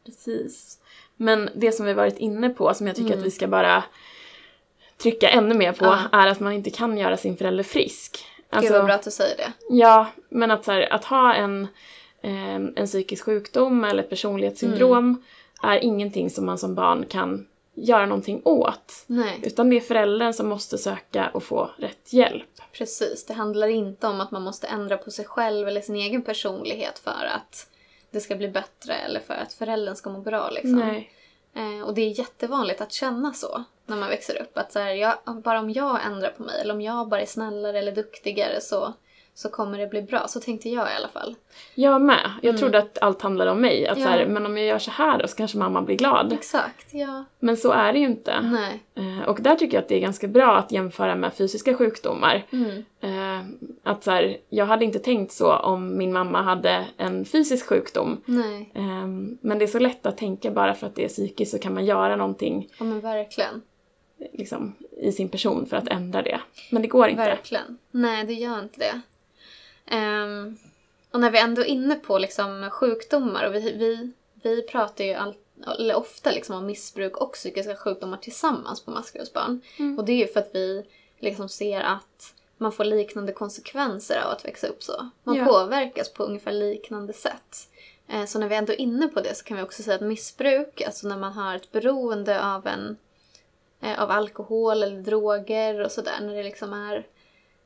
Precis. 0.04 0.78
Men 1.16 1.50
det 1.54 1.72
som 1.72 1.86
vi 1.86 1.92
varit 1.94 2.18
inne 2.18 2.48
på, 2.50 2.74
som 2.74 2.86
jag 2.86 2.96
tycker 2.96 3.08
Mm. 3.10 3.18
att 3.20 3.26
vi 3.26 3.30
ska 3.30 3.46
bara 3.46 3.84
trycka 4.96 5.28
ännu 5.28 5.54
mer 5.54 5.72
på, 5.72 5.84
Ja. 5.84 5.98
är 6.12 6.26
att 6.26 6.40
man 6.40 6.52
inte 6.52 6.70
kan 6.70 6.98
göra 6.98 7.16
sin 7.16 7.36
förälder 7.36 7.64
frisk. 7.64 8.24
Gud 8.50 8.72
vad 8.72 8.84
bra 8.84 8.94
att 8.94 9.02
du 9.02 9.10
säger 9.10 9.36
det. 9.36 9.52
Ja, 9.70 10.06
men 10.28 10.50
att, 10.50 10.64
så 10.64 10.72
här, 10.72 10.92
att 10.92 11.04
ha 11.04 11.34
en, 11.34 11.68
eh, 12.22 12.54
en 12.54 12.86
psykisk 12.86 13.24
sjukdom 13.24 13.84
eller 13.84 14.02
ett 14.02 14.10
personlighetssyndrom 14.10 14.98
Mm. 14.98 15.22
är 15.62 15.84
ingenting 15.84 16.30
som 16.30 16.46
man 16.46 16.58
som 16.58 16.74
barn 16.74 17.04
kan 17.08 17.46
göra 17.74 18.06
någonting 18.06 18.42
åt. 18.44 19.04
Nej, 19.06 19.40
Utan 19.42 19.70
det 19.70 19.76
är 19.76 19.80
föräldern 19.80 20.32
som 20.32 20.48
måste 20.48 20.78
söka 20.78 21.30
och 21.34 21.42
få 21.42 21.70
rätt 21.76 22.12
hjälp. 22.12 22.44
precis. 22.72 23.26
Det 23.26 23.34
handlar 23.34 23.68
inte 23.68 24.06
om 24.06 24.20
att 24.20 24.30
man 24.30 24.42
måste 24.42 24.66
ändra 24.66 24.96
på 24.96 25.10
sig 25.10 25.24
själv 25.24 25.68
eller 25.68 25.80
sin 25.80 25.96
egen 25.96 26.22
personlighet 26.22 26.98
för 26.98 27.30
att 27.36 27.70
det 28.10 28.20
ska 28.20 28.36
bli 28.36 28.48
bättre 28.48 28.94
eller 28.94 29.20
för 29.20 29.34
att 29.34 29.52
föräldern 29.52 29.94
ska 29.96 30.10
må 30.10 30.20
bra 30.20 30.50
liksom. 30.50 30.78
Nej. 30.78 31.10
Eh, 31.54 31.80
och 31.86 31.94
det 31.94 32.02
är 32.02 32.18
jättevanligt 32.18 32.80
att 32.80 32.92
känna 32.92 33.32
så 33.32 33.64
när 33.86 33.96
man 33.96 34.08
växer 34.08 34.42
upp. 34.42 34.58
Att 34.58 34.72
så 34.72 34.78
här, 34.78 34.90
jag, 34.94 35.14
bara 35.44 35.58
om 35.60 35.70
jag 35.70 36.04
ändrar 36.06 36.30
på 36.30 36.42
mig 36.42 36.60
eller 36.60 36.74
om 36.74 36.80
jag 36.80 37.08
bara 37.08 37.20
är 37.20 37.26
snällare 37.26 37.78
eller 37.78 37.92
duktigare 37.92 38.60
så, 38.60 38.92
så 39.34 39.48
kommer 39.48 39.78
det 39.78 39.86
bli 39.86 40.02
bra. 40.02 40.28
Så 40.28 40.40
tänkte 40.40 40.68
jag 40.68 40.86
i 40.92 40.94
alla 40.98 41.08
fall. 41.08 41.34
Jag 41.74 42.00
med. 42.02 42.30
Jag 42.42 42.48
Mm. 42.48 42.60
trodde 42.60 42.78
att 42.78 42.98
allt 42.98 43.22
handlade 43.22 43.50
om 43.50 43.60
mig. 43.60 43.86
Att 43.88 43.98
Ja. 43.98 44.04
så 44.04 44.10
här, 44.10 44.26
men 44.26 44.46
om 44.46 44.56
jag 44.58 44.66
gör 44.66 44.78
så 44.78 44.90
här 44.90 45.18
då 45.18 45.28
så 45.28 45.36
kanske 45.36 45.58
mamma 45.58 45.82
blir 45.82 45.96
glad. 45.96 46.32
Exakt, 46.32 46.94
ja. 46.94 47.24
Men 47.38 47.56
så 47.56 47.70
är 47.72 47.92
det 47.92 47.98
ju 47.98 48.04
inte. 48.06 48.40
Nej. 48.40 48.82
Eh, 48.94 49.28
Och 49.28 49.42
där 49.42 49.54
tycker 49.56 49.76
jag 49.76 49.82
att 49.82 49.88
det 49.88 49.94
är 49.96 50.00
ganska 50.00 50.26
bra 50.28 50.56
att 50.58 50.72
jämföra 50.72 51.14
med 51.14 51.34
fysiska 51.34 51.74
sjukdomar. 51.74 52.42
Mm. 52.52 52.84
Eh, 53.00 53.46
Att 53.82 54.04
så 54.04 54.10
här, 54.10 54.36
jag 54.48 54.66
hade 54.66 54.84
inte 54.84 54.98
tänkt 54.98 55.32
så 55.32 55.52
om 55.56 55.96
min 55.98 56.12
mamma 56.12 56.42
hade 56.42 56.84
en 56.96 57.24
fysisk 57.24 57.66
sjukdom. 57.68 58.22
Nej, 58.26 58.70
Eh, 58.74 59.06
Men 59.40 59.58
det 59.58 59.64
är 59.64 59.66
så 59.66 59.78
lätt 59.78 60.06
att 60.06 60.16
tänka 60.16 60.50
bara 60.50 60.74
för 60.74 60.86
att 60.86 60.94
det 60.94 61.04
är 61.04 61.08
psykiskt 61.08 61.50
så 61.52 61.58
kan 61.58 61.74
man 61.74 61.84
göra 61.84 62.16
någonting 62.16 62.68
ja 62.78 62.84
men 62.84 63.00
verkligen. 63.00 63.62
Liksom, 64.32 64.74
i 64.90 65.12
sin 65.12 65.28
person 65.28 65.66
för 65.66 65.76
att 65.76 65.88
ändra 65.88 66.22
det. 66.22 66.40
Men 66.70 66.82
det 66.82 66.88
går 66.88 67.08
inte. 67.08 67.22
Verkligen. 67.22 67.78
Nej, 67.90 68.24
det 68.24 68.32
gör 68.34 68.58
inte 68.60 68.78
det. 68.80 69.00
Ehm, 69.86 70.56
och 71.10 71.20
när 71.20 71.30
vi 71.30 71.38
ändå 71.38 71.62
är 71.62 71.66
inne 71.66 71.94
på 71.94 72.18
liksom 72.18 72.70
sjukdomar 72.72 73.46
och 73.46 73.54
vi, 73.54 73.60
vi, 73.72 74.10
vi 74.42 74.62
pratar 74.62 75.04
ju 75.04 75.14
all, 75.14 75.34
ofta 75.94 76.30
liksom 76.30 76.56
om 76.56 76.66
missbruk 76.66 77.16
och 77.16 77.32
psykiska 77.32 77.76
sjukdomar 77.76 78.16
tillsammans 78.16 78.84
på 78.84 78.90
maskrosbarn. 78.90 79.60
Mm. 79.78 79.98
Och 79.98 80.04
det 80.04 80.12
är 80.12 80.16
ju 80.16 80.26
för 80.26 80.40
att 80.40 80.50
vi 80.52 80.86
liksom 81.18 81.48
ser 81.48 81.80
att 81.80 82.34
man 82.58 82.72
får 82.72 82.84
liknande 82.84 83.32
konsekvenser 83.32 84.20
av 84.24 84.30
att 84.30 84.44
växa 84.44 84.66
upp 84.66 84.82
så. 84.82 85.10
Man 85.24 85.36
Ja. 85.36 85.44
påverkas 85.44 86.12
på 86.12 86.24
ungefär 86.24 86.52
liknande 86.52 87.12
sätt. 87.12 87.68
Eh, 88.08 88.24
Så 88.24 88.38
när 88.38 88.48
vi 88.48 88.56
ändå 88.56 88.72
är 88.72 88.80
inne 88.80 89.08
på 89.08 89.20
det 89.20 89.34
så 89.34 89.44
kan 89.44 89.56
vi 89.56 89.62
också 89.62 89.82
säga 89.82 89.94
att 89.96 90.00
missbruk, 90.02 90.80
alltså 90.82 91.08
när 91.08 91.16
man 91.18 91.32
har 91.32 91.54
ett 91.56 91.72
beroende 91.72 92.44
av 92.44 92.66
en 92.66 92.96
eh, 93.86 94.02
av 94.02 94.10
alkohol 94.10 94.82
eller 94.82 95.00
droger 95.00 95.80
och 95.80 95.92
sådär, 95.92 96.20
när 96.20 96.34
det 96.34 96.42
liksom 96.42 96.72
är 96.72 97.06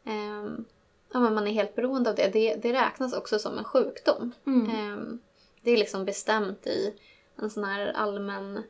ehm, 0.04 0.64
ja, 1.12 1.20
men 1.20 1.34
man 1.34 1.46
är 1.46 1.52
helt 1.52 1.74
beroende 1.74 2.10
av 2.10 2.16
det, 2.16 2.28
det, 2.28 2.54
det 2.54 2.72
räknas 2.72 3.12
också 3.12 3.38
som 3.38 3.58
en 3.58 3.64
sjukdom. 3.64 4.32
Mm. 4.46 4.70
Ehm, 4.70 5.18
det 5.62 5.70
är 5.70 5.76
liksom 5.76 6.04
bestämt 6.04 6.66
i 6.66 6.94
en 7.36 7.50
sån 7.50 7.64
här 7.64 7.92
allmän 7.92 8.62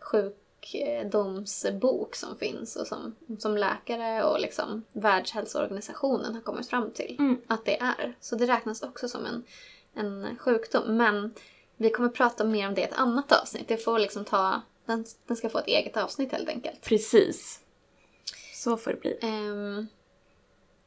sjukdomsbok 0.00 2.14
som 2.14 2.36
finns 2.36 2.76
och 2.76 2.86
som, 2.86 3.14
som 3.38 3.56
läkare 3.56 4.24
och 4.24 4.40
liksom 4.40 4.82
Världshälsoorganisationen 4.92 6.34
har 6.34 6.42
kommit 6.42 6.68
fram 6.68 6.90
till 6.90 7.16
Mm. 7.18 7.40
att 7.46 7.64
det 7.64 7.80
är. 7.80 8.16
Så 8.20 8.36
det 8.36 8.46
räknas 8.46 8.82
också 8.82 9.08
som 9.08 9.26
en, 9.26 9.44
en 9.94 10.36
sjukdom. 10.38 10.96
Men 10.96 11.34
vi 11.76 11.90
kommer 11.90 12.08
prata 12.08 12.44
mer 12.44 12.68
om 12.68 12.74
det 12.74 12.80
i 12.80 12.84
ett 12.84 12.98
annat 12.98 13.32
avsnitt. 13.32 13.68
Det 13.68 13.76
får 13.76 13.98
liksom 13.98 14.24
ta 14.24 14.62
Den, 14.86 15.04
den 15.26 15.36
ska 15.36 15.48
få 15.48 15.58
ett 15.58 15.66
eget 15.66 15.96
avsnitt 15.96 16.32
helt 16.32 16.48
enkelt. 16.48 16.80
Precis. 16.82 17.60
Så 18.54 18.76
får 18.76 18.90
det 18.90 19.00
bli. 19.00 19.18
Ehm, 19.22 19.86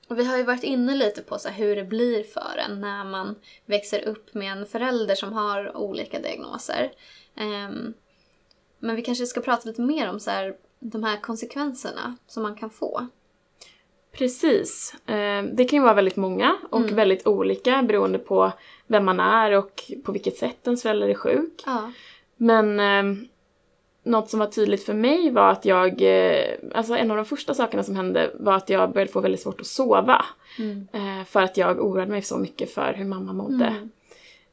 och 0.07 0.19
vi 0.19 0.23
har 0.25 0.37
ju 0.37 0.43
varit 0.43 0.63
inne 0.63 0.95
lite 0.95 1.21
på 1.21 1.39
så 1.39 1.49
hur 1.49 1.75
det 1.75 1.83
blir 1.83 2.23
för 2.23 2.57
en 2.69 2.81
när 2.81 3.03
man 3.05 3.35
växer 3.65 4.07
upp 4.07 4.33
med 4.33 4.51
en 4.51 4.65
förälder 4.65 5.15
som 5.15 5.33
har 5.33 5.77
olika 5.77 6.19
diagnoser. 6.19 6.91
Ehm, 7.35 7.93
men 8.79 8.95
vi 8.95 9.01
kanske 9.01 9.25
ska 9.25 9.41
prata 9.41 9.69
lite 9.69 9.81
mer 9.81 10.09
om 10.09 10.19
så 10.19 10.31
här, 10.31 10.55
de 10.79 11.03
här 11.03 11.17
konsekvenserna 11.21 12.15
som 12.27 12.43
man 12.43 12.55
kan 12.55 12.69
få. 12.69 13.07
Precis. 14.11 14.95
Eh, 15.05 15.43
Det 15.43 15.65
kan 15.65 15.77
ju 15.79 15.83
vara 15.83 15.93
väldigt 15.93 16.15
många 16.15 16.57
och 16.69 16.79
Mm. 16.81 16.95
väldigt 16.95 17.27
olika 17.27 17.83
beroende 17.83 18.19
på 18.19 18.51
vem 18.87 19.05
man 19.05 19.19
är 19.19 19.51
och 19.51 19.91
på 20.05 20.11
vilket 20.11 20.37
sätt 20.37 20.57
ens 20.65 20.81
förälder 20.81 21.07
är 21.09 21.13
sjuk. 21.15 21.63
Ja. 21.65 21.91
Men 22.37 22.79
något 24.03 24.29
som 24.29 24.39
var 24.39 24.47
tydligt 24.47 24.83
för 24.83 24.93
mig 24.93 25.31
var 25.31 25.49
att 25.49 25.65
jag, 25.65 26.01
eh, 26.01 26.45
alltså 26.73 26.95
en 26.95 27.11
av 27.11 27.17
de 27.17 27.25
första 27.25 27.53
sakerna 27.53 27.83
som 27.83 27.95
hände 27.95 28.31
var 28.39 28.53
att 28.53 28.69
jag 28.69 28.91
började 28.93 29.11
få 29.11 29.21
väldigt 29.21 29.41
svårt 29.41 29.61
att 29.61 29.67
sova. 29.67 30.25
Mm. 30.59 30.87
Eh, 30.93 31.25
för 31.25 31.41
att 31.41 31.57
jag 31.57 31.79
oroade 31.79 32.11
mig 32.11 32.21
så 32.21 32.37
mycket 32.37 32.73
för 32.73 32.93
hur 32.93 33.05
mamma 33.05 33.33
mådde. 33.33 33.65
Mm. 33.65 33.89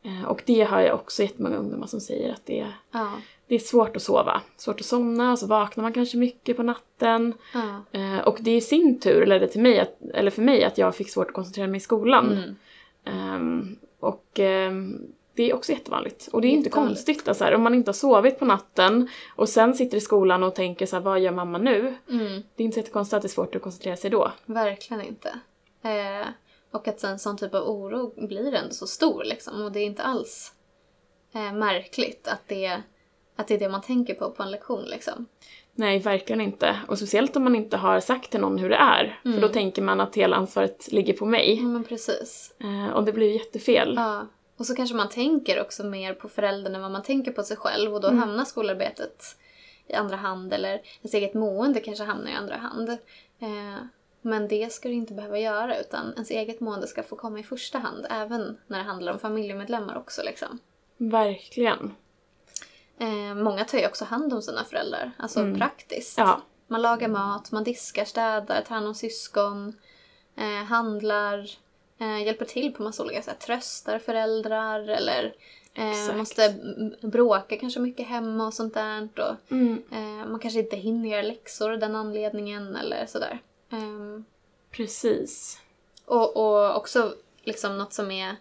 Eh, 0.02 0.28
och 0.28 0.42
det 0.46 0.62
har 0.62 0.80
jag 0.80 0.94
också 0.94 1.22
jättemånga 1.22 1.56
ungdomar 1.56 1.86
som 1.86 2.00
säger 2.00 2.32
att 2.32 2.46
det, 2.46 2.66
Ja. 2.92 3.12
det 3.46 3.54
är 3.54 3.58
svårt 3.58 3.96
att 3.96 4.02
sova. 4.02 4.40
Svårt 4.56 4.80
att 4.80 4.86
somna 4.86 5.32
och 5.32 5.38
så 5.38 5.46
vaknar 5.46 5.82
man 5.82 5.92
kanske 5.92 6.16
mycket 6.16 6.56
på 6.56 6.62
natten. 6.62 7.34
Ja. 7.54 8.22
Och 8.22 8.38
det 8.40 8.56
i 8.56 8.60
sin 8.60 9.00
tur 9.00 9.26
ledde 9.26 9.48
till 9.48 9.60
mig, 9.60 9.80
att, 9.80 9.96
eller 10.14 10.30
för 10.30 10.42
mig, 10.42 10.64
att 10.64 10.78
jag 10.78 10.96
fick 10.96 11.10
svårt 11.10 11.26
att 11.28 11.34
koncentrera 11.34 11.66
mig 11.66 11.76
i 11.76 11.80
skolan. 11.80 12.32
Mm. 12.32 12.54
Ehm, 13.04 13.76
och 14.00 14.40
ehm, 14.40 15.02
det 15.36 15.50
är 15.50 15.54
också 15.54 15.72
jättevanligt. 15.72 16.28
Och 16.32 16.40
det 16.40 16.48
är 16.48 16.50
inte 16.50 16.70
konstigt. 16.70 17.28
Alltså, 17.28 17.54
om 17.54 17.62
man 17.62 17.74
inte 17.74 17.88
har 17.88 17.94
sovit 17.94 18.38
på 18.38 18.44
natten 18.44 19.08
och 19.36 19.48
sen 19.48 19.74
sitter 19.74 19.96
i 19.96 20.00
skolan 20.00 20.42
och 20.42 20.54
tänker 20.54 20.86
så 20.86 20.96
här, 20.96 21.02
vad 21.02 21.20
gör 21.20 21.32
mamma 21.32 21.58
nu? 21.58 21.94
Mm. 22.10 22.42
Det 22.56 22.62
är 22.62 22.64
inte 22.64 22.74
så 22.74 22.80
jättekonstigt 22.80 23.14
att 23.14 23.22
det 23.22 23.26
är 23.26 23.30
svårt 23.30 23.54
att 23.54 23.62
koncentrera 23.62 23.96
sig 23.96 24.10
då. 24.10 24.32
Verkligen 24.46 25.02
inte. 25.02 25.28
Eh, 25.82 26.26
och 26.70 26.88
att 26.88 27.04
en 27.04 27.18
sån 27.18 27.36
typ 27.36 27.54
av 27.54 27.68
oro 27.68 28.26
blir 28.26 28.54
ändå 28.54 28.74
så 28.74 28.86
stor 28.86 29.24
liksom. 29.24 29.62
Och 29.62 29.72
det 29.72 29.80
är 29.80 29.86
inte 29.86 30.02
alls 30.02 30.52
eh, 31.34 31.52
märkligt 31.52 32.28
att 32.28 32.42
det, 32.48 32.82
att 33.36 33.48
det 33.48 33.54
är 33.54 33.58
det 33.58 33.68
man 33.68 33.82
tänker 33.82 34.14
på 34.14 34.30
på 34.30 34.42
en 34.42 34.50
lektion 34.50 34.84
liksom. 34.84 35.26
Nej, 35.78 35.98
verkligen 35.98 36.40
inte. 36.40 36.80
Och 36.88 36.98
speciellt 36.98 37.36
om 37.36 37.44
man 37.44 37.56
inte 37.56 37.76
har 37.76 38.00
sagt 38.00 38.30
till 38.30 38.40
någon 38.40 38.58
hur 38.58 38.68
det 38.68 38.76
är. 38.76 39.20
Mm. 39.24 39.34
För 39.34 39.48
då 39.48 39.52
tänker 39.52 39.82
man 39.82 40.00
att 40.00 40.14
hela 40.14 40.36
ansvaret 40.36 40.92
ligger 40.92 41.12
på 41.12 41.26
mig. 41.26 41.54
Ja 41.54 41.62
men 41.62 41.84
precis. 41.84 42.54
Eh, 42.60 42.92
och 42.92 43.04
det 43.04 43.12
blir 43.12 43.32
jättefel. 43.32 43.94
Ja. 43.96 44.26
Och 44.56 44.66
så 44.66 44.74
kanske 44.74 44.96
man 44.96 45.08
tänker 45.08 45.60
också 45.60 45.84
mer 45.84 46.14
på 46.14 46.28
föräldern 46.28 46.74
än 46.74 46.82
vad 46.82 46.90
man 46.90 47.02
tänker 47.02 47.32
på 47.32 47.42
sig 47.42 47.56
själv 47.56 47.94
och 47.94 48.00
då 48.00 48.08
Mm. 48.08 48.20
hamnar 48.20 48.44
skolarbetet 48.44 49.36
i 49.86 49.94
andra 49.94 50.16
hand 50.16 50.52
eller 50.52 50.72
ens 51.02 51.14
eget 51.14 51.34
mående 51.34 51.80
kanske 51.80 52.04
hamnar 52.04 52.30
i 52.30 52.34
andra 52.34 52.56
hand. 52.56 52.88
Eh, 53.38 53.76
men 54.22 54.48
det 54.48 54.72
ska 54.72 54.88
det 54.88 54.94
inte 54.94 55.14
behöva 55.14 55.38
göra 55.38 55.78
utan 55.78 56.12
ens 56.14 56.30
eget 56.30 56.60
mående 56.60 56.86
ska 56.86 57.02
få 57.02 57.16
komma 57.16 57.38
i 57.40 57.42
första 57.42 57.78
hand 57.78 58.06
även 58.10 58.58
när 58.66 58.78
det 58.78 58.84
handlar 58.84 59.12
om 59.12 59.18
familjemedlemmar 59.18 59.96
också 59.98 60.22
liksom. 60.24 60.58
Verkligen. 60.96 61.94
Eh, 62.98 63.34
många 63.34 63.64
tar 63.64 63.78
ju 63.78 63.86
också 63.86 64.04
hand 64.04 64.32
om 64.32 64.42
sina 64.42 64.64
föräldrar, 64.64 65.10
alltså 65.18 65.40
Mm. 65.40 65.58
praktiskt. 65.58 66.18
Ja, 66.18 66.40
Man 66.68 66.82
lagar 66.82 67.08
mat, 67.08 67.52
man 67.52 67.64
diskar, 67.64 68.04
städar, 68.04 68.62
tar 68.62 68.74
hand 68.74 68.86
om 68.88 68.94
syskon, 68.94 69.76
eh, 70.36 70.64
handlar, 70.64 71.50
eh, 71.98 72.24
hjälper 72.24 72.44
till 72.44 72.74
på 72.74 72.82
massa 72.82 73.02
olika 73.02 73.22
sätt. 73.22 73.40
Tröstar 73.40 73.98
föräldrar 73.98 74.80
eller 74.88 75.34
eh, 75.74 76.16
måste 76.16 76.54
bråka 77.02 77.56
kanske 77.56 77.80
mycket 77.80 78.06
hemma 78.06 78.46
och 78.46 78.54
sånt 78.54 78.74
där. 78.74 79.08
Och, 79.16 79.52
mm, 79.52 79.82
eh, 79.92 80.30
man 80.30 80.40
kanske 80.40 80.60
inte 80.60 80.76
hinner 80.76 81.08
göra 81.10 81.22
läxor 81.22 81.72
av 81.72 81.78
den 81.78 81.96
anledningen 81.96 82.76
eller 82.76 83.06
sådär. 83.06 83.38
Ehm, 83.70 84.24
precis. 84.70 85.60
och, 86.04 86.36
och 86.36 86.76
också 86.76 87.14
liksom 87.44 87.78
något 87.78 87.92
som 87.92 88.10
är 88.10 88.36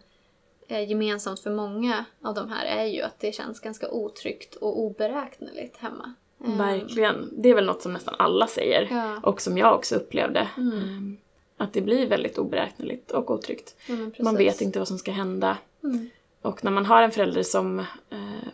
gemensamt 0.87 1.39
för 1.39 1.51
många 1.51 2.05
av 2.21 2.33
de 2.33 2.49
här 2.49 2.65
är 2.65 2.85
ju 2.85 3.01
att 3.01 3.19
det 3.19 3.31
känns 3.35 3.59
ganska 3.59 3.89
otryggt 3.91 4.55
och 4.55 4.79
oberäkneligt 4.79 5.77
hemma. 5.77 6.13
Ehm, 6.45 6.57
Verkligen. 6.57 7.29
Det 7.31 7.49
är 7.49 7.55
väl 7.55 7.65
något 7.65 7.81
som 7.81 7.93
nästan 7.93 8.15
alla 8.19 8.47
säger. 8.47 8.87
Ja, 8.91 9.19
Och 9.23 9.41
som 9.41 9.57
jag 9.57 9.75
också 9.75 9.95
upplevde. 9.95 10.47
Mm. 10.57 11.17
Att 11.57 11.73
det 11.73 11.81
blir 11.81 12.07
väldigt 12.07 12.37
oberäkneligt 12.37 13.11
och 13.11 13.31
otryggt. 13.31 13.75
men 13.87 14.11
Man 14.19 14.35
vet 14.35 14.61
inte 14.61 14.79
vad 14.79 14.87
som 14.87 14.97
ska 14.97 15.11
hända. 15.11 15.57
Mm. 15.83 16.09
Och 16.41 16.63
när 16.63 16.71
man 16.71 16.85
har 16.85 17.01
en 17.01 17.11
förälder 17.11 17.43
som 17.43 17.79
eh, 17.79 18.53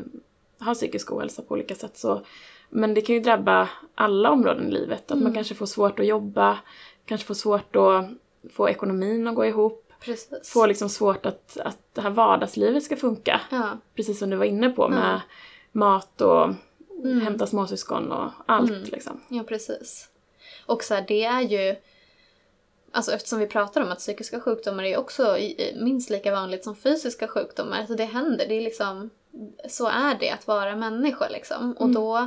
har 0.59 0.73
psykisk 0.73 1.11
ohälsa 1.11 1.41
på 1.41 1.53
olika 1.53 1.75
sätt 1.75 1.97
så 1.97 2.21
men 2.69 2.93
det 2.93 3.01
kan 3.01 3.15
ju 3.15 3.21
drabba 3.21 3.69
alla 3.95 4.29
områden 4.31 4.67
i 4.67 4.71
livet. 4.71 5.03
Att 5.11 5.17
man 5.17 5.21
Mm. 5.21 5.33
kanske 5.33 5.55
får 5.55 5.65
svårt 5.65 5.99
att 5.99 6.05
jobba, 6.05 6.59
kanske 7.05 7.27
får 7.27 7.33
svårt 7.33 7.75
att 7.75 8.05
få 8.53 8.69
ekonomin 8.69 9.27
att 9.27 9.35
gå 9.35 9.45
ihop, 9.45 9.93
Precis. 9.99 10.49
får 10.49 10.67
liksom 10.67 10.89
svårt 10.89 11.25
att, 11.25 11.57
att 11.57 11.77
det 11.93 12.01
här 12.01 12.09
vardagslivet 12.09 12.83
ska 12.83 12.95
funka. 12.95 13.41
Ja. 13.51 13.77
Precis 13.95 14.19
som 14.19 14.29
du 14.29 14.35
var 14.37 14.45
inne 14.45 14.69
på 14.69 14.89
med 14.89 15.13
Ja. 15.13 15.21
mat 15.71 16.21
och 16.21 16.49
Mm. 17.03 17.21
hämta 17.21 17.47
småsyskon 17.47 18.11
och 18.11 18.31
allt 18.45 18.71
Mm. 18.71 18.83
liksom. 18.83 19.19
Ja, 19.27 19.43
precis. 19.43 20.09
Och 20.65 20.83
så 20.83 20.93
här, 20.93 21.05
det 21.07 21.23
är 21.23 21.41
ju... 21.41 21.75
Alltså 22.91 23.11
eftersom 23.11 23.39
vi 23.39 23.47
pratar 23.47 23.81
om 23.81 23.91
att 23.91 23.99
psykiska 23.99 24.39
sjukdomar 24.39 24.83
är 24.83 24.97
också 24.97 25.37
minst 25.75 26.09
lika 26.09 26.31
vanligt 26.31 26.63
som 26.63 26.75
fysiska 26.75 27.27
sjukdomar. 27.27 27.85
Så 27.85 27.93
det 27.93 28.05
händer, 28.05 28.45
det 28.47 28.55
är 28.55 28.61
liksom... 28.61 29.09
Så 29.69 29.87
är 29.87 30.15
det 30.19 30.29
att 30.29 30.47
vara 30.47 30.75
människa 30.75 31.29
liksom. 31.29 31.73
Och 31.73 31.85
Mm. 31.85 31.95
då 31.95 32.17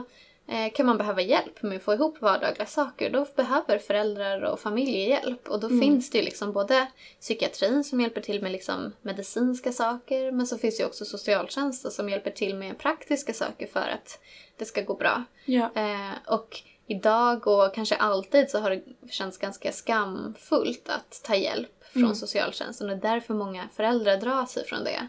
eh, 0.48 0.72
kan 0.74 0.86
man 0.86 0.98
behöva 0.98 1.22
hjälp 1.22 1.62
med 1.62 1.76
att 1.76 1.82
få 1.82 1.94
ihop 1.94 2.20
vardagliga 2.22 2.66
saker. 2.66 3.10
Då 3.10 3.26
behöver 3.36 3.78
föräldrar 3.78 4.42
och 4.42 4.60
familj 4.60 5.08
hjälp. 5.08 5.48
Och 5.48 5.60
då 5.60 5.66
Mm. 5.66 5.80
finns 5.80 6.10
det 6.10 6.18
ju 6.18 6.24
liksom 6.24 6.52
både 6.52 6.86
psykiatrin 7.20 7.84
som 7.84 8.00
hjälper 8.00 8.20
till 8.20 8.42
med 8.42 8.52
liksom 8.52 8.92
medicinska 9.02 9.72
saker. 9.72 10.32
Men 10.32 10.46
så 10.46 10.58
finns 10.58 10.76
det 10.76 10.80
ju 10.82 10.86
också 10.86 11.04
socialtjänsten 11.04 11.90
som 11.90 12.08
hjälper 12.08 12.30
till 12.30 12.54
med 12.54 12.78
praktiska 12.78 13.32
saker 13.32 13.66
för 13.66 13.80
att 13.88 14.18
det 14.56 14.64
ska 14.64 14.80
gå 14.82 14.94
bra. 14.94 15.24
Ja. 15.44 15.70
Eh, 15.74 16.32
och 16.34 16.60
idag 16.86 17.46
och 17.46 17.74
kanske 17.74 17.94
alltid 17.96 18.50
så 18.50 18.58
har 18.58 18.70
det 18.70 18.82
känts 19.10 19.38
ganska 19.38 19.72
skamfullt 19.72 20.88
att 20.88 21.20
ta 21.24 21.34
hjälp 21.34 21.84
från 21.92 22.02
Mm. 22.02 22.14
socialtjänsten 22.14 22.90
och 22.90 22.96
det 22.96 23.08
är 23.08 23.12
därför 23.14 23.34
många 23.34 23.68
föräldrar 23.76 24.16
drar 24.16 24.46
sig 24.46 24.66
från 24.66 24.84
det. 24.84 25.08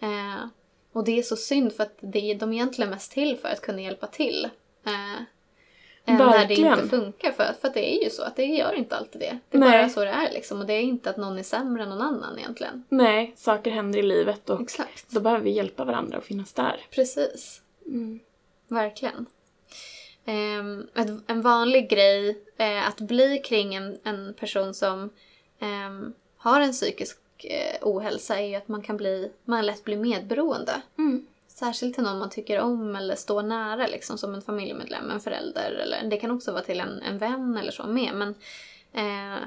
Eh, 0.00 0.44
och 0.92 1.04
det 1.04 1.18
är 1.18 1.22
så 1.22 1.36
synd 1.36 1.72
för 1.72 1.82
att 1.82 1.96
det, 2.00 2.34
de 2.34 2.50
är 2.50 2.54
egentligen 2.54 2.90
mest 2.90 3.12
till 3.12 3.36
för 3.36 3.48
att 3.48 3.60
kunna 3.60 3.80
hjälpa 3.80 4.06
till. 4.06 4.48
Eh, 4.86 5.22
än 6.04 6.16
när 6.16 6.46
det 6.46 6.54
inte 6.54 6.88
funkar. 6.88 7.32
För, 7.32 7.52
för 7.60 7.68
att 7.68 7.74
det 7.74 7.96
är 7.98 8.04
ju 8.04 8.10
så 8.10 8.22
att 8.22 8.36
det 8.36 8.44
gör 8.44 8.72
inte 8.74 8.96
alltid 8.96 9.20
det. 9.20 9.38
Det 9.50 9.56
är 9.56 9.60
Nej. 9.60 9.70
bara 9.82 9.88
så 9.88 10.00
det 10.00 10.10
är 10.10 10.32
liksom. 10.32 10.60
Och 10.60 10.66
det 10.66 10.72
är 10.72 10.80
inte 10.80 11.10
att 11.10 11.16
någon 11.16 11.38
är 11.38 11.42
sämre 11.42 11.82
än 11.82 11.88
någon 11.88 12.00
annan 12.00 12.38
egentligen. 12.38 12.84
Nej, 12.88 13.32
saker 13.36 13.70
händer 13.70 13.98
i 13.98 14.02
livet 14.02 14.50
och 14.50 14.60
Exakt. 14.60 15.10
då 15.10 15.20
behöver 15.20 15.44
vi 15.44 15.50
hjälpa 15.50 15.84
varandra 15.84 16.18
och 16.18 16.24
finnas 16.24 16.52
där. 16.52 16.80
Precis. 16.90 17.62
Mm. 17.86 18.20
Verkligen. 18.68 19.26
Ehm, 20.28 20.86
en 21.26 21.42
vanlig 21.42 21.90
grej 21.90 22.38
eh, 22.56 22.88
att 22.88 23.00
bli 23.00 23.38
kring 23.38 23.74
en, 23.74 23.98
en 24.04 24.34
person 24.34 24.74
som 24.74 25.10
ehm, 25.58 26.12
har 26.36 26.60
en 26.60 26.72
psykisk 26.72 27.18
eh, 27.38 27.76
ohälsa 27.82 28.38
är 28.38 28.46
ju 28.46 28.54
att 28.54 28.68
man 28.68 28.82
kan 28.82 28.96
bli, 28.96 29.30
man 29.44 29.66
lätt 29.66 29.84
blir 29.84 29.96
medberoende. 29.96 30.82
Mm. 30.98 31.26
Särskilt 31.48 31.94
till 31.94 32.04
någon 32.04 32.18
man 32.18 32.30
tycker 32.30 32.60
om 32.60 32.96
eller 32.96 33.14
står 33.16 33.42
nära 33.42 33.86
liksom 33.86 34.18
som 34.18 34.34
en 34.34 34.42
familjemedlem, 34.42 35.10
en 35.10 35.20
förälder 35.20 35.70
eller 35.72 36.10
det 36.10 36.16
kan 36.16 36.30
också 36.30 36.52
vara 36.52 36.62
till 36.62 36.80
en, 36.80 37.02
en 37.02 37.18
vän 37.18 37.56
eller 37.56 37.72
så 37.72 37.86
med. 37.86 38.14
Men 38.14 38.34
eh, 38.92 39.42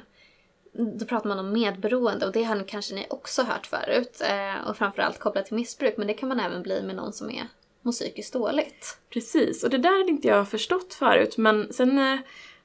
då 0.73 1.05
pratar 1.05 1.27
man 1.27 1.39
om 1.39 1.53
medberoende 1.53 2.25
och 2.25 2.31
det 2.31 2.43
har 2.43 2.55
ni- 2.55 2.63
kanske 2.67 2.95
ni 2.95 3.07
också 3.09 3.41
hört 3.43 3.67
förut. 3.67 4.21
Eh, 4.29 4.67
och 4.69 4.77
framförallt 4.77 5.19
kopplat 5.19 5.45
till 5.45 5.55
missbruk 5.55 5.97
men 5.97 6.07
det 6.07 6.13
kan 6.13 6.29
man 6.29 6.39
även 6.39 6.61
bli 6.61 6.81
med 6.83 6.95
någon 6.95 7.13
som 7.13 7.29
är 7.31 7.47
mår 7.81 7.91
psykiskt 7.91 8.33
dåligt. 8.33 8.97
Precis, 9.09 9.63
och 9.63 9.69
det 9.69 9.77
där 9.77 9.97
hade 9.97 10.11
inte 10.11 10.27
jag 10.27 10.49
förstått 10.49 10.93
förut 10.93 11.37
men 11.37 11.73
sen 11.73 11.97
eh, 11.97 12.19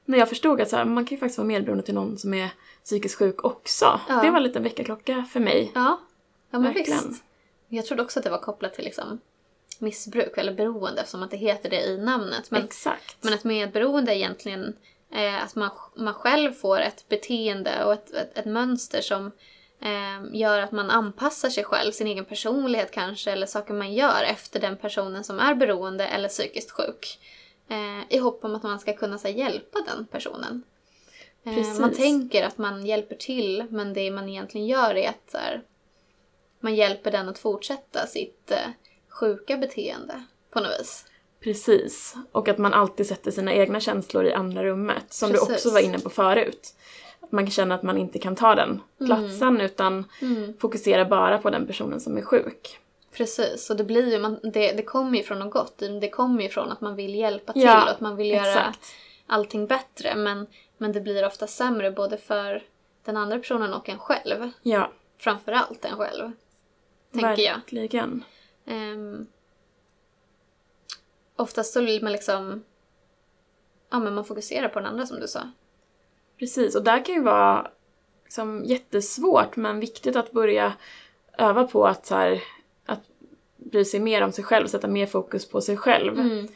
när 0.05 0.17
jag 0.17 0.29
förstod 0.29 0.61
att 0.61 0.69
så 0.69 0.75
här, 0.75 0.85
man 0.85 1.05
kan 1.05 1.15
ju 1.15 1.19
faktiskt 1.19 1.37
vara 1.37 1.47
medberoende 1.47 1.83
till 1.83 1.93
någon 1.93 2.17
som 2.17 2.33
är 2.33 2.49
psykiskt 2.83 3.15
sjuk 3.15 3.43
också. 3.45 3.99
Ja. 4.09 4.21
Det 4.21 4.29
var 4.31 4.57
en 4.57 4.63
väckarklocka 4.63 5.25
för 5.33 5.39
mig. 5.39 5.71
Ja, 5.75 5.99
ja 6.51 6.59
men 6.59 6.73
Verkligen. 6.73 7.09
visst. 7.09 7.23
Jag 7.69 7.85
trodde 7.85 8.03
också 8.03 8.19
att 8.19 8.23
det 8.23 8.31
var 8.31 8.41
kopplat 8.41 8.73
till 8.73 8.83
liksom 8.83 9.19
missbruk 9.79 10.37
eller 10.37 10.53
beroende 10.53 11.01
eftersom 11.01 11.23
att 11.23 11.31
det 11.31 11.37
heter 11.37 11.69
det 11.69 11.85
i 11.85 11.97
namnet. 11.97 12.51
Men, 12.51 12.63
Exakt. 12.63 13.17
men 13.21 13.33
ett 13.33 13.43
medberoende 13.43 14.11
är 14.11 14.15
egentligen 14.15 14.75
eh, 15.11 15.43
att 15.43 15.55
man, 15.55 15.69
man 15.95 16.13
själv 16.13 16.53
får 16.53 16.79
ett 16.79 17.09
beteende 17.09 17.83
och 17.83 17.93
ett, 17.93 18.13
ett, 18.13 18.37
ett 18.37 18.45
mönster 18.45 19.01
som 19.01 19.31
eh, 19.81 20.39
gör 20.39 20.59
att 20.59 20.71
man 20.71 20.89
anpassar 20.89 21.49
sig 21.49 21.63
själv, 21.63 21.91
sin 21.91 22.07
egen 22.07 22.25
personlighet 22.25 22.91
kanske, 22.91 23.31
eller 23.31 23.45
saker 23.45 23.73
man 23.73 23.93
gör 23.93 24.23
efter 24.23 24.59
den 24.59 24.77
personen 24.77 25.23
som 25.23 25.39
är 25.39 25.55
beroende 25.55 26.07
eller 26.07 26.29
psykiskt 26.29 26.71
sjuk. 26.71 27.19
Eh, 27.69 28.15
I 28.15 28.17
hopp 28.17 28.45
om 28.45 28.55
att 28.55 28.63
man 28.63 28.79
ska 28.79 28.93
kunna 28.93 29.17
här, 29.23 29.31
hjälpa 29.31 29.79
den 29.85 30.05
personen. 30.05 30.63
Eh, 31.43 31.79
man 31.79 31.93
tänker 31.93 32.43
att 32.43 32.57
man 32.57 32.85
hjälper 32.85 33.15
till, 33.15 33.65
men 33.69 33.93
det 33.93 34.11
man 34.11 34.29
egentligen 34.29 34.67
gör 34.67 34.95
är 34.95 35.09
att 35.09 35.33
här, 35.33 35.61
man 36.59 36.75
hjälper 36.75 37.11
den 37.11 37.29
att 37.29 37.39
fortsätta 37.39 38.07
sitt 38.07 38.51
eh, 38.51 38.69
sjuka 39.09 39.57
beteende 39.57 40.23
på 40.49 40.59
något 40.59 40.79
vis. 40.79 41.05
Precis. 41.39 42.15
Och 42.31 42.47
att 42.47 42.57
man 42.57 42.73
alltid 42.73 43.07
sätter 43.07 43.31
sina 43.31 43.53
egna 43.53 43.79
känslor 43.79 44.25
i 44.25 44.33
andra 44.33 44.63
rummet. 44.63 45.13
Som 45.13 45.31
du 45.31 45.37
Precis. 45.37 45.55
också 45.55 45.69
var 45.69 45.79
inne 45.79 45.99
på 45.99 46.09
förut. 46.09 46.73
Man 47.29 47.45
kan 47.45 47.51
känna 47.51 47.75
att 47.75 47.83
man 47.83 47.97
inte 47.97 48.19
kan 48.19 48.35
ta 48.35 48.55
den 48.55 48.81
platsen 49.05 49.61
utan 49.61 50.05
Mm. 50.21 50.57
fokusera 50.57 51.05
bara 51.05 51.37
på 51.37 51.49
den 51.49 51.67
personen 51.67 51.99
som 51.99 52.17
är 52.17 52.21
sjuk. 52.21 52.79
Precis, 53.11 53.69
och 53.69 53.77
det 53.77 53.83
blir 53.83 54.11
ju, 54.11 54.19
man, 54.19 54.39
det, 54.43 54.71
det 54.71 54.83
kommer 54.83 55.17
ju 55.17 55.23
från 55.23 55.39
något 55.39 55.53
gott. 55.53 55.77
Det 56.01 56.09
kommer 56.09 56.43
ju 56.43 56.49
från 56.49 56.71
att 56.71 56.81
man 56.81 56.95
vill 56.95 57.15
hjälpa 57.15 57.53
till 57.53 57.61
Ja, 57.61 57.83
och 57.83 57.89
att 57.89 57.99
man 57.99 58.15
vill 58.15 58.29
göra 58.31 58.47
Exakt. 58.47 58.85
allting 59.27 59.67
bättre. 59.67 60.15
Men, 60.15 60.47
men 60.77 60.91
det 60.91 61.01
blir 61.01 61.25
ofta 61.25 61.47
sämre 61.47 61.91
både 61.91 62.17
för 62.17 62.63
den 63.05 63.17
andra 63.17 63.37
personen 63.39 63.73
och 63.73 63.89
en 63.89 63.99
själv. 63.99 64.49
Ja, 64.61 64.91
Framförallt 65.19 65.85
en 65.85 65.97
själv. 65.97 66.31
Tänker 67.13 67.43
jag. 67.43 67.53
verkligen. 67.55 68.23
Um, 68.65 69.27
oftast 71.35 71.73
så 71.73 71.81
vill 71.81 72.03
man 72.03 72.11
liksom... 72.11 72.63
Ja, 73.89 73.99
men 73.99 74.15
man 74.15 74.25
fokuserar 74.25 74.67
på 74.69 74.79
den 74.79 74.87
andra 74.89 75.05
som 75.05 75.19
du 75.19 75.27
sa. 75.27 75.51
Precis, 76.39 76.75
och 76.75 76.83
där 76.83 77.05
kan 77.05 77.15
ju 77.15 77.21
vara 77.21 77.71
liksom 78.23 78.63
jättesvårt 78.65 79.55
men 79.55 79.79
viktigt 79.79 80.15
att 80.15 80.31
börja 80.31 80.73
öva 81.37 81.63
på 81.67 81.87
att, 81.87 82.05
så 82.05 82.15
här, 82.15 82.43
att 82.85 83.01
bry 83.57 83.85
sig 83.85 83.99
mer 83.99 84.21
om 84.21 84.31
sig 84.31 84.43
själv, 84.43 84.67
sätta 84.67 84.87
mer 84.87 85.05
fokus 85.05 85.49
på 85.49 85.61
sig 85.61 85.77
själv. 85.77 86.19
Mm. 86.19 86.47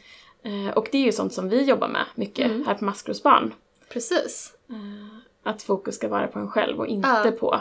Eh, 0.42 0.74
och 0.76 0.88
det 0.92 0.98
är 0.98 1.02
ju 1.02 1.12
sånt 1.12 1.32
som 1.32 1.48
vi 1.48 1.62
jobbar 1.64 1.88
med 1.88 2.04
mycket 2.14 2.46
Mm. 2.50 2.66
här 2.66 2.74
på 2.74 2.84
Maskrosbarn. 2.84 3.54
Precis. 3.88 4.54
Eh, 4.70 5.18
att 5.42 5.62
fokus 5.62 5.94
ska 5.94 6.08
vara 6.08 6.26
på 6.26 6.38
en 6.38 6.48
själv 6.50 6.78
och 6.78 6.86
inte 6.86 7.22
Ja. 7.24 7.30
på 7.30 7.60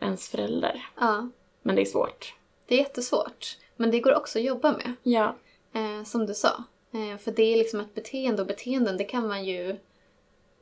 ens 0.00 0.28
förälder. 0.28 0.86
Ja, 1.00 1.28
Men 1.62 1.76
det 1.76 1.82
är 1.82 1.86
svårt. 1.86 2.34
det 2.66 2.74
är 2.74 2.78
jättesvårt. 2.78 3.56
Men 3.76 3.90
det 3.90 4.00
går 4.00 4.14
också 4.14 4.38
att 4.38 4.44
jobba 4.44 4.72
med. 4.72 4.92
Ja, 5.02 5.36
Eh, 5.72 6.04
som 6.04 6.26
du 6.26 6.34
sa. 6.34 6.48
Eh, 6.92 7.18
för 7.18 7.30
det 7.30 7.42
är 7.42 7.56
liksom 7.56 7.80
ett 7.80 7.94
beteende 7.94 8.42
och 8.42 8.48
beteenden 8.48 8.96
det 8.96 9.04
kan 9.04 9.28
man 9.28 9.44
ju... 9.44 9.76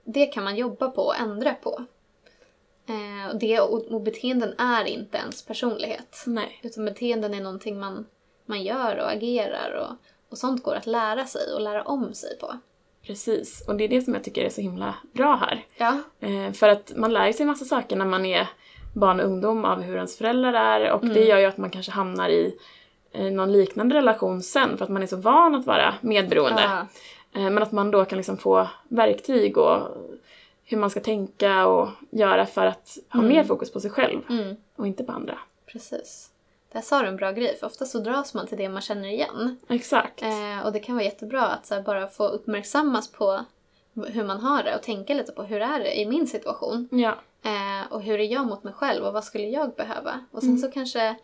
Det 0.07 0.27
kan 0.27 0.45
man 0.45 0.57
jobba 0.57 0.91
på 0.91 1.03
och 1.03 1.17
ändra 1.17 1.55
på. 1.55 1.85
Eh, 2.89 3.31
och, 3.33 3.39
det, 3.39 3.61
och, 3.61 3.85
och 3.85 4.01
beteenden 4.01 4.55
är 4.59 4.85
inte 4.85 5.19
ens 5.19 5.47
personlighet. 5.47 6.23
nej. 6.27 6.61
Utan 6.63 6.85
beteenden 6.85 7.35
är 7.35 7.41
någonting 7.41 7.79
man, 7.81 8.07
man 8.47 8.63
gör 8.63 8.97
och 8.99 9.11
agerar 9.13 9.71
och, 9.73 9.97
och 10.33 10.39
sånt 10.39 10.63
går 10.63 10.75
att 10.75 10.87
lära 10.87 11.25
sig 11.27 11.55
och 11.55 11.61
lära 11.61 11.83
om 11.83 12.15
sig 12.15 12.39
på. 12.39 12.59
Precis. 13.07 13.69
Och 13.69 13.77
det 13.77 13.85
är 13.85 13.89
det 13.89 14.03
som 14.03 14.15
jag 14.15 14.25
tycker 14.25 14.45
är 14.45 14.49
så 14.51 14.61
himla 14.61 14.95
bra 15.13 15.37
här. 15.37 15.65
Ja. 15.77 15.99
Eh, 16.21 16.53
för 16.53 16.69
att 16.69 16.93
man 16.97 17.13
lär 17.13 17.33
sig 17.33 17.47
massa 17.47 17.65
saker 17.65 17.97
när 17.97 18.05
man 18.07 18.27
är 18.27 18.49
barn 18.95 19.21
och 19.21 19.27
ungdom 19.27 19.65
av 19.65 19.81
hur 19.83 19.97
ens 19.97 20.19
föräldrar 20.19 20.53
är 20.55 20.91
och 20.93 21.01
det 21.01 21.11
Mm. 21.17 21.29
gör 21.29 21.39
ju 21.39 21.45
att 21.47 21.57
man 21.59 21.71
kanske 21.71 21.93
hamnar 21.93 22.29
i 22.29 22.59
någon 23.31 23.53
liknande 23.53 23.95
relation 23.95 24.43
sen 24.43 24.77
för 24.79 24.85
att 24.85 24.91
man 24.91 25.03
är 25.03 25.07
så 25.07 25.17
van 25.17 25.55
att 25.55 25.67
vara 25.67 25.95
medberoende. 26.01 26.63
Ja. 26.63 26.87
Eh, 27.37 27.51
men 27.51 27.62
att 27.62 27.72
man 27.72 27.91
då 27.91 28.05
kan 28.05 28.16
liksom 28.16 28.37
få 28.37 28.68
verktyg 28.89 29.59
och 29.59 29.89
hur 30.64 30.76
man 30.78 30.91
ska 30.91 31.01
tänka 31.01 31.66
och 31.66 31.89
göra 32.11 32.47
för 32.47 32.66
att 32.66 32.99
ha 33.12 33.20
Mm. 33.20 33.28
mer 33.32 33.45
fokus 33.45 33.72
på 33.72 33.80
sig 33.80 33.91
själv 33.91 34.20
Mm, 34.30 34.57
och 34.76 34.87
inte 34.87 35.05
på 35.05 35.12
andra. 35.12 35.39
precis. 35.66 36.30
Där 36.72 36.80
sa 36.80 37.03
du 37.03 37.09
en 37.09 37.16
bra 37.16 37.32
grej, 37.32 37.57
för 37.57 37.66
ofta 37.66 37.84
så 37.84 37.99
dras 37.99 38.34
man 38.34 38.47
till 38.47 38.59
det 38.59 38.68
man 38.68 38.82
känner 38.82 39.09
igen. 39.09 39.57
Exakt. 39.68 40.22
Eh, 40.22 40.66
och 40.66 40.72
det 40.72 40.78
kan 40.80 40.95
vara 40.95 41.05
jättebra 41.05 41.43
att 41.47 41.66
så 41.66 41.74
här, 41.74 41.82
bara 41.82 42.09
få 42.09 42.28
uppmärksammas 42.28 43.12
på 43.12 43.45
hur 44.09 44.24
man 44.24 44.41
har 44.41 44.62
det 44.62 44.76
och 44.76 44.82
tänka 44.82 45.14
lite 45.14 45.32
på 45.32 45.43
hur 45.43 45.61
är 45.62 45.78
det 45.78 46.01
i 46.01 46.07
min 46.07 46.26
situation. 46.26 46.89
Ja, 46.93 47.14
Eh, 47.43 47.93
och 47.93 48.03
hur 48.03 48.20
är 48.20 48.24
jag 48.32 48.47
mot 48.47 48.64
mig 48.64 48.72
själv 48.72 49.05
och 49.05 49.12
vad 49.12 49.24
skulle 49.24 49.47
jag 49.47 49.74
behöva? 49.74 50.24
Och 50.30 50.41
sen 50.41 50.49
Mm. 50.49 50.61
så 50.62 50.70
kanske 50.70 51.16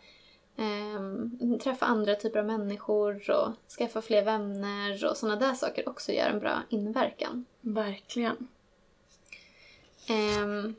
ehm, 0.57 1.59
träffa 1.63 1.85
andra 1.85 2.15
typer 2.15 2.39
av 2.39 2.45
människor 2.45 3.31
och 3.31 3.71
skaffa 3.77 4.01
fler 4.01 4.25
vänner 4.25 5.05
och 5.05 5.17
sådana 5.17 5.39
där 5.39 5.53
saker 5.53 5.89
också 5.89 6.11
gör 6.11 6.29
en 6.29 6.39
bra 6.39 6.61
inverkan. 6.69 7.45
verkligen. 7.61 8.47
Ehm, 10.09 10.75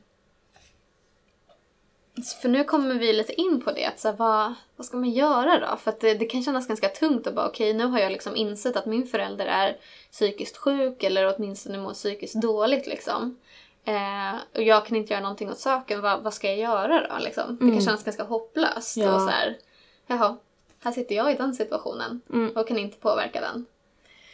för 2.41 2.49
nu 2.49 2.63
kommer 2.63 2.95
vi 2.95 3.13
lite 3.13 3.41
in 3.41 3.61
på 3.61 3.71
det, 3.71 3.85
att 3.85 3.99
så 3.99 4.07
här, 4.07 4.15
vad, 4.15 4.53
vad 4.75 4.85
ska 4.85 4.97
man 4.97 5.09
göra 5.09 5.59
då? 5.59 5.77
För 5.77 5.91
att 5.91 5.99
det, 5.99 6.13
det 6.13 6.25
kan 6.25 6.43
kännas 6.43 6.67
ganska 6.67 6.89
tungt 6.89 7.27
att 7.27 7.35
bara 7.35 7.47
okej, 7.47 7.73
nu 7.73 7.85
har 7.85 7.99
jag 7.99 8.11
liksom 8.11 8.35
insett 8.35 8.75
att 8.75 8.85
min 8.85 9.07
förälder 9.07 9.45
är 9.45 9.77
psykiskt 10.11 10.57
sjuk 10.57 11.03
eller 11.03 11.35
åtminstone 11.35 11.77
mår 11.77 11.93
psykiskt 11.93 12.41
dåligt 12.41 12.87
liksom. 12.87 13.37
Eh, 13.85 14.35
och 14.55 14.63
jag 14.63 14.85
kan 14.85 14.97
inte 14.97 15.13
göra 15.13 15.21
någonting 15.23 15.49
åt 15.49 15.57
saken, 15.59 16.01
vad, 16.01 16.21
vad 16.23 16.33
ska 16.33 16.47
jag 16.47 16.57
göra 16.57 17.07
då? 17.09 17.17
Liksom? 17.23 17.51
Det 17.55 17.59
kan 17.59 17.69
Mm. 17.69 17.81
kännas 17.81 18.03
ganska 18.03 18.23
hopplöst 18.23 18.97
Ja. 18.97 19.15
och 19.15 19.21
så 19.21 19.27
här, 19.29 19.57
jaha, 20.07 20.37
här 20.83 20.91
sitter 20.91 21.15
jag 21.15 21.31
i 21.31 21.35
den 21.35 21.53
situationen 21.53 22.21
Mm. 22.33 22.51
och 22.55 22.67
kan 22.67 22.77
inte 22.77 22.97
påverka 22.97 23.41
den. 23.41 23.65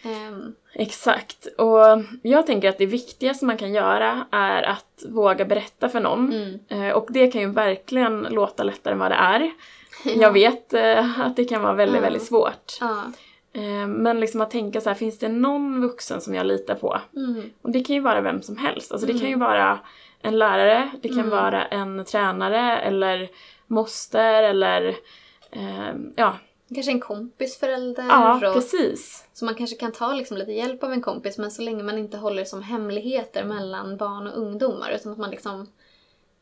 Ehm, 0.03 0.55
Exakt. 0.73 1.45
Och 1.57 1.79
jag 2.23 2.45
tänker 2.47 2.69
att 2.69 2.77
det 2.77 2.85
viktigaste 2.85 3.45
man 3.45 3.57
kan 3.57 3.73
göra 3.73 4.25
är 4.31 4.63
att 4.63 5.03
våga 5.09 5.45
berätta 5.45 5.89
för 5.89 5.99
någon. 5.99 6.33
mm. 6.33 6.59
Eh, 6.83 6.93
Och 6.95 7.07
det 7.09 7.27
kan 7.27 7.41
ju 7.41 7.47
verkligen 7.51 8.21
låta 8.21 8.63
lättare 8.63 8.91
än 8.93 8.99
vad 8.99 9.11
det 9.11 9.15
är. 9.15 9.39
Ja. 10.05 10.11
Jag 10.15 10.31
vet 10.31 10.73
eh, 10.73 11.19
att 11.21 11.35
det 11.35 11.45
kan 11.45 11.61
vara 11.61 11.73
väldigt, 11.73 11.95
Ja. 11.95 12.01
väldigt 12.01 12.23
svårt. 12.23 12.77
Ja. 12.79 13.03
Eh, 13.53 13.87
Men 13.87 14.19
liksom 14.19 14.41
att 14.41 14.51
tänka 14.51 14.81
så 14.81 14.89
här, 14.89 14.95
finns 14.95 15.19
det 15.19 15.29
någon 15.29 15.81
vuxen 15.81 16.21
som 16.21 16.35
jag 16.35 16.45
litar 16.45 16.75
på? 16.75 17.01
Mm. 17.15 17.49
Och 17.61 17.71
det 17.71 17.79
kan 17.83 17.95
ju 17.95 18.01
vara 18.01 18.21
vem 18.21 18.41
som 18.41 18.57
helst. 18.57 18.91
Alltså 18.91 19.07
det 19.07 19.13
kan 19.13 19.21
Mm. 19.21 19.31
ju 19.31 19.37
vara 19.45 19.79
en 20.21 20.37
lärare, 20.39 20.91
det 21.01 21.07
kan 21.07 21.17
Mm. 21.19 21.29
vara 21.29 21.65
en 21.65 22.05
tränare 22.05 22.79
eller 22.81 23.29
moster 23.67 24.43
eller 24.43 24.87
eh, 25.51 25.93
ja, 26.15 26.37
Kanske 26.75 26.91
en 26.91 26.99
kompis 26.99 27.59
förälder. 27.59 28.03
ja 28.09 28.35
och, 28.35 28.53
precis. 28.53 29.27
Så 29.33 29.45
man 29.45 29.55
kanske 29.55 29.75
kan 29.75 29.91
ta 29.91 30.13
liksom 30.13 30.37
lite 30.37 30.51
hjälp 30.51 30.83
av 30.83 30.91
en 30.93 31.01
kompis 31.01 31.37
men 31.37 31.51
så 31.51 31.61
länge 31.61 31.83
man 31.83 31.97
inte 31.97 32.17
håller 32.17 32.43
som 32.45 32.63
hemligheter 32.63 33.43
mellan 33.43 33.97
barn 33.97 34.27
och 34.27 34.37
ungdomar 34.37 34.91
utan 34.91 35.11
att 35.11 35.17
man 35.17 35.31
liksom 35.31 35.61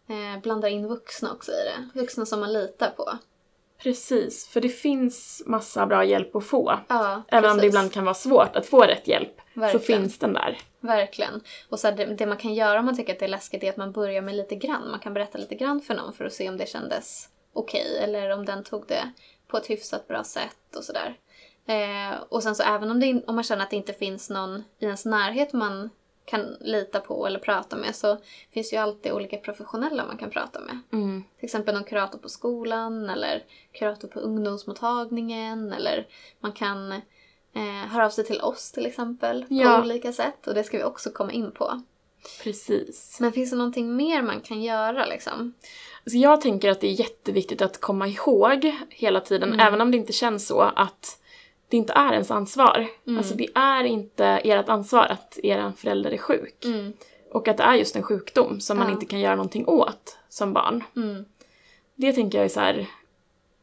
eh, 0.07 0.41
blandar 0.41 0.69
in 0.69 0.87
vuxna 0.87 1.31
också 1.33 1.51
i 1.51 1.55
det. 1.55 1.99
Vuxna 1.99 2.25
som 2.25 2.39
man 2.39 2.53
litar 2.53 2.89
på. 2.97 3.09
Precis, 3.83 4.47
för 4.47 4.61
det 4.61 4.69
finns 4.69 5.43
massa 5.45 5.85
bra 5.85 6.03
hjälp 6.05 6.35
att 6.35 6.45
få. 6.45 6.79
Ja, 6.87 7.23
Även 7.27 7.49
om 7.51 7.57
det 7.57 7.61
precis. 7.61 7.75
ibland 7.75 7.91
kan 7.93 8.05
vara 8.05 8.13
svårt 8.15 8.55
att 8.55 8.65
få 8.65 8.81
rätt 8.81 9.07
hjälp 9.07 9.41
så 9.53 9.59
Verkligen. 9.59 9.85
finns 10.01 10.19
den 10.19 10.33
där. 10.33 10.57
Verkligen. 10.79 11.41
Och 11.69 11.79
så 11.79 11.87
här, 11.87 11.95
det, 11.95 12.05
det 12.05 12.25
man 12.25 12.37
kan 12.37 12.53
göra 12.53 12.79
om 12.79 12.85
man 12.85 12.95
tycker 12.95 13.13
att 13.13 13.19
det 13.19 13.25
är 13.25 13.29
läskigt 13.29 13.63
är 13.63 13.69
att 13.69 13.77
man 13.77 13.91
börjar 13.91 14.21
med 14.21 14.35
lite 14.35 14.55
grann. 14.55 14.91
Man 14.91 14.99
kan 14.99 15.13
berätta 15.13 15.37
lite 15.37 15.55
grann 15.55 15.81
för 15.81 15.93
någon 15.95 16.13
för 16.13 16.25
att 16.25 16.33
se 16.33 16.49
om 16.49 16.57
det 16.57 16.69
kändes 16.69 17.29
okej 17.53 17.97
eller 18.03 18.29
om 18.29 18.45
den 18.45 18.63
tog 18.63 18.87
det 18.87 19.11
på 19.47 19.57
ett 19.57 19.69
hyfsat 19.69 20.07
bra 20.07 20.23
sätt 20.23 20.75
och 20.77 20.83
sådär. 20.83 21.15
Eh, 21.67 22.17
och 22.29 22.43
sen 22.43 22.55
så 22.55 22.63
även 22.63 22.91
om, 22.91 22.99
det, 22.99 23.23
om 23.27 23.35
man 23.35 23.43
känner 23.43 23.63
att 23.63 23.69
det 23.69 23.75
inte 23.75 23.93
finns 23.93 24.29
någon 24.29 24.63
i 24.79 24.85
ens 24.85 25.05
närhet 25.05 25.53
man 25.53 25.89
kan 26.29 26.55
lita 26.59 26.99
på 26.99 27.27
eller 27.27 27.39
prata 27.39 27.75
med 27.75 27.95
så 27.95 28.17
finns 28.53 28.73
ju 28.73 28.77
alltid 28.77 29.11
olika 29.11 29.37
professionella 29.37 30.05
man 30.05 30.17
kan 30.17 30.29
prata 30.29 30.59
med. 30.59 30.79
Mm. 30.93 31.23
Till 31.37 31.45
exempel 31.45 31.75
någon 31.75 31.83
kurator 31.83 32.19
på 32.19 32.29
skolan 32.29 33.09
eller 33.09 33.43
kurator 33.71 34.07
på 34.07 34.19
ungdomsmottagningen 34.19 35.73
eller 35.73 36.07
man 36.39 36.51
kan 36.51 36.91
eh, 37.55 37.87
höra 37.89 38.05
av 38.05 38.09
sig 38.09 38.25
till 38.25 38.41
oss 38.41 38.71
till 38.71 38.85
exempel 38.85 39.45
Ja. 39.49 39.75
på 39.77 39.81
olika 39.83 40.13
sätt 40.13 40.47
och 40.47 40.53
det 40.53 40.63
ska 40.63 40.77
vi 40.77 40.83
också 40.83 41.09
komma 41.11 41.31
in 41.31 41.51
på. 41.51 41.81
Precis. 42.43 43.17
Men 43.19 43.31
finns 43.31 43.49
det 43.51 43.55
någonting 43.57 43.95
mer 43.95 44.21
man 44.21 44.41
kan 44.41 44.61
göra 44.61 45.05
liksom? 45.05 45.53
Så 46.05 46.17
jag 46.17 46.41
tänker 46.41 46.69
att 46.69 46.81
det 46.81 46.87
är 46.87 46.99
jätteviktigt 46.99 47.61
att 47.61 47.81
komma 47.81 48.07
ihåg 48.07 48.71
hela 48.89 49.19
tiden, 49.21 49.49
Mm. 49.53 49.59
även 49.67 49.81
om 49.81 49.91
det 49.91 49.97
inte 49.97 50.13
känns 50.13 50.47
så, 50.47 50.61
att 50.61 51.18
det 51.69 51.77
inte 51.77 51.93
är 51.93 52.13
ens 52.13 52.31
ansvar. 52.31 52.87
Mm. 53.07 53.17
Alltså 53.17 53.35
det 53.35 53.47
är 53.55 53.83
inte 53.83 54.25
ert 54.25 54.69
ansvar 54.69 55.05
att 55.05 55.39
er 55.43 55.71
förälder 55.77 56.11
är 56.11 56.17
sjuk. 56.17 56.65
Mm. 56.65 56.93
Och 57.31 57.47
att 57.47 57.57
det 57.57 57.63
är 57.63 57.73
just 57.75 57.95
en 57.95 58.03
sjukdom 58.03 58.59
som 58.59 58.77
man 58.77 58.87
Ja. 58.87 58.93
inte 58.93 59.05
kan 59.05 59.19
göra 59.19 59.35
någonting 59.35 59.67
åt 59.67 60.17
som 60.29 60.53
barn. 60.53 60.83
Mm. 60.95 61.25
Det 61.95 62.13
tänker 62.13 62.37
jag 62.37 62.45
är 62.45 62.49
så 62.49 62.59
här. 62.59 62.85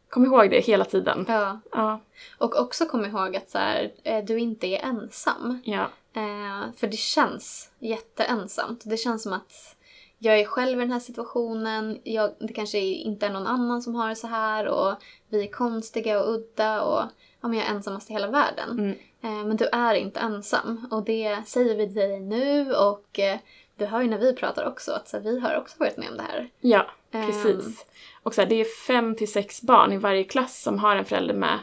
kom 0.09 0.25
ihåg 0.25 0.51
det 0.51 0.61
hela 0.61 0.85
tiden. 0.85 1.25
Ja. 1.29 1.61
Ja, 1.73 2.01
Och 2.39 2.61
också 2.61 2.87
kom 2.87 3.05
ihåg 3.05 3.37
att 3.37 3.51
så 3.51 3.59
här, 3.59 3.93
eh, 4.05 4.25
du 4.25 4.39
inte 4.39 4.67
är 4.67 4.85
ensam. 4.85 5.61
ja, 5.65 5.89
Eh, 6.13 6.73
för 6.77 6.87
det 6.87 6.97
känns 6.97 7.71
jätteensamt. 7.79 8.83
Det 8.85 8.97
känns 8.97 9.23
som 9.23 9.33
att 9.33 9.77
jag 10.19 10.41
är 10.41 10.45
själv 10.45 10.79
i 10.79 10.83
den 10.83 10.93
här 10.93 11.01
situationen. 11.01 11.99
Jag, 12.05 12.31
det 12.39 12.53
kanske 12.53 12.79
inte 12.79 13.27
är 13.27 13.31
någon 13.31 13.47
annan 13.47 13.83
som 13.83 13.95
har 13.95 14.09
det 14.09 14.17
så 14.17 14.27
här 14.27 14.67
och 14.69 14.95
vi 15.29 15.43
är 15.43 15.51
konstiga 15.53 16.23
och 16.23 16.35
udda 16.35 16.83
och 16.83 17.03
ja, 17.41 17.49
men 17.49 17.59
jag 17.59 17.67
är 17.69 17.71
ensammast 17.71 18.11
i 18.11 18.13
hela 18.13 18.31
världen. 18.31 18.71
Mm. 18.71 18.91
Eh, 19.23 19.47
men 19.47 19.57
du 19.57 19.65
är 19.73 19.95
inte 19.95 20.21
ensam 20.21 20.87
och 20.91 21.05
det 21.05 21.43
säger 21.47 21.75
vi 21.77 21.87
till 21.87 21.95
dig 21.95 22.21
nu 22.21 22.75
och 22.75 23.19
eh, 23.19 23.39
du 23.77 23.85
hör 23.87 24.01
ju 24.03 24.09
när 24.11 24.19
vi 24.19 24.33
pratar 24.33 24.67
också 24.69 24.93
att 24.93 25.09
så 25.09 25.17
här, 25.17 25.25
vi 25.25 25.41
har 25.41 25.57
också 25.57 25.77
varit 25.79 25.97
med 25.97 26.11
om 26.11 26.17
det 26.17 26.23
här. 26.23 26.51
ja, 26.61 26.87
Ehm, 27.13 27.27
precis. 27.27 27.87
Och 28.23 28.35
så 28.35 28.41
här, 28.41 28.49
det 28.49 28.61
är 28.61 28.65
fem 28.87 29.15
till 29.15 29.33
sex 29.33 29.63
barn 29.63 29.93
i 29.93 29.97
varje 29.99 30.25
klass 30.25 30.63
som 30.63 30.79
har 30.79 30.97
en 30.97 31.05
förälder 31.05 31.35
med 31.35 31.59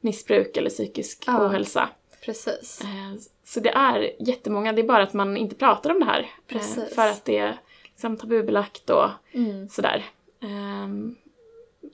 missbruk 0.00 0.56
eller 0.56 0.70
psykisk 0.70 1.24
Ja. 1.26 1.46
ohälsa. 1.46 1.88
Precis. 2.24 2.80
Eh, 2.84 3.20
Så 3.44 3.60
det 3.60 3.70
är 3.70 4.12
jättemånga, 4.18 4.72
det 4.72 4.82
är 4.82 4.86
bara 4.86 5.02
att 5.02 5.12
man 5.12 5.36
inte 5.36 5.54
pratar 5.54 5.90
om 5.90 6.00
det 6.00 6.06
här. 6.06 6.20
eh, 6.20 6.26
Precis. 6.46 6.94
För 6.94 7.06
att 7.08 7.24
det 7.24 7.38
är 7.38 7.58
liksom 7.84 8.16
tabubelagt 8.16 8.90
och 8.90 9.08
Mm. 9.32 9.68
sådär. 9.68 10.04
Ehm, 10.42 11.16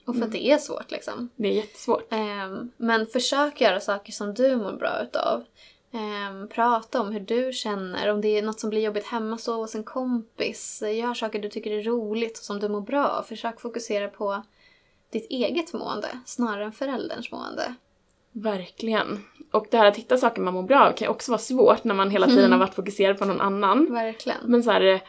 Och 0.07 0.15
för 0.15 0.23
att 0.25 0.31
det 0.31 0.45
är 0.51 0.57
svårt 0.57 0.91
liksom. 0.91 1.29
Det 1.35 1.47
är 1.47 1.51
jättesvårt. 1.53 2.07
Ehm, 2.13 2.71
men 2.77 3.05
försök 3.05 3.61
göra 3.61 3.79
saker 3.79 4.11
som 4.11 4.33
du 4.33 4.55
mår 4.55 4.71
bra 4.73 5.01
utav. 5.03 5.43
Ehm, 5.93 6.47
prata 6.47 7.01
om 7.01 7.11
hur 7.11 7.19
du 7.19 7.53
känner. 7.53 8.11
Om 8.11 8.21
det 8.21 8.27
är 8.37 8.41
något 8.41 8.59
som 8.59 8.69
blir 8.69 8.81
jobbigt 8.81 9.05
hemma, 9.05 9.37
sov 9.37 9.55
hos 9.55 9.75
en 9.75 9.83
kompis. 9.83 10.83
Gör 10.93 11.13
saker 11.13 11.39
du 11.39 11.49
tycker 11.49 11.71
är 11.71 11.83
roligt 11.83 12.37
och 12.37 12.43
som 12.43 12.59
du 12.59 12.69
mår 12.69 12.81
bra 12.81 13.07
av. 13.07 13.23
Försök 13.23 13.61
fokusera 13.61 14.07
på 14.07 14.43
ditt 15.11 15.27
eget 15.29 15.73
mående 15.73 16.07
snarare 16.25 16.65
än 16.65 16.71
förälderns 16.71 17.31
mående. 17.31 17.73
Verkligen. 18.31 19.23
Och 19.51 19.67
det 19.71 19.77
här 19.77 19.85
att 19.85 19.97
hitta 19.97 20.17
saker 20.17 20.41
man 20.41 20.53
mår 20.53 20.63
bra 20.63 20.87
av 20.87 20.91
kan 20.91 21.05
ju 21.05 21.09
också 21.09 21.31
vara 21.31 21.39
svårt 21.39 21.83
när 21.83 21.95
man 21.95 22.09
hela 22.09 22.27
tiden 22.27 22.45
Mm. 22.45 22.51
har 22.51 22.59
varit 22.67 22.75
fokuserad 22.75 23.19
på 23.19 23.25
någon 23.25 23.41
annan. 23.41 23.93
Verkligen. 23.93 24.37
Men 24.45 24.63
så 24.63 24.71
här, 24.71 25.01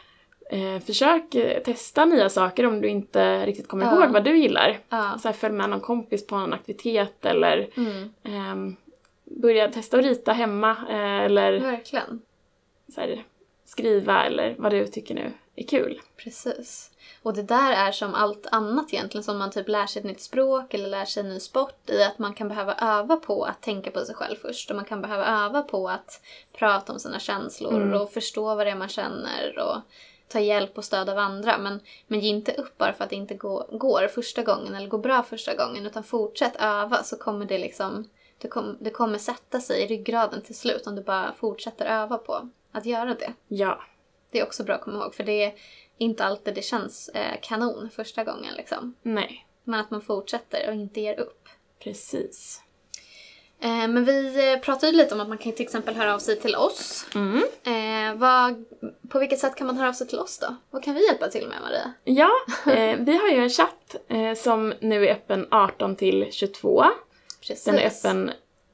eh, 0.49 0.79
försök 0.85 1.35
eh, 1.35 1.63
testa 1.63 2.05
nya 2.05 2.29
saker 2.29 2.65
om 2.65 2.81
du 2.81 2.87
inte 2.87 3.45
riktigt 3.45 3.67
kommer 3.67 3.85
Ja. 3.85 3.93
ihåg 4.03 4.11
vad 4.13 4.23
du 4.23 4.37
gillar. 4.37 4.79
Ja. 4.89 5.17
Så 5.21 5.27
här, 5.27 5.33
följ 5.35 5.53
med 5.53 5.69
någon 5.69 5.81
kompis 5.81 6.27
på 6.27 6.35
en 6.35 6.53
aktivitet 6.53 7.25
eller 7.25 7.69
Mm, 7.77 8.13
ehm, 8.23 8.75
börja 9.25 9.71
testa 9.71 9.97
att 9.97 10.03
rita 10.05 10.33
hemma 10.33 10.75
eh, 10.89 11.19
eller 11.25 11.59
verkligen. 11.59 12.21
så 12.95 13.01
här, 13.01 13.23
skriva 13.65 14.25
eller 14.25 14.55
vad 14.57 14.71
du 14.71 14.87
tycker 14.87 15.15
nu 15.15 15.33
är 15.55 15.63
kul. 15.63 16.01
Precis. 16.17 16.91
Och 17.23 17.33
det 17.33 17.43
där 17.43 17.71
är 17.87 17.91
som 17.91 18.15
allt 18.15 18.47
annat 18.51 18.93
egentligen, 18.93 19.23
som 19.23 19.37
man 19.37 19.51
typ 19.51 19.67
lär 19.67 19.85
sig 19.85 19.99
ett 19.99 20.05
nytt 20.05 20.21
språk 20.21 20.73
eller 20.73 20.89
lär 20.89 21.05
sig 21.05 21.23
en 21.23 21.29
ny 21.29 21.39
sport 21.39 21.89
i, 21.89 22.03
att 22.03 22.19
man 22.19 22.33
kan 22.33 22.47
behöva 22.47 22.73
öva 22.81 23.15
på 23.15 23.43
att 23.43 23.61
tänka 23.61 23.91
på 23.91 23.99
sig 23.99 24.15
själv 24.15 24.35
först 24.41 24.69
och 24.69 24.75
man 24.75 24.85
kan 24.85 25.01
behöva 25.01 25.25
öva 25.45 25.61
på 25.61 25.89
att 25.89 26.21
prata 26.57 26.93
om 26.93 26.99
sina 26.99 27.19
känslor 27.19 27.75
Mm. 27.81 28.01
och 28.01 28.11
förstå 28.11 28.55
vad 28.55 28.65
det 28.67 28.71
är 28.71 28.75
man 28.75 28.89
känner 28.89 29.59
och 29.59 29.77
ta 30.29 30.39
hjälp 30.39 30.77
och 30.77 30.85
stöd 30.85 31.09
av 31.09 31.17
andra. 31.17 31.57
Men, 31.57 31.79
men 32.07 32.19
ge 32.19 32.29
inte 32.29 32.53
upp 32.53 32.77
bara 32.77 32.93
för 32.93 33.03
att 33.03 33.09
det 33.09 33.15
inte 33.15 33.33
går, 33.33 33.65
går 33.71 34.07
första 34.07 34.43
gången 34.43 34.75
eller 34.75 34.87
går 34.87 34.97
bra 34.97 35.23
första 35.23 35.55
gången 35.55 35.85
utan 35.85 36.03
fortsätt 36.03 36.55
öva 36.59 37.03
så 37.03 37.17
kommer 37.17 37.45
det 37.45 37.57
liksom 37.57 38.09
det, 38.37 38.47
kom, 38.47 38.77
det 38.79 38.89
kommer 38.89 39.17
sätta 39.17 39.59
sig 39.61 39.83
i 39.83 39.87
ryggraden 39.87 40.41
till 40.41 40.55
slut 40.57 40.87
om 40.87 40.95
du 40.95 41.01
bara 41.01 41.33
fortsätter 41.33 41.85
öva 41.85 42.17
på 42.17 42.49
att 42.71 42.85
göra 42.85 43.13
det. 43.13 43.33
Ja, 43.47 43.81
Det 44.31 44.39
är 44.39 44.43
också 44.43 44.63
bra 44.63 44.75
att 44.75 44.81
komma 44.81 44.97
ihåg 45.03 45.15
för 45.15 45.23
det 45.23 45.43
är 45.43 45.53
inte 45.97 46.25
alltid 46.25 46.55
det 46.55 46.61
känns 46.61 47.09
eh, 47.09 47.39
kanon 47.41 47.89
första 47.89 48.23
gången 48.23 48.53
liksom. 48.57 48.95
nej, 49.01 49.47
Men 49.63 49.79
att 49.79 49.91
man 49.91 50.01
fortsätter 50.01 50.67
och 50.69 50.75
inte 50.75 51.01
ger 51.01 51.19
upp. 51.19 51.49
precis. 51.83 52.61
Eh, 53.61 53.87
men 53.87 54.05
vi 54.05 54.51
eh, 54.53 54.59
pratade 54.59 54.91
ju 54.91 54.97
lite 54.97 55.15
om 55.15 55.21
att 55.21 55.27
man 55.29 55.37
kan 55.37 55.51
till 55.51 55.65
exempel 55.65 55.95
höra 55.95 56.13
av 56.13 56.19
sig 56.19 56.39
till 56.39 56.55
oss. 56.55 57.05
Mm. 57.15 57.37
Eh, 57.63 58.15
vad, 58.19 58.65
på 59.09 59.19
vilket 59.19 59.39
sätt 59.39 59.55
kan 59.55 59.67
man 59.67 59.77
höra 59.77 59.89
av 59.89 59.93
sig 59.93 60.07
till 60.07 60.19
oss 60.19 60.39
då? 60.39 60.55
Vad 60.71 60.83
kan 60.83 60.93
vi 60.93 61.05
hjälpa 61.07 61.27
till 61.27 61.47
med 61.47 61.57
Maria? 61.61 61.93
Ja, 62.03 62.29
eh, 62.73 62.97
vi 62.99 63.17
har 63.17 63.27
ju 63.29 63.37
en 63.43 63.49
chatt 63.49 63.95
eh, 64.07 64.33
som 64.33 64.73
nu 64.81 65.07
är 65.07 65.11
öppen 65.11 65.47
18 65.51 65.95
till 65.95 66.27
22. 66.31 66.83
Precis. 67.47 67.63
Den 67.65 67.75
är 67.75 67.87
öppen, 67.87 68.31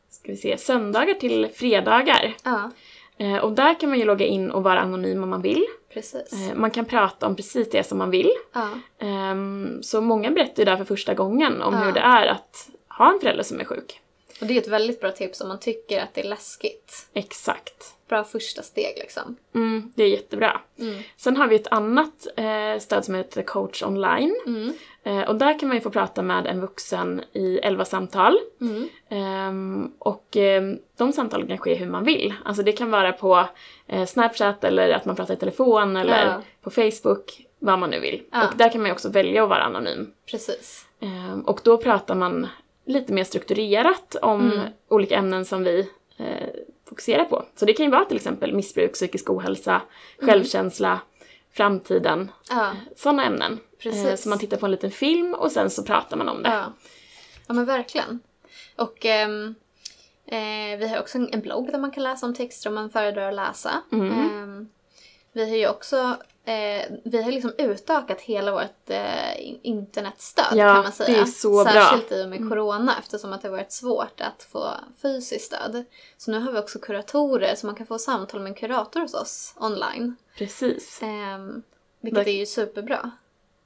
ska 0.09 0.31
vi 0.31 0.37
se, 0.37 0.57
söndagar 0.57 1.13
till 1.13 1.47
fredagar. 1.55 2.33
Ja, 2.43 2.71
Eh, 3.17 3.37
och 3.37 3.51
där 3.51 3.79
kan 3.79 3.89
man 3.89 3.99
ju 3.99 4.05
logga 4.05 4.25
in 4.25 4.51
och 4.51 4.63
vara 4.63 4.79
anonym 4.79 5.23
om 5.23 5.29
man 5.29 5.41
vill. 5.41 5.65
precis. 5.93 6.33
Man 6.55 6.71
kan 6.71 6.85
prata 6.85 7.27
om 7.27 7.35
precis 7.35 7.69
det 7.69 7.83
som 7.83 7.97
man 7.97 8.09
vill. 8.09 8.31
Ja, 8.53 8.69
Ehm, 8.99 9.83
så 9.83 10.01
många 10.01 10.31
berättar 10.31 10.61
ju 10.61 10.65
där 10.65 10.77
för 10.77 10.85
första 10.85 11.13
gången 11.13 11.61
om 11.61 11.73
Ja. 11.73 11.79
hur 11.79 11.91
det 11.91 11.99
är 11.99 12.27
att 12.27 12.69
ha 12.97 13.13
en 13.13 13.19
förälder 13.19 13.43
som 13.43 13.59
är 13.59 13.65
sjuk. 13.65 14.01
Och 14.41 14.47
det 14.47 14.57
är 14.57 14.61
ett 14.61 14.67
väldigt 14.67 15.01
bra 15.01 15.11
tips 15.11 15.41
om 15.41 15.47
man 15.47 15.59
tycker 15.59 16.01
att 16.01 16.13
det 16.13 16.21
är 16.21 16.27
läskigt. 16.29 17.07
Exakt. 17.13 17.91
Bra 18.07 18.23
första 18.23 18.61
steg 18.61 18.97
liksom. 18.97 19.35
Mm, 19.55 19.93
det 19.95 20.03
är 20.03 20.07
jättebra. 20.07 20.61
Mm. 20.79 21.03
Sen 21.17 21.37
har 21.37 21.47
vi 21.47 21.55
ett 21.55 21.67
annat 21.67 22.27
eh, 22.37 22.79
stöd 22.79 23.05
som 23.05 23.15
heter 23.15 23.41
Coach 23.43 23.83
Online. 23.83 24.35
Mm. 24.47 24.73
Eh, 25.03 25.29
och 25.29 25.35
där 25.35 25.59
kan 25.59 25.67
man 25.69 25.77
ju 25.77 25.81
få 25.81 25.89
prata 25.89 26.21
med 26.21 26.47
en 26.47 26.61
vuxen 26.61 27.23
i 27.33 27.59
11 27.63 27.85
samtal. 27.85 28.39
Ehm, 29.09 29.91
och 29.99 30.37
ehm, 30.37 30.79
de 30.97 31.13
samtalen 31.13 31.47
kan 31.47 31.57
ske 31.57 31.75
hur 31.75 31.89
man 31.89 32.03
vill. 32.03 32.33
Alltså 32.45 32.63
det 32.63 32.71
kan 32.71 32.91
vara 32.91 33.11
på 33.11 33.47
eh, 33.87 34.05
Snapchat 34.05 34.63
eller 34.63 34.89
att 34.89 35.05
man 35.05 35.15
pratar 35.15 35.33
i 35.33 35.37
telefon 35.37 35.97
eller 35.97 36.25
Ja. 36.25 36.41
på 36.61 36.69
Facebook, 36.69 37.45
vad 37.59 37.79
man 37.79 37.89
nu 37.89 37.99
vill. 37.99 38.23
Ja. 38.31 38.47
Och 38.47 38.57
där 38.57 38.69
kan 38.71 38.81
man 38.81 38.87
ju 38.89 38.93
också 38.93 39.09
välja 39.09 39.43
att 39.43 39.49
vara 39.49 39.63
anonym. 39.63 40.11
Precis. 40.31 40.85
Ehm, 40.99 41.41
och 41.41 41.59
då 41.63 41.77
pratar 41.77 42.15
man 42.15 42.47
lite 42.85 43.13
mer 43.13 43.23
strukturerat 43.23 44.15
om 44.21 44.51
Mm. 44.51 44.67
olika 44.87 45.15
ämnen 45.15 45.45
som 45.45 45.63
vi 45.63 45.89
eh, 46.17 46.47
fokuserar 46.89 47.25
på. 47.25 47.45
Så 47.55 47.65
det 47.65 47.73
kan 47.73 47.85
ju 47.85 47.91
vara 47.91 48.05
till 48.05 48.15
exempel 48.17 48.53
missbruk, 48.55 48.93
psykisk 48.93 49.29
ohälsa, 49.29 49.81
Mm. 50.21 50.29
självkänsla, 50.29 50.99
framtiden, 51.53 52.31
Ja, 52.49 52.71
sådana 52.95 53.25
ämnen. 53.25 53.59
Precis. 53.79 54.05
Eh, 54.05 54.15
så 54.15 54.29
man 54.29 54.39
tittar 54.39 54.57
på 54.57 54.65
en 54.65 54.71
liten 54.71 54.91
film 54.91 55.33
och 55.33 55.51
sen 55.51 55.69
så 55.69 55.83
pratar 55.83 56.17
man 56.17 56.29
om 56.29 56.43
det. 56.43 56.49
Ja, 56.49 56.73
ja 57.47 57.53
men 57.53 57.65
verkligen. 57.65 58.19
Och 58.75 59.05
ehm, 59.05 59.55
eh, 60.25 60.77
vi 60.79 60.87
har 60.87 60.99
också 60.99 61.17
en 61.17 61.41
blogg 61.41 61.71
där 61.71 61.79
man 61.79 61.91
kan 61.91 62.03
läsa 62.03 62.25
om 62.25 62.33
texter 62.35 62.69
om 62.69 62.75
man 62.75 62.89
föredrar 62.89 63.29
att 63.29 63.35
läsa. 63.35 63.81
Mm. 63.91 64.11
Ehm, 64.11 64.69
vi 65.33 65.49
har 65.49 65.57
ju 65.57 65.67
också 65.69 66.17
eh, 66.45 66.85
vi 67.03 67.21
har 67.23 67.31
liksom 67.31 67.53
utökat 67.57 68.21
hela 68.21 68.51
vårt 68.51 68.89
eh, 68.89 69.47
in- 69.47 69.59
internetstöd 69.63 70.45
Ja, 70.57 70.73
kan 70.73 70.83
man 70.83 70.91
säga. 70.91 71.09
det 71.17 71.21
är 71.21 71.25
så 71.25 71.63
bra. 71.63 71.73
Särskilt 71.73 72.11
i 72.11 72.23
och 72.23 72.29
med 72.29 72.49
corona 72.49 72.95
eftersom 72.99 73.33
att 73.33 73.41
det 73.41 73.47
har 73.47 73.55
varit 73.55 73.71
svårt 73.71 74.21
att 74.21 74.43
få 74.43 74.71
fysiskt 75.01 75.45
stöd. 75.45 75.85
Så 76.17 76.31
nu 76.31 76.39
har 76.39 76.51
vi 76.51 76.59
också 76.59 76.79
kuratorer 76.79 77.55
så 77.55 77.65
man 77.65 77.75
kan 77.75 77.85
få 77.87 77.99
samtal 77.99 78.39
med 78.41 78.49
en 78.49 78.55
kurator 78.55 78.99
hos 79.01 79.13
oss 79.13 79.53
online. 79.59 80.15
Precis. 80.37 80.99
Ehm, 81.03 81.63
vilket 82.01 82.27
Ver- 82.27 82.29
är 82.29 82.37
ju 82.39 82.45
superbra. 82.45 83.11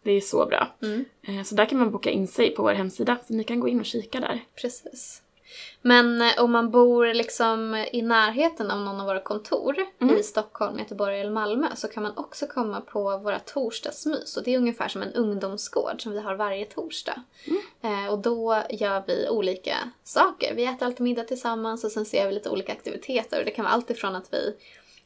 Det 0.04 0.12
är 0.12 0.22
så 0.22 0.46
bra. 0.46 0.68
Mm. 0.82 1.06
Eh, 1.22 1.44
Så 1.44 1.56
där 1.56 1.66
kan 1.66 1.80
man 1.80 1.92
boka 1.92 2.10
in 2.10 2.28
sig 2.28 2.56
på 2.56 2.64
vår 2.64 2.74
hemsida, 2.74 3.18
så 3.28 3.34
ni 3.34 3.44
kan 3.44 3.60
gå 3.60 3.68
in 3.68 3.80
och 3.80 3.86
kika 3.86 4.20
där. 4.20 4.44
Precis. 4.62 5.22
Men 5.82 6.22
eh, 6.22 6.44
om 6.44 6.52
man 6.52 6.72
bor 6.72 7.14
liksom 7.14 7.86
i 7.92 8.02
närheten 8.02 8.72
av 8.72 8.80
någon 8.80 9.00
av 9.00 9.06
våra 9.06 9.20
kontor 9.20 9.76
Mm. 10.02 10.18
i 10.18 10.24
Stockholm, 10.24 10.80
Göteborg 10.80 11.22
eller 11.22 11.32
Malmö 11.32 11.68
så 11.76 11.88
kan 11.88 12.04
man 12.04 12.18
också 12.18 12.48
komma 12.48 12.82
på 12.82 13.18
våra 13.18 13.40
torsdagsmys. 13.40 14.38
Och 14.38 14.44
det 14.44 14.54
är 14.54 14.58
ungefär 14.58 14.88
som 14.88 15.02
en 15.02 15.14
ungdomsgård 15.14 16.02
som 16.02 16.12
vi 16.12 16.20
har 16.20 16.36
varje 16.36 16.66
torsdag. 16.66 17.22
Mm. 17.48 18.06
Eh, 18.06 18.12
och 18.12 18.20
då 18.20 18.64
gör 18.70 19.04
vi 19.08 19.30
olika 19.30 19.76
saker. 20.04 20.56
Vi 20.56 20.66
äter 20.66 20.86
alltid 20.86 21.02
middag 21.02 21.24
tillsammans 21.24 21.84
och 21.84 21.92
sen 21.92 22.06
ser 22.06 22.28
vi 22.28 22.34
lite 22.34 22.50
olika 22.50 22.72
aktiviteter. 22.72 23.40
Och 23.40 23.46
det 23.46 23.52
kan 23.52 23.66
vara 23.66 23.74
allt 23.74 23.90
ifrån 23.90 24.16
att 24.16 24.34
vi 24.34 24.56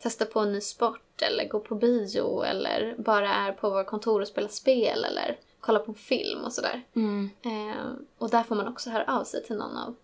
testar 0.02 0.26
på 0.26 0.40
en 0.40 0.52
ny 0.52 0.62
sport 0.62 1.22
eller 1.22 1.48
går 1.48 1.60
på 1.60 1.76
bio 1.76 2.44
eller 2.44 2.96
bara 2.98 3.34
är 3.34 3.52
på 3.52 3.70
våra 3.70 3.84
kontor 3.84 4.22
och 4.22 4.28
spelar 4.28 4.50
spel 4.50 5.04
eller 5.04 5.38
kollar 5.60 5.80
på 5.80 5.92
en 5.92 5.96
film 5.96 6.42
och 6.44 6.54
sådär. 6.54 6.82
Mm. 6.96 7.30
Eh, 7.42 7.86
och 8.18 8.30
där 8.30 8.44
får 8.44 8.56
man 8.56 8.68
också 8.68 8.90
höra 8.90 9.20
av 9.20 9.24
sig 9.24 9.44
till 9.44 9.56
någon 9.56 9.78
av 9.78 9.96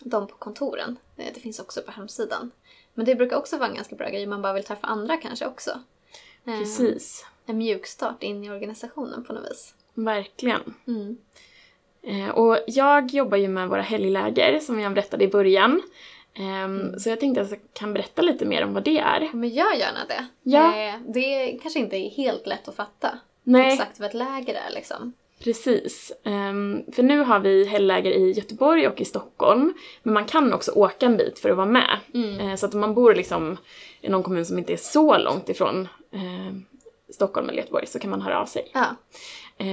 dem 0.00 0.26
på 0.26 0.34
kontoren. 0.36 0.96
Eh, 1.16 1.26
det 1.34 1.40
finns 1.40 1.58
också 1.60 1.82
på 1.82 1.90
hemsidan. 1.90 2.50
Men 2.94 3.06
det 3.06 3.14
brukar 3.14 3.36
också 3.36 3.56
vara 3.56 3.68
en 3.68 3.74
ganska 3.74 3.96
bra 3.96 4.08
grej 4.08 4.26
man 4.26 4.42
bara 4.42 4.52
vill 4.52 4.64
träffa 4.64 4.86
andra 4.86 5.16
kanske 5.16 5.46
också. 5.46 5.70
Eh, 6.46 6.58
Precis. 6.58 7.26
En 7.46 7.58
mjukstart 7.58 8.22
in 8.22 8.44
i 8.44 8.50
organisationen 8.50 9.24
på 9.24 9.32
något 9.32 9.50
vis. 9.50 9.74
Verkligen. 9.94 10.74
Mm. 10.86 11.16
Eh, 12.02 12.28
Och 12.28 12.58
jag 12.66 13.10
jobbar 13.10 13.36
ju 13.38 13.48
med 13.48 13.68
våra 13.68 13.82
helgläger 13.82 14.58
som 14.58 14.80
jag 14.80 14.94
berättade 14.94 15.24
i 15.24 15.28
början. 15.28 15.82
Ehm, 16.34 16.98
Så 16.98 17.08
jag 17.08 17.20
tänkte 17.20 17.40
att 17.40 17.50
jag 17.50 17.60
kan 17.72 17.92
berätta 17.92 18.22
lite 18.22 18.44
mer 18.44 18.64
om 18.64 18.74
vad 18.74 18.84
det 18.84 18.98
är. 18.98 19.30
Men 19.32 19.48
gör 19.48 19.74
gärna 19.74 20.04
det. 20.08 20.26
Ja. 20.42 20.92
Det 21.06 21.58
kanske 21.62 21.78
inte 21.78 21.96
är 21.96 22.10
helt 22.10 22.46
lätt 22.46 22.68
att 22.68 22.76
fatta 22.76 23.18
Nej, 23.42 23.72
exakt 23.72 24.00
vad 24.00 24.08
ett 24.08 24.14
läger 24.14 24.54
är 24.54 24.70
liksom. 24.70 25.12
Precis. 25.44 26.12
Ehm, 26.24 26.82
för 26.92 27.02
nu 27.02 27.18
har 27.20 27.38
vi 27.40 27.64
helgläger 27.64 28.10
i 28.10 28.30
Göteborg 28.32 28.88
och 28.88 29.00
i 29.00 29.04
Stockholm. 29.04 29.74
Men 30.02 30.14
man 30.14 30.24
kan 30.24 30.52
också 30.52 30.72
åka 30.72 31.06
en 31.06 31.16
bit 31.16 31.38
för 31.38 31.50
att 31.50 31.56
vara 31.56 31.66
med. 31.66 31.98
Mm. 32.14 32.40
Eh, 32.40 32.54
Så 32.56 32.66
att 32.66 32.74
om 32.74 32.80
man 32.80 32.94
bor 32.94 33.14
liksom 33.14 33.56
i 34.00 34.08
någon 34.08 34.22
kommun 34.22 34.44
som 34.46 34.58
inte 34.58 34.72
är 34.72 34.76
så 34.76 35.18
långt 35.18 35.48
ifrån 35.48 35.88
eh, 36.12 36.54
Stockholm 37.14 37.48
eller 37.48 37.58
Göteborg 37.58 37.86
så 37.86 37.98
kan 37.98 38.10
man 38.10 38.20
höra 38.22 38.40
av 38.40 38.46
sig. 38.46 38.70
Ja. 38.74 38.84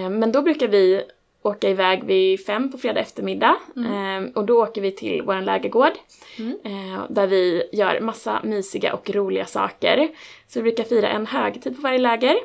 Men 0.09 0.31
då 0.31 0.41
brukar 0.41 0.67
vi 0.67 1.01
åka 1.41 1.69
iväg 1.69 2.03
vid 2.03 2.45
fem 2.45 2.71
på 2.71 2.77
fredag 2.77 2.99
eftermiddag. 2.99 3.55
Eh, 3.75 4.29
Och 4.35 4.45
då 4.45 4.63
åker 4.63 4.81
vi 4.81 4.91
till 4.91 5.21
vår 5.21 5.41
lägergård. 5.41 5.91
Mm. 6.39 6.57
eh, 6.63 7.03
Där 7.09 7.27
vi 7.27 7.69
gör 7.73 7.99
massa 7.99 8.41
mysiga 8.43 8.93
och 8.93 9.09
roliga 9.09 9.45
saker. 9.45 10.07
Så 10.47 10.59
vi 10.59 10.63
brukar 10.63 10.83
fira 10.83 11.07
en 11.09 11.25
högtid 11.25 11.75
på 11.75 11.81
varje 11.81 11.97
läger. 11.99 12.35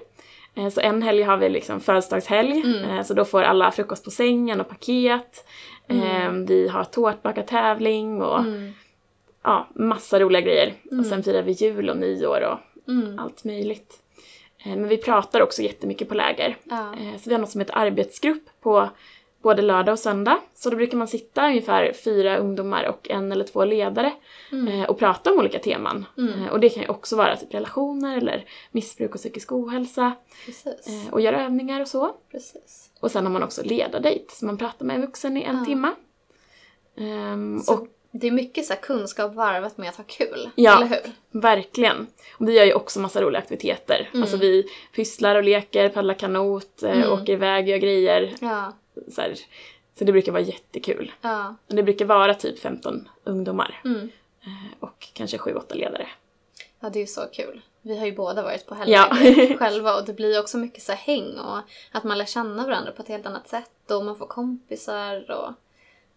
Eh, 0.54 0.68
Så 0.68 0.80
en 0.80 1.02
helg 1.02 1.22
har 1.22 1.36
vi 1.36 1.48
liksom 1.48 1.80
födelsedagshelg. 1.80 2.60
Mm. 2.60 2.84
Eh, 2.90 3.02
Så 3.02 3.14
då 3.14 3.24
får 3.24 3.42
alla 3.42 3.70
frukost 3.70 4.04
på 4.04 4.10
sängen 4.10 4.60
och 4.60 4.68
paket. 4.68 5.44
Eh, 5.88 6.30
Vi 6.32 6.68
har 6.68 6.84
tårtbakartävling 6.84 8.22
och 8.22 8.38
Mm. 8.40 8.72
ja, 9.42 9.68
massa 9.74 10.20
roliga 10.20 10.40
grejer. 10.42 10.72
Och 10.98 11.06
sen 11.06 11.22
firar 11.22 11.42
vi 11.42 11.52
jul 11.52 11.90
och 11.90 11.96
nyår 11.96 12.40
och 12.40 12.88
Mm. 12.92 13.18
allt 13.18 13.44
möjligt. 13.44 13.94
Eh, 14.64 14.76
Men 14.76 14.88
vi 14.88 14.96
pratar 14.96 15.42
också 15.42 15.62
jättemycket 15.62 16.08
på 16.08 16.14
läger. 16.14 16.56
Ja. 16.64 16.94
Så 17.18 17.28
vi 17.30 17.34
har 17.34 17.40
något 17.40 17.50
som 17.50 17.60
heter 17.60 17.78
arbetsgrupp 17.78 18.44
på 18.60 18.88
både 19.42 19.62
lördag 19.62 19.92
och 19.92 19.98
söndag. 19.98 20.38
Så 20.54 20.70
då 20.70 20.76
brukar 20.76 20.96
man 20.98 21.08
sitta 21.08 21.46
ungefär 21.46 21.92
fyra 21.92 22.36
ungdomar 22.38 22.84
och 22.88 23.10
en 23.10 23.32
eller 23.32 23.44
två 23.44 23.64
ledare 23.64 24.12
eh, 24.52 24.90
och 24.90 24.98
prata 24.98 25.32
om 25.32 25.38
olika 25.38 25.58
teman. 25.58 26.06
Mm. 26.18 26.44
Eh, 26.44 26.50
och 26.52 26.60
det 26.60 26.68
kan 26.68 26.82
ju 26.82 26.88
också 26.88 27.16
vara 27.16 27.36
typ 27.36 27.54
relationer 27.54 28.16
eller 28.16 28.44
missbruk 28.70 29.10
och 29.14 29.20
psykisk 29.20 29.52
ohälsa 29.52 30.12
Precis. 30.46 30.86
eh, 31.06 31.12
och 31.12 31.20
göra 31.20 31.44
övningar 31.44 31.80
och 31.80 31.88
så. 31.88 32.10
Precis. 32.30 32.90
Och 33.00 33.10
sen 33.10 33.24
har 33.26 33.32
man 33.32 33.42
också 33.42 33.62
ledardejt, 33.64 34.32
så 34.34 34.46
man 34.46 34.58
pratar 34.58 34.86
med 34.86 34.96
en 34.96 35.02
vuxen 35.02 35.36
i 35.36 35.42
en 35.42 35.58
Ja. 35.58 35.64
timme. 35.64 35.90
Ehm, 36.96 37.60
Så 37.60 37.74
och 37.74 37.86
det 38.12 38.26
är 38.26 38.30
mycket 38.30 38.64
så 38.66 38.72
här 38.72 38.80
kunskap 38.80 39.34
varvat 39.34 39.78
med 39.78 39.88
att 39.88 39.96
ha 39.96 40.04
kul. 40.06 40.50
Ja. 40.54 40.76
Eller 40.76 40.86
hur? 40.86 41.40
Verkligen. 41.40 42.06
Och 42.38 42.48
vi 42.48 42.52
gör 42.58 42.64
ju 42.64 42.74
också 42.74 43.00
massa 43.00 43.22
roliga 43.22 43.38
aktiviteter. 43.42 44.08
Mm. 44.12 44.22
Alltså 44.22 44.36
vi 44.36 44.64
pysslar 44.94 45.34
och 45.36 45.42
leker, 45.44 45.88
paddlar 45.88 46.14
kanot, 46.14 46.82
Mm. 46.82 47.12
åker 47.12 47.32
iväg, 47.32 47.68
gör 47.68 47.76
grejer. 47.78 48.32
Ja. 48.40 48.72
Så, 49.08 49.20
här. 49.20 49.34
så 49.98 50.04
det 50.04 50.12
brukar 50.12 50.32
vara 50.32 50.42
jättekul. 50.42 51.12
Ja. 51.20 51.54
Och 51.68 51.74
Det 51.74 51.82
brukar 51.82 52.04
vara 52.04 52.34
typ 52.34 52.58
15 52.58 53.08
ungdomar 53.24 53.80
Mm. 53.84 54.00
eh, 54.44 54.74
och 54.80 55.08
kanske 55.12 55.36
7-8 55.36 55.74
ledare. 55.74 56.08
Ja, 56.80 56.90
det 56.90 56.98
är 56.98 57.00
ju 57.00 57.06
så 57.06 57.20
kul. 57.32 57.60
Vi 57.82 57.98
har 57.98 58.06
ju 58.06 58.12
båda 58.12 58.42
varit 58.42 58.66
på 58.66 58.76
Ja. 58.86 59.08
helgläger 59.12 59.56
själva 59.58 59.96
och 59.96 60.04
det 60.06 60.12
blir 60.12 60.40
också 60.40 60.58
mycket 60.58 60.82
så 60.82 60.92
häng 60.92 61.38
och 61.38 61.58
att 61.92 62.04
man 62.04 62.18
lär 62.18 62.24
känna 62.24 62.64
varandra 62.66 62.92
på 62.92 63.02
ett 63.02 63.08
helt 63.08 63.26
annat 63.26 63.48
sätt 63.48 63.90
och 63.90 64.04
man 64.04 64.16
får 64.16 64.26
kompisar 64.26 65.30
och 65.30 65.52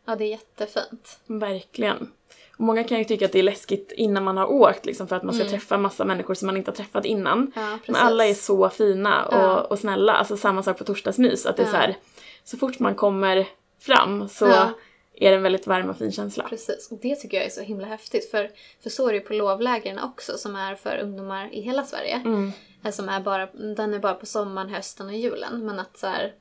ja, 0.06 0.16
det 0.16 0.24
är 0.24 0.30
jättefint. 0.30 1.20
Verkligen. 1.26 2.12
Och 2.58 2.60
många 2.66 2.84
kan 2.84 2.98
ju 2.98 3.04
tycka 3.04 3.26
att 3.26 3.32
det 3.32 3.40
är 3.40 3.44
läskigt 3.44 3.92
innan 3.92 4.24
man 4.24 4.38
har 4.38 4.46
åkt 4.52 4.86
liksom, 4.86 5.08
för 5.08 5.16
att 5.16 5.24
man 5.24 5.34
ska 5.34 5.42
Mm. 5.44 5.52
träffa 5.52 5.78
massa 5.78 6.06
människor 6.06 6.34
som 6.34 6.46
man 6.46 6.58
inte 6.58 6.72
har 6.72 6.76
träffat 6.76 7.06
innan. 7.06 7.52
Ja. 7.56 7.78
Men 7.88 7.96
alla 7.96 8.26
är 8.26 8.34
så 8.34 8.70
fina 8.70 9.26
och, 9.26 9.34
Ja. 9.34 9.62
och 9.62 9.80
snälla. 9.80 10.14
Alltså 10.14 10.38
samma 10.38 10.64
sak 10.64 10.78
på 10.78 10.84
torsdagsmys. 10.84 11.46
Att 11.46 11.58
det 11.58 11.64
är 11.64 11.68
Ja. 11.68 11.72
så 11.72 11.78
här, 11.78 11.96
så 12.44 12.58
fort 12.58 12.80
man 12.80 12.96
kommer 12.96 13.48
fram 13.80 14.30
så 14.30 14.46
Ja. 14.48 14.70
är 15.16 15.30
det 15.30 15.36
en 15.36 15.44
väldigt 15.44 15.68
varm 15.68 15.90
och 15.90 15.98
fin 15.98 16.12
känsla. 16.12 16.44
Precis, 16.50 16.92
och 16.92 16.98
det 17.02 17.16
tycker 17.16 17.38
jag 17.38 17.46
är 17.46 17.50
så 17.50 17.62
himla 17.62 17.86
häftigt 17.88 18.32
för, 18.32 18.52
för 18.84 18.90
så 18.90 19.08
är 19.08 19.12
det 19.14 19.18
ju 19.20 19.26
på 19.26 19.34
lovlägren 19.34 20.00
också 20.00 20.38
som 20.38 20.56
är 20.56 20.76
för 20.76 20.98
ungdomar 20.98 21.54
i 21.54 21.62
hela 21.62 21.84
Sverige. 21.84 22.16
Mm. 22.26 22.52
Eh, 22.84 22.92
Som 22.92 23.10
är 23.10 23.20
bara, 23.22 23.46
den 23.76 23.94
är 23.94 24.00
bara 24.00 24.14
på 24.14 24.26
sommaren, 24.26 24.70
hösten 24.70 25.08
och 25.08 25.14
julen. 25.14 25.66
Men 25.66 25.80
att 25.80 25.98
så 25.98 26.08
här, 26.08 26.34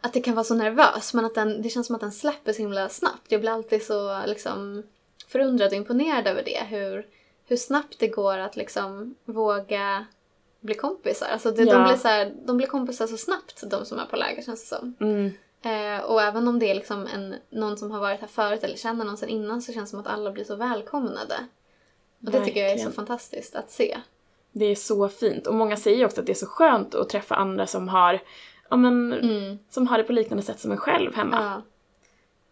Att 0.00 0.12
det 0.12 0.20
kan 0.20 0.34
vara 0.34 0.44
så 0.44 0.54
nervös 0.54 1.14
men 1.14 1.24
att 1.24 1.34
den, 1.34 1.62
det 1.62 1.68
känns 1.68 1.86
som 1.86 1.94
att 1.96 2.00
den 2.00 2.12
släpper 2.12 2.52
så 2.52 2.58
himla 2.58 2.88
snabbt. 2.88 3.26
Jag 3.32 3.40
blir 3.40 3.50
alltid 3.50 3.82
så 3.82 4.26
liksom 4.26 4.82
förundrad 5.28 5.68
och 5.70 5.76
imponerad 5.76 6.26
över 6.26 6.42
det. 6.44 6.64
Hur, 6.68 7.06
hur 7.46 7.56
snabbt 7.56 7.98
det 7.98 8.08
går 8.08 8.38
att 8.38 8.56
liksom 8.56 9.14
våga 9.24 10.06
bli 10.62 10.74
kompisar. 10.74 11.26
Alltså 11.26 11.50
det, 11.50 11.64
de, 11.64 11.70
Ja. 11.70 11.84
blir 11.88 11.96
så 11.96 12.08
här, 12.08 12.32
de 12.44 12.56
blir 12.56 12.66
kompisar 12.66 13.06
så 13.06 13.16
snabbt 13.16 13.62
de 13.70 13.84
som 13.84 13.98
är 13.98 14.06
på 14.06 14.16
läger 14.16 14.42
känns 14.42 14.60
det 14.70 14.76
som. 14.76 14.94
Mm. 15.00 15.30
Eh, 15.64 16.04
och 16.04 16.22
även 16.22 16.48
om 16.48 16.58
det 16.58 16.70
är 16.70 16.74
liksom 16.74 17.06
en, 17.06 17.34
någon 17.50 17.76
som 17.78 17.90
har 17.90 18.00
varit 18.00 18.20
här 18.20 18.28
förut 18.28 18.64
eller 18.64 18.76
känner 18.76 19.04
någon 19.04 19.16
sedan 19.16 19.28
innan 19.28 19.62
så 19.62 19.72
känns 19.72 19.90
det 19.90 19.90
som 19.90 20.00
att 20.00 20.06
alla 20.06 20.30
blir 20.32 20.44
så 20.44 20.56
välkomnade. 20.56 21.34
Och 22.26 22.30
det 22.32 22.44
tycker 22.44 22.60
jag 22.60 22.68
är 22.70 22.76
så 22.76 22.84
Verkligen. 22.84 22.92
fantastiskt 22.92 23.56
att 23.56 23.70
se. 23.70 23.98
Det 24.52 24.64
är 24.64 24.74
så 24.74 25.08
fint. 25.08 25.46
Och 25.46 25.54
många 25.54 25.76
säger 25.76 26.04
också 26.06 26.20
att 26.20 26.26
det 26.26 26.32
är 26.32 26.34
så 26.34 26.46
skönt 26.46 26.94
att 26.94 27.08
träffa 27.08 27.34
andra 27.34 27.66
som 27.66 27.88
har, 27.88 28.20
ja, 28.70 28.76
men, 28.76 29.12
Mm. 29.12 29.58
som 29.70 29.86
har 29.86 29.98
det 29.98 30.04
på 30.04 30.12
liknande 30.12 30.42
sätt 30.42 30.60
som 30.60 30.70
en 30.72 30.76
själv 30.78 31.14
hemma. 31.14 31.36
Ja, 31.42 31.62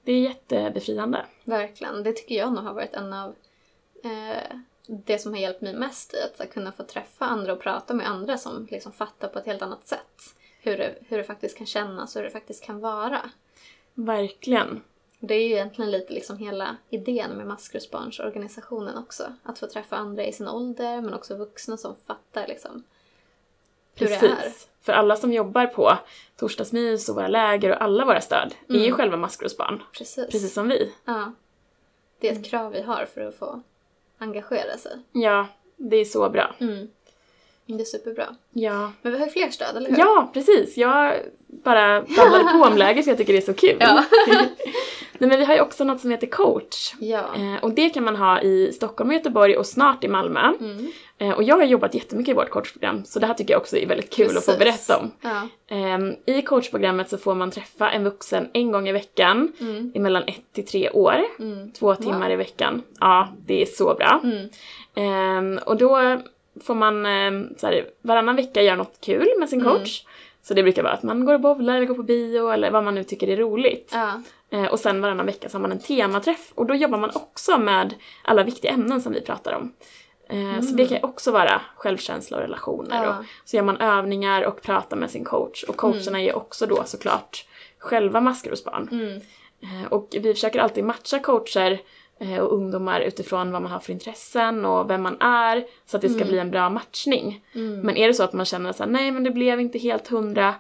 Det 0.05 0.13
är 0.13 0.19
jättebefriande. 0.21 1.27
verkligen. 1.45 2.03
Det 2.03 2.13
tycker 2.13 2.35
jag 2.35 2.53
nog 2.53 2.65
har 2.65 2.75
varit 2.75 2.95
en 2.95 3.13
av 3.13 3.35
eh, 4.05 4.57
det 4.93 5.19
som 5.19 5.33
har 5.33 5.41
hjälpt 5.41 5.61
mig 5.61 5.75
mest 5.75 6.15
i 6.15 6.17
att 6.23 6.53
kunna 6.53 6.73
få 6.73 6.83
träffa 6.83 7.25
andra 7.25 7.53
och 7.53 7.61
prata 7.61 7.95
med 7.95 8.09
andra 8.09 8.39
som 8.39 8.69
liksom 8.71 8.93
fattar 8.93 9.29
på 9.29 9.39
ett 9.39 9.47
helt 9.47 9.63
annat 9.63 9.87
sätt. 9.87 10.35
Hur 10.63 10.77
det, 10.79 10.95
hur 11.09 11.19
det 11.19 11.25
faktiskt 11.25 11.59
kan 11.59 11.67
kännas 11.67 12.17
och 12.17 12.21
hur 12.21 12.25
det 12.29 12.33
faktiskt 12.33 12.65
kan 12.65 12.81
vara. 12.81 13.31
Verkligen. 13.95 14.83
Det 15.21 15.35
är 15.35 15.49
ju 15.49 15.55
egentligen 15.55 15.91
lite 15.91 16.13
liksom 16.13 16.39
hela 16.39 16.77
idén 16.89 17.31
med 17.31 17.47
maskrosbarnsorganisationen 17.47 18.99
också. 18.99 19.33
Att 19.43 19.59
få 19.59 19.67
träffa 19.67 19.97
andra 19.97 20.25
i 20.25 20.33
sin 20.33 20.49
ålder 20.49 21.01
men 21.01 21.15
också 21.15 21.37
vuxna 21.37 21.77
som 21.77 21.97
fattar 22.07 22.47
liksom 22.47 22.85
hur 23.95 24.07
det 24.07 24.15
är. 24.15 24.21
Precis. 24.21 24.69
För 24.81 24.93
alla 24.93 25.17
som 25.17 25.33
jobbar 25.33 25.67
på 25.67 25.99
torsdagsmys 26.37 27.09
och 27.09 27.15
våra 27.15 27.29
läger 27.29 27.71
och 27.71 27.83
alla 27.83 28.05
våra 28.05 28.21
stöd 28.21 28.55
är 28.69 28.75
ju 28.75 28.85
Mm. 28.85 28.97
själva 28.97 29.17
maskrosbarn. 29.17 29.83
Precis. 29.93 30.27
Precis 30.31 30.55
som 30.55 30.69
vi. 30.69 30.95
Ja. 31.05 31.33
Det 32.19 32.29
är 32.29 32.33
ett 32.33 32.45
krav 32.45 32.73
vi 32.73 32.83
har 32.83 33.05
för 33.05 33.21
att 33.21 33.35
få 33.35 33.63
engagera 34.21 34.79
sig. 34.79 34.93
Ja, 35.13 35.47
det 35.77 35.97
är 35.97 36.05
så 36.05 36.31
bra. 36.31 36.55
Mm. 36.59 36.89
Det 37.67 37.81
är 37.81 37.85
superbra. 37.85 38.27
Ja. 38.53 38.93
Men 39.03 39.13
vi 39.13 39.19
har 39.19 39.27
ju 39.27 39.33
fler 39.33 39.51
stöd, 39.51 39.77
eller 39.77 39.91
hur? 39.91 39.99
Ja, 39.99 40.31
precis. 40.35 40.77
Jag 40.77 41.15
bara 41.47 42.01
babblade 42.01 42.45
på 42.53 42.59
om 42.59 42.77
läger 42.77 43.03
för 43.03 43.11
jag 43.11 43.19
tycker 43.19 43.33
det 43.33 43.39
är 43.39 43.53
så 43.53 43.55
kul. 43.55 43.77
Ja. 43.81 44.05
Nej, 45.19 45.29
men 45.29 45.39
vi 45.39 45.45
har 45.45 45.55
ju 45.55 45.61
också 45.61 45.85
något 45.85 46.01
som 46.01 46.11
heter 46.11 46.27
coach. 46.27 46.95
Ja. 47.01 47.25
Eh, 47.37 47.63
och 47.63 47.73
det 47.73 47.91
kan 47.91 48.05
man 48.05 48.17
ha 48.17 48.41
i 48.41 48.73
Stockholm 48.73 49.11
och 49.11 49.15
Göteborg 49.15 49.57
och 49.57 49.67
snart 49.67 50.05
i 50.05 50.09
Malmö. 50.09 50.53
Mm. 50.61 50.93
Eh, 51.21 51.31
och 51.31 51.43
jag 51.43 51.57
har 51.57 51.65
jobbat 51.65 51.95
jättemycket 51.95 52.33
i 52.33 52.35
vårt 52.35 52.51
coachprogram 52.51 53.05
så 53.05 53.19
det 53.19 53.27
här 53.27 53.35
tycker 53.35 53.55
jag 53.55 53.61
också 53.61 53.77
är 53.77 53.87
väldigt 53.87 54.13
kul 54.13 54.37
att 54.37 54.45
få 54.45 54.53
Precis. 54.53 54.59
berätta 54.59 54.99
om. 55.03 55.11
Ja. 55.21 55.49
Ehm, 55.77 56.15
I 56.27 56.43
coachprogrammet 56.43 57.09
så 57.09 57.19
får 57.19 57.35
man 57.35 57.51
träffa 57.51 57.91
en 57.91 58.05
vuxen 58.05 58.49
en 58.53 58.73
gång 58.73 58.89
i 58.89 58.93
veckan 58.93 59.53
Mm. 59.61 59.93
i 59.95 59.99
mellan 59.99 60.23
ett 60.23 60.53
till 60.53 60.67
tre 60.67 60.91
år. 60.91 61.17
Mm. 61.39 61.73
Två 61.73 61.95
timmar 61.95 62.31
i 62.31 62.37
veckan. 62.37 62.83
Ja, 63.01 63.29
det 63.47 63.63
är 63.63 63.67
så 63.67 63.95
bra. 63.95 64.21
Mm. 64.25 64.49
Ehm, 64.95 65.59
och 65.67 65.77
då 65.77 66.21
får 66.65 66.75
man 66.75 67.07
um, 67.07 67.55
så 67.59 67.67
här, 67.67 67.85
varannan 68.03 68.37
vecka 68.37 68.63
göra 68.63 68.77
något 68.77 68.99
kul 69.01 69.29
med 69.39 69.49
sin 69.49 69.61
Mm. 69.61 69.73
coach. 69.73 70.05
Så 70.43 70.55
det 70.55 70.63
brukar 70.63 70.83
vara 70.83 70.93
att 70.93 71.03
man 71.03 71.25
går 71.25 71.35
och 71.35 71.41
bowlar 71.41 71.77
eller 71.77 71.87
går 71.87 71.95
på 71.95 72.03
bio 72.03 72.49
eller 72.51 72.71
vad 72.71 72.85
man 72.85 72.95
nu 72.95 73.05
tycker 73.05 73.29
är 73.29 73.37
roligt. 73.37 73.93
Ja. 73.95 74.69
Och 74.71 74.79
sen 74.81 75.01
varannan 75.01 75.27
vecka 75.27 75.49
så 75.49 75.57
har 75.57 75.63
man 75.63 75.73
en 75.73 75.79
tematräff 75.79 76.53
och 76.55 76.67
då 76.67 76.75
jobbar 76.75 76.99
man 76.99 77.11
också 77.15 77.59
med 77.59 77.95
alla 78.25 78.43
viktiga 78.43 78.71
ämnen 78.71 79.01
som 79.03 79.13
vi 79.13 79.21
pratar 79.21 79.53
om. 79.53 79.73
Eh, 80.31 80.61
Så 80.61 80.75
det 80.75 80.87
kan 80.87 80.97
ju 80.97 81.03
också 81.03 81.31
vara 81.33 81.61
självkänsla 81.77 82.37
och 82.37 82.43
relationer. 82.43 82.97
Mm. 82.97 83.09
Ja. 83.09 83.19
Och 83.19 83.25
så 83.49 83.57
gör 83.57 83.63
man 83.63 83.77
övningar 83.77 84.43
och 84.43 84.63
pratar 84.63 84.97
med 84.97 85.11
sin 85.11 85.25
coach. 85.25 85.63
Och 85.65 85.77
coacherna 85.77 86.21
är 86.21 86.25
ju 86.25 86.33
också 86.33 86.67
då 86.67 86.83
såklart 86.85 87.47
själva 87.79 88.21
maskrosbarn. 88.21 88.89
Mm. 88.93 89.21
Eh, 89.63 89.93
Och 89.93 90.09
vi 90.21 90.35
försöker 90.35 90.59
alltid 90.61 90.85
matcha 90.85 91.19
coacher 91.19 91.79
eh, 92.21 92.39
och 92.39 92.53
ungdomar 92.55 93.01
utifrån 93.01 93.53
vad 93.53 93.63
man 93.63 93.71
har 93.73 93.81
för 93.81 93.93
intressen 93.93 94.65
och 94.65 94.91
vem 94.91 95.03
man 95.03 95.21
är 95.21 95.65
så 95.87 95.97
att 95.97 96.03
det 96.03 96.09
ska 96.09 96.25
bli 96.25 96.39
en 96.39 96.51
bra 96.51 96.71
matchning. 96.71 97.45
Mm. 97.55 97.81
Men 97.81 97.97
är 97.97 98.09
det 98.09 98.15
så 98.15 98.23
att 98.23 98.33
man 98.33 98.47
känner 98.47 98.75
här, 98.79 98.87
nej 98.87 99.11
men 99.11 99.25
det 99.25 99.31
blev 99.31 99.61
inte 99.61 99.79
helt 99.79 100.09
hundra, 100.09 100.55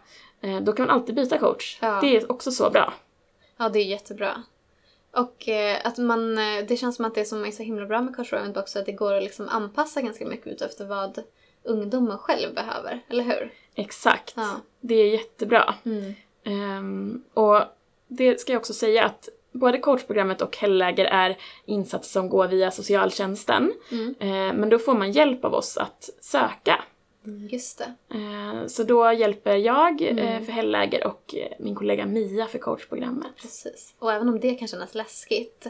då 0.62 0.72
kan 0.72 0.86
man 0.86 0.94
alltid 0.96 1.14
byta 1.14 1.38
coach. 1.38 1.78
Ja. 1.82 1.98
Det 2.00 2.16
är 2.16 2.32
också 2.32 2.50
så 2.50 2.70
bra. 2.70 2.92
ja, 3.58 3.68
det 3.68 3.78
är 3.78 3.84
jättebra. 3.84 4.42
Och 5.12 5.48
eh, 5.48 5.78
att 5.84 5.98
man, 5.98 6.38
eh, 6.38 6.64
det 6.68 6.76
känns 6.76 6.96
som 6.96 7.04
att 7.04 7.14
det 7.14 7.24
som 7.24 7.44
är 7.44 7.50
så 7.50 7.62
himla 7.62 7.86
bra 7.86 8.00
med 8.00 8.18
Rowan 8.18 8.56
också 8.56 8.78
att 8.78 8.86
det 8.86 8.92
går 8.92 9.14
att 9.14 9.22
liksom 9.22 9.48
anpassa 9.48 10.00
ganska 10.00 10.26
mycket 10.26 10.46
ut 10.46 10.62
efter 10.62 10.84
vad 10.86 11.22
ungdomen 11.64 12.18
själv 12.18 12.54
behöver, 12.54 13.00
eller 13.08 13.24
hur? 13.24 13.52
Exakt. 13.74 14.32
Ja. 14.36 14.56
Det 14.80 14.94
är 14.94 15.08
jättebra. 15.08 15.74
Mm. 15.84 16.14
Ehm, 16.44 17.24
och 17.34 17.62
det 18.08 18.40
ska 18.40 18.52
jag 18.52 18.60
också 18.60 18.72
säga 18.72 19.04
att 19.04 19.28
både 19.52 19.78
coachprogrammet 19.78 20.42
och 20.42 20.56
helgläger 20.56 21.04
är 21.04 21.38
insatser 21.64 22.10
som 22.10 22.28
går 22.28 22.48
via 22.48 22.70
socialtjänsten. 22.70 23.72
Mm. 23.90 24.14
Eh, 24.20 24.58
men 24.58 24.68
då 24.68 24.78
får 24.78 24.94
man 24.94 25.12
hjälp 25.12 25.44
av 25.44 25.54
oss 25.54 25.76
att 25.76 26.10
söka. 26.20 26.84
Just 27.50 27.78
det. 27.78 27.94
Eh, 28.16 28.66
så 28.66 28.82
då 28.82 29.12
hjälper 29.12 29.56
jag 29.56 30.02
Mm. 30.02 30.18
eh, 30.18 30.42
för 30.42 30.52
helgläger 30.52 31.06
och 31.06 31.34
eh, 31.34 31.52
min 31.58 31.74
kollega 31.74 32.06
Mia 32.06 32.46
för 32.46 32.58
coachprogrammet. 32.58 33.30
Precis. 33.42 33.94
Och 33.98 34.12
även 34.12 34.28
om 34.28 34.40
det 34.40 34.54
kan 34.54 34.68
kännas 34.68 34.94
läskigt, 34.94 35.66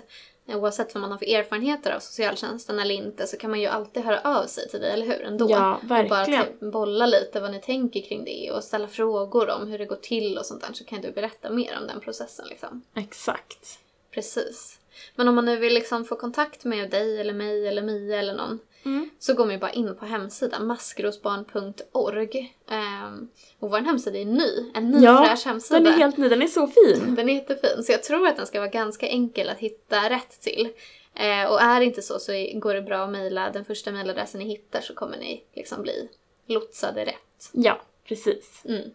oavsett 0.46 0.94
vad 0.94 1.00
man 1.00 1.10
har 1.10 1.18
för 1.18 1.26
erfarenheter 1.34 1.90
av 1.94 2.00
socialtjänsten 2.00 2.78
eller 2.78 2.94
inte, 2.94 3.26
så 3.26 3.36
kan 3.36 3.50
man 3.50 3.60
ju 3.60 3.66
alltid 3.66 4.02
höra 4.04 4.20
av 4.20 4.46
sig 4.46 4.68
till 4.68 4.80
dig, 4.80 4.92
eller 4.92 5.06
hur? 5.06 5.22
Ändå. 5.24 5.50
Ja, 5.50 5.74
Och 5.82 5.86
bara 5.88 6.02
verkligen. 6.02 6.44
typ 6.44 6.60
bolla 6.72 7.06
lite 7.06 7.40
vad 7.40 7.50
ni 7.50 7.60
tänker 7.60 8.00
kring 8.00 8.24
det 8.24 8.50
och 8.52 8.64
ställa 8.64 8.88
frågor 8.88 9.50
om 9.50 9.68
hur 9.68 9.78
det 9.78 9.84
går 9.86 9.96
till 9.96 10.38
och 10.38 10.46
sånt 10.46 10.60
där, 10.62 10.72
så 10.72 10.84
kan 10.84 11.00
du 11.00 11.12
berätta 11.12 11.50
mer 11.50 11.78
om 11.80 11.86
den 11.86 12.00
processen 12.00 12.46
liksom. 12.48 12.82
Exakt. 12.96 13.78
Precis. 14.10 14.78
Men 15.16 15.28
om 15.28 15.34
man 15.34 15.44
nu 15.44 15.56
vill 15.56 15.74
liksom 15.74 16.04
få 16.04 16.16
kontakt 16.16 16.64
med 16.64 16.90
dig 16.90 17.20
eller 17.20 17.32
mig 17.34 17.68
eller 17.68 17.82
Mia 17.82 18.18
eller 18.18 18.34
någon 18.34 18.58
Mm. 18.84 19.10
så 19.18 19.34
går 19.34 19.44
man 19.44 19.54
ju 19.54 19.60
bara 19.60 19.70
in 19.72 19.96
på 19.96 20.06
hemsidan 20.06 20.66
maskrosbarn.org. 20.66 22.56
Ehm, 22.70 23.28
och 23.58 23.70
vår 23.70 23.78
hemsida 23.78 24.18
är 24.18 24.24
ny, 24.24 24.70
en 24.74 24.90
ny 24.90 25.04
Ja, 25.04 25.24
fräsch 25.26 25.46
hemsida. 25.46 25.80
Den 25.80 25.92
är 25.92 25.96
helt 25.96 26.16
ny, 26.16 26.28
den 26.28 26.42
är 26.42 26.46
så 26.46 26.66
fin. 26.66 27.14
Den 27.14 27.28
är 27.28 27.34
jättefin, 27.34 27.82
så 27.82 27.92
jag 27.92 28.02
tror 28.02 28.26
att 28.26 28.36
den 28.36 28.46
ska 28.46 28.60
vara 28.60 28.70
ganska 28.70 29.08
enkel 29.08 29.48
att 29.48 29.58
hitta 29.58 30.10
rätt 30.10 30.40
till. 30.40 30.68
Eh, 31.14 31.52
och 31.52 31.60
är 31.60 31.80
det 31.80 31.86
inte 31.86 32.02
så 32.02 32.18
så 32.18 32.32
går 32.54 32.74
det 32.74 32.82
bra 32.82 33.04
att 33.04 33.10
mejla 33.10 33.50
den 33.50 33.64
första 33.64 33.92
mejladressen 33.92 34.38
ni 34.38 34.44
hittar 34.48 34.80
så 34.80 34.94
kommer 34.94 35.16
ni 35.16 35.44
liksom 35.54 35.82
bli 35.82 36.08
lotsade 36.46 37.04
rätt. 37.04 37.50
Ja, 37.52 37.80
precis. 38.08 38.62
Mm. 38.64 38.90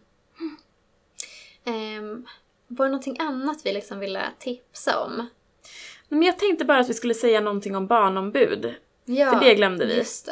Ehm, 1.64 2.26
var 2.68 2.86
det 2.86 2.90
någonting 2.90 3.16
annat 3.20 3.60
vi 3.64 3.72
liksom 3.72 3.98
ville 3.98 4.22
tipsa 4.38 5.00
om? 5.04 5.26
Men 6.08 6.22
jag 6.22 6.38
tänkte 6.38 6.64
bara 6.64 6.78
att 6.78 6.88
vi 6.88 6.94
skulle 6.94 7.14
säga 7.14 7.40
någonting 7.40 7.76
om 7.76 7.86
barnombud. 7.86 8.74
Ja, 9.06 9.30
För 9.32 9.40
det 9.44 9.54
glömde 9.54 9.86
vi. 9.86 9.96
Just 9.96 10.26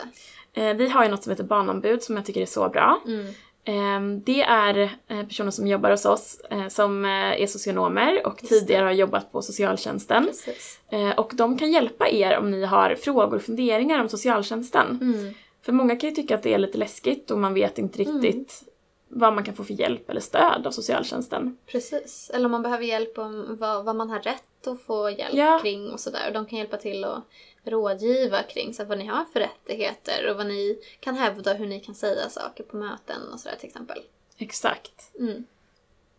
det. 0.52 0.60
Eh, 0.62 0.76
vi 0.76 0.88
har 0.88 1.04
ju 1.04 1.10
något 1.10 1.22
som 1.22 1.30
heter 1.30 1.44
barnombud 1.44 2.02
som 2.02 2.16
jag 2.16 2.24
tycker 2.26 2.40
är 2.42 2.46
så 2.46 2.68
bra. 2.68 3.00
Mm. 3.06 3.26
Ehm, 3.64 4.22
Det 4.22 4.42
är 4.42 4.78
eh, 5.08 5.26
personer 5.26 5.50
som 5.50 5.66
jobbar 5.66 5.90
hos 5.90 6.04
oss 6.06 6.40
eh, 6.50 6.68
som 6.68 7.04
är 7.04 7.46
socionomer 7.46 8.26
och 8.26 8.38
tidigare 8.38 8.84
har 8.84 8.92
jobbat 8.92 9.32
på 9.32 9.42
socialtjänsten. 9.42 10.24
Precis. 10.26 10.80
Och 11.16 11.30
de 11.34 11.58
kan 11.58 11.72
hjälpa 11.72 12.08
er 12.08 12.38
om 12.38 12.50
ni 12.50 12.64
har 12.64 12.94
frågor 12.94 13.34
och 13.36 13.42
funderingar 13.42 14.00
om 14.00 14.08
socialtjänsten. 14.08 14.98
Mm. 15.02 15.34
För 15.62 15.72
många 15.72 15.96
kan 15.96 16.10
ju 16.10 16.16
tycka 16.16 16.34
att 16.34 16.42
det 16.42 16.54
är 16.54 16.58
lite 16.58 16.78
läskigt 16.78 17.30
och 17.30 17.38
man 17.38 17.54
vet 17.54 17.78
inte 17.78 18.02
Mm. 18.02 18.22
riktigt 18.22 18.62
vad 19.08 19.32
man 19.34 19.44
kan 19.44 19.54
få 19.54 19.64
för 19.64 19.74
hjälp 19.74 20.10
eller 20.10 20.20
stöd 20.20 20.66
av 20.66 20.70
socialtjänsten. 20.70 21.56
Precis. 21.66 22.30
Eller 22.34 22.44
om 22.44 22.50
man 22.52 22.62
behöver 22.62 22.84
hjälp 22.84 23.18
om 23.18 23.56
vad, 23.60 23.84
vad 23.84 23.96
man 23.96 24.10
har 24.10 24.18
rätt 24.20 24.66
att 24.66 24.82
få 24.82 25.10
hjälp 25.10 25.34
Ja. 25.34 25.58
kring 25.62 25.90
och 25.90 26.00
sådär. 26.00 26.26
Och 26.26 26.32
de 26.32 26.46
kan 26.46 26.58
hjälpa 26.58 26.76
till 26.76 27.04
att 27.04 27.22
rådgiva 27.64 28.42
kring 28.42 28.74
så 28.74 28.82
här, 28.82 28.88
vad 28.88 28.98
ni 28.98 29.06
har 29.06 29.24
för 29.32 29.40
rättigheter 29.40 30.30
och 30.30 30.36
vad 30.36 30.46
ni 30.46 30.78
kan 31.00 31.14
hävda, 31.14 31.54
hur 31.54 31.66
ni 31.66 31.80
kan 31.80 31.94
säga 31.94 32.28
saker 32.28 32.64
på 32.64 32.76
möten 32.76 33.32
och 33.32 33.40
sådär 33.40 33.56
till 33.56 33.68
exempel. 33.68 33.98
Exakt. 34.38 35.10
Mm. 35.18 35.44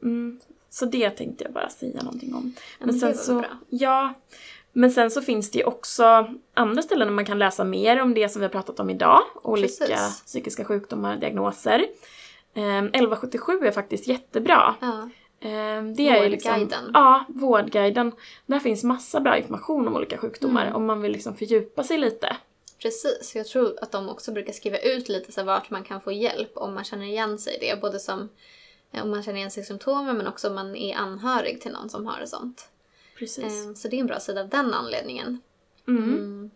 Mm. 0.01 0.39
Så 0.69 0.85
det 0.85 1.09
tänkte 1.09 1.43
jag 1.43 1.53
bara 1.53 1.69
säga 1.69 2.03
någonting 2.03 2.35
om. 2.35 2.53
Men 2.79 2.99
det 2.99 3.05
var 3.05 3.13
så, 3.13 3.39
bra. 3.39 3.57
Ja. 3.69 4.13
Men 4.73 4.91
sen 4.91 5.11
så 5.11 5.21
finns 5.21 5.51
det 5.51 5.59
ju 5.59 5.65
också 5.65 6.33
andra 6.53 6.81
ställen 6.81 7.07
där 7.07 7.15
man 7.15 7.25
kan 7.25 7.39
läsa 7.39 7.63
mer 7.63 8.01
om 8.01 8.13
det 8.13 8.29
som 8.29 8.39
vi 8.39 8.45
har 8.45 8.51
pratat 8.51 8.79
om 8.79 8.89
idag. 8.89 9.21
Olika 9.43 9.85
Precis. 9.85 10.21
psykiska 10.25 10.65
sjukdomar, 10.65 11.17
diagnoser. 11.17 11.79
Um, 12.53 12.63
1177 12.63 13.59
är 13.65 13.71
faktiskt 13.71 14.07
jättebra. 14.07 14.75
Ja. 14.81 15.09
Ehm, 15.39 15.93
det 15.95 16.09
är 16.09 16.29
liksom, 16.29 16.51
Vårdguiden. 16.51 16.91
Ja, 16.93 17.25
Vårdguiden. 17.27 18.11
Där 18.45 18.59
finns 18.59 18.83
massa 18.83 19.19
bra 19.19 19.37
information 19.37 19.87
om 19.87 19.95
olika 19.95 20.17
sjukdomar 20.17 20.61
Mm. 20.63 20.75
om 20.75 20.85
man 20.85 21.01
vill 21.01 21.11
liksom 21.11 21.35
fördjupa 21.35 21.83
sig 21.83 21.97
lite. 21.97 22.37
Precis, 22.81 23.35
jag 23.35 23.45
tror 23.47 23.77
att 23.81 23.91
de 23.91 24.09
också 24.09 24.31
brukar 24.31 24.53
skriva 24.53 24.77
ut 24.77 25.09
lite 25.09 25.31
så 25.31 25.43
vart 25.43 25.69
man 25.69 25.83
kan 25.83 26.01
få 26.01 26.11
hjälp 26.11 26.51
om 26.57 26.73
man 26.73 26.83
känner 26.83 27.05
igen 27.05 27.37
sig 27.39 27.55
i 27.55 27.59
det. 27.59 27.81
Både 27.81 27.99
som 27.99 28.29
eh, 28.91 29.03
om 29.03 29.09
man 29.09 29.23
känner 29.23 29.37
igen 29.37 29.51
sig 29.51 29.63
i 29.63 29.65
symptomen 29.65 30.17
men 30.17 30.27
också 30.27 30.47
om 30.49 30.55
man 30.55 30.75
är 30.75 30.95
anhörig 30.95 31.61
till 31.61 31.71
någon 31.71 31.89
som 31.89 32.05
har 32.05 32.25
sånt. 32.25 32.69
Precis. 33.19 33.65
Eh, 33.65 33.73
Så 33.73 33.87
det 33.87 33.95
är 33.95 33.99
en 33.99 34.07
bra 34.07 34.19
sida 34.19 34.41
av 34.41 34.49
den 34.49 34.73
anledningen. 34.73 35.41
Mm. 35.87 36.03
Mm. 36.03 36.49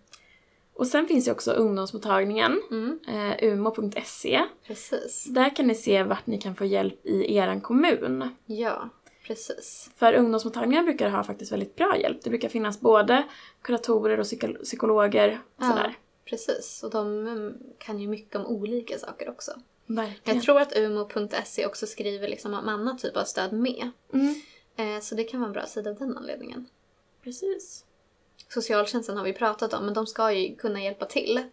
Och 0.80 0.88
sen 0.88 1.08
finns 1.08 1.28
ju 1.28 1.32
också 1.32 1.52
ungdomsmottagningen, 1.52 2.62
Mm. 2.72 3.00
eh, 3.08 3.54
umo.se. 3.54 4.42
Precis. 4.68 5.26
Där 5.30 5.56
kan 5.56 5.68
ni 5.68 5.76
se 5.76 6.04
vart 6.04 6.28
ni 6.28 6.38
kan 6.42 6.56
få 6.56 6.66
hjälp 6.66 7.06
i 7.06 7.36
eran 7.36 7.62
kommun. 7.62 8.30
Ja, 8.46 8.90
precis. 9.28 9.90
För 9.96 10.14
ungdomsmottagningar 10.14 10.84
brukar 10.84 11.10
ha 11.10 11.24
faktiskt 11.24 11.52
väldigt 11.52 11.76
bra 11.76 11.98
hjälp. 11.98 12.18
Det 12.24 12.30
brukar 12.30 12.50
finnas 12.50 12.80
både 12.82 13.24
kuratorer 13.62 14.20
och 14.20 14.26
psyko- 14.26 14.64
psykologer 14.64 15.42
och 15.56 15.64
Ja. 15.64 15.70
sådär. 15.70 15.98
Precis, 16.26 16.84
och 16.84 16.90
de 16.92 17.28
mm, 17.28 17.54
kan 17.78 18.00
ju 18.00 18.08
mycket 18.08 18.36
om 18.36 18.46
olika 18.46 18.98
saker 18.98 19.30
också. 19.30 19.52
Verkligen. 19.86 20.38
Jag 20.38 20.44
tror 20.46 20.62
att 20.62 20.78
umo.se 20.78 21.66
också 21.66 21.88
skriver 21.88 22.28
liksom 22.28 22.54
om 22.54 22.70
annan 22.70 22.98
typ 22.98 23.18
av 23.18 23.24
stöd 23.24 23.54
med. 23.54 23.90
Mm. 24.14 24.36
Eh, 24.76 25.02
Så 25.02 25.16
det 25.16 25.24
kan 25.24 25.40
vara 25.40 25.48
en 25.48 25.54
bra 25.54 25.66
sida 25.66 25.90
av 25.90 25.96
den 25.96 26.18
anledningen. 26.18 26.66
Precis. 27.24 27.86
Socialtjänsten 28.48 29.18
har 29.18 29.24
vi 29.24 29.34
pratat 29.34 29.74
om, 29.74 29.86
men 29.86 29.94
de 29.94 30.08
ska 30.08 30.32
ju 30.32 30.56
kunna 30.56 30.84
hjälpa 30.84 31.06
till. 31.06 31.44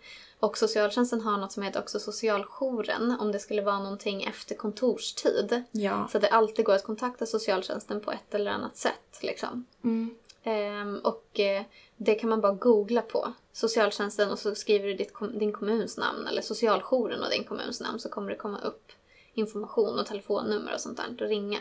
Och 0.40 0.58
socialtjänsten 0.58 1.20
har 1.20 1.38
något 1.38 1.52
som 1.52 1.62
heter 1.62 1.80
också 1.80 2.00
socialjouren, 2.00 3.16
om 3.20 3.32
det 3.32 3.38
skulle 3.38 3.62
vara 3.62 3.78
någonting 3.78 4.24
efter 4.24 4.54
kontorstid. 4.54 5.62
Ja. 5.70 6.08
Så 6.12 6.18
att 6.18 6.22
det 6.22 6.28
alltid 6.28 6.64
går 6.64 6.74
att 6.74 6.84
kontakta 6.84 7.26
socialtjänsten 7.26 8.00
på 8.00 8.12
ett 8.12 8.34
eller 8.34 8.50
annat 8.50 8.76
sätt. 8.76 9.18
Liksom. 9.22 9.66
Mm. 9.84 10.14
Ehm, 10.42 10.98
och 10.98 11.40
eh, 11.40 11.62
det 11.96 12.14
kan 12.14 12.30
man 12.30 12.40
bara 12.40 12.52
googla 12.52 13.02
på. 13.02 13.32
Socialtjänsten 13.52 14.30
och 14.30 14.38
så 14.38 14.54
skriver 14.54 14.88
du 14.88 14.94
ditt, 14.94 15.12
din 15.34 15.52
kommuns 15.52 15.96
namn 15.98 16.26
eller 16.26 16.42
socialjouren 16.42 17.22
och 17.22 17.30
din 17.30 17.44
kommuns 17.44 17.80
namn 17.80 17.98
så 17.98 18.08
kommer 18.08 18.30
det 18.30 18.36
komma 18.36 18.60
upp 18.60 18.92
information 19.34 19.98
och 19.98 20.06
telefonnummer 20.06 20.74
och 20.74 20.80
sånt 20.80 20.96
där 20.96 21.24
att 21.24 21.30
ringa. 21.30 21.58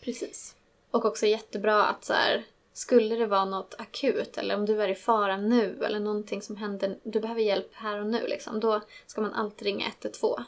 Precis. 0.00 0.54
Och 0.90 1.04
också 1.04 1.26
jättebra 1.26 1.84
att 1.84 2.04
så 2.04 2.12
här, 2.12 2.44
skulle 2.78 3.16
det 3.16 3.26
vara 3.26 3.44
något 3.44 3.74
akut 3.78 4.38
eller 4.38 4.54
om 4.56 4.66
du 4.66 4.82
är 4.82 4.88
i 4.88 4.94
fara 4.94 5.36
nu 5.36 5.78
eller 5.84 6.00
någonting 6.00 6.42
som 6.42 6.56
händer, 6.56 6.98
du 7.02 7.20
behöver 7.20 7.40
hjälp 7.40 7.70
här 7.74 8.00
och 8.00 8.06
nu 8.06 8.26
liksom, 8.26 8.60
då 8.60 8.80
ska 9.06 9.20
man 9.20 9.32
alltid 9.32 9.66
ringa 9.66 9.86
112. 9.86 10.42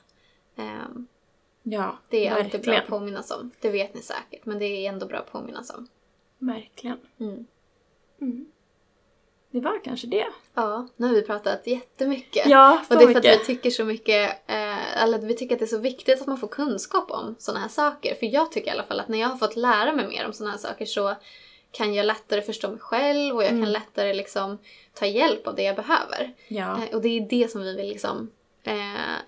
Ehm, 0.57 1.07
Ja, 1.63 1.99
det 2.09 2.27
är 2.27 2.31
alltid 2.33 2.51
bra 2.51 2.57
verkligen. 2.59 2.81
att 2.83 2.87
påminnas 2.89 3.31
om. 3.31 3.51
Det 3.61 3.71
vet 3.71 3.95
ni 3.95 4.01
säkert, 4.03 4.47
men 4.47 4.59
det 4.59 4.65
är 4.65 4.89
ändå 4.89 5.07
bra 5.07 5.19
att 5.19 5.33
påminnas 5.33 5.71
om. 5.71 5.89
Verkligen. 6.39 6.99
Mm. 7.21 7.47
Mm. 8.21 8.47
Det 9.51 9.61
var 9.61 9.85
kanske 9.85 10.07
det. 10.07 10.27
Ja, 10.55 10.89
nu 10.97 11.07
har 11.07 11.15
vi 11.15 11.23
pratat 11.23 11.67
jättemycket. 11.67 12.47
Ja, 12.47 12.83
så 12.89 12.95
Och 12.95 13.01
det 13.01 13.05
är 13.05 13.13
för 13.13 13.19
att 13.19 13.25
mycket. 13.25 13.41
vi 13.41 13.45
tycker 13.45 13.71
så 13.71 13.85
mycket, 13.85 14.31
eh, 14.47 15.03
eller 15.03 15.19
vi 15.19 15.35
tycker 15.35 15.55
att 15.55 15.59
det 15.59 15.65
är 15.65 15.77
så 15.77 15.79
viktigt 15.79 16.21
att 16.21 16.27
man 16.27 16.39
får 16.39 16.49
kunskap 16.49 17.11
om 17.11 17.35
sådana 17.39 17.61
här 17.61 17.69
saker. 17.69 18.15
För 18.15 18.27
jag 18.27 18.53
tycker 18.53 18.69
i 18.69 18.71
alla 18.71 18.83
fall 18.83 19.01
att 19.01 19.09
när 19.09 19.19
jag 19.19 19.29
har 19.29 19.37
fått 19.37 19.57
lära 19.57 19.93
mig 19.93 20.09
mer 20.09 20.27
om 20.27 20.33
sådana 20.33 20.51
här 20.51 20.59
saker 20.59 20.85
så 20.85 21.15
kan 21.73 21.95
jag 21.95 22.07
lättare 22.07 22.43
förstå 22.43 22.69
mig 22.71 22.79
själv 22.81 23.37
och 23.37 23.43
jag 23.43 23.51
Mm. 23.51 23.63
kan 23.63 23.73
lättare 23.73 24.15
liksom 24.15 24.59
ta 24.95 25.07
hjälp 25.07 25.47
av 25.47 25.55
det 25.55 25.63
jag 25.63 25.77
behöver. 25.77 26.35
Ja, 26.49 26.79
Eh, 26.85 26.95
och 26.97 27.03
det 27.03 27.09
är 27.09 27.21
det 27.21 27.51
som 27.51 27.63
vi 27.63 27.77
vill 27.77 27.89
liksom 27.89 28.31
eh, 28.63 28.75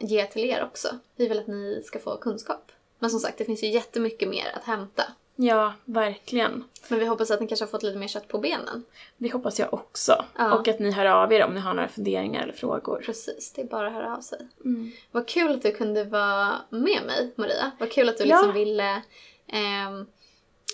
ge 0.00 0.26
till 0.26 0.44
er 0.44 0.64
också. 0.64 0.88
Vi 1.16 1.28
vill 1.28 1.38
att 1.38 1.46
ni 1.46 1.82
ska 1.84 1.98
få 1.98 2.16
kunskap. 2.16 2.72
Men 2.98 3.10
som 3.10 3.20
sagt, 3.20 3.38
det 3.38 3.44
finns 3.44 3.62
ju 3.62 3.66
jättemycket 3.68 4.28
mer 4.28 4.52
att 4.56 4.64
hämta. 4.64 5.02
ja, 5.36 5.72
verkligen. 5.84 6.64
Men 6.88 6.98
vi 6.98 7.06
hoppas 7.06 7.30
att 7.30 7.40
ni 7.40 7.46
kanske 7.46 7.64
har 7.64 7.70
fått 7.70 7.82
lite 7.82 7.98
mer 7.98 8.08
kött 8.08 8.28
på 8.28 8.38
benen. 8.38 8.84
Det 9.16 9.32
hoppas 9.32 9.58
jag 9.58 9.74
också. 9.74 10.24
Ja. 10.38 10.54
Och 10.58 10.68
att 10.68 10.78
ni 10.78 10.90
hör 10.90 11.04
av 11.06 11.32
er 11.32 11.44
om 11.44 11.54
ni 11.54 11.60
har 11.60 11.74
några 11.74 11.88
funderingar 11.88 12.42
eller 12.42 12.52
frågor. 12.52 13.02
Precis, 13.06 13.52
det 13.52 13.62
är 13.62 13.66
bara 13.66 13.86
att 13.86 13.92
höra 13.92 14.16
av 14.16 14.20
sig. 14.20 14.38
Mm. 14.64 14.92
Vad 15.10 15.28
kul 15.28 15.54
att 15.54 15.62
du 15.62 15.72
kunde 15.72 16.04
vara 16.04 16.54
med 16.70 17.02
mig, 17.06 17.32
Maria. 17.36 17.70
Vad 17.78 17.90
kul 17.92 18.08
att 18.08 18.18
du 18.18 18.24
Ja. 18.24 18.36
liksom 18.36 18.52
ville 18.54 19.02
ehm, 19.46 20.06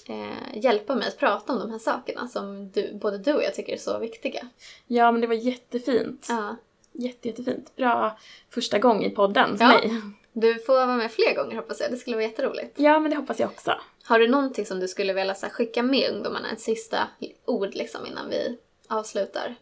eh, 0.07 0.59
hjälpa 0.59 0.95
mig 0.95 1.09
att 1.09 1.19
prata 1.19 1.53
om 1.53 1.59
de 1.59 1.71
här 1.71 1.79
sakerna 1.79 2.29
som 2.29 2.71
du, 2.71 2.95
både 2.95 3.19
du 3.19 3.33
och 3.35 3.43
jag 3.43 3.55
tycker 3.55 3.73
är 3.73 3.77
så 3.77 3.99
viktiga. 3.99 4.49
Ja, 4.87 5.13
men 5.13 5.21
det 5.21 5.27
var 5.27 5.35
jättefint. 5.35 6.27
Ja. 6.29 6.57
Jätte, 6.93 7.29
jättefint. 7.29 7.77
Bra 7.77 8.19
första 8.51 8.79
gång 8.79 9.05
i 9.05 9.11
podden 9.11 9.59
för 9.59 9.65
Ja. 9.65 9.69
mig. 9.69 9.91
Du 10.33 10.59
får 10.59 10.73
vara 10.75 10.97
med 10.97 11.11
fler 11.11 11.35
gånger 11.37 11.57
hoppas 11.57 11.81
jag. 11.81 11.91
Det 11.91 11.97
skulle 11.97 12.17
vara 12.17 12.25
jätteroligt. 12.27 12.79
Ja, 12.81 12.99
men 13.01 13.11
det 13.11 13.17
hoppas 13.17 13.41
jag 13.41 13.51
också. 13.51 13.75
Har 14.05 14.19
du 14.19 14.29
någonting 14.29 14.67
som 14.67 14.81
du 14.81 14.89
skulle 14.89 15.13
vilja 15.13 15.35
här, 15.43 15.49
skicka 15.51 15.83
med 15.83 16.11
ungdomarna? 16.11 16.51
Ett 16.53 16.61
sista 16.61 17.09
ord 17.45 17.75
liksom 17.75 18.07
innan 18.07 18.29
vi 18.31 18.59
avslutar? 18.89 19.55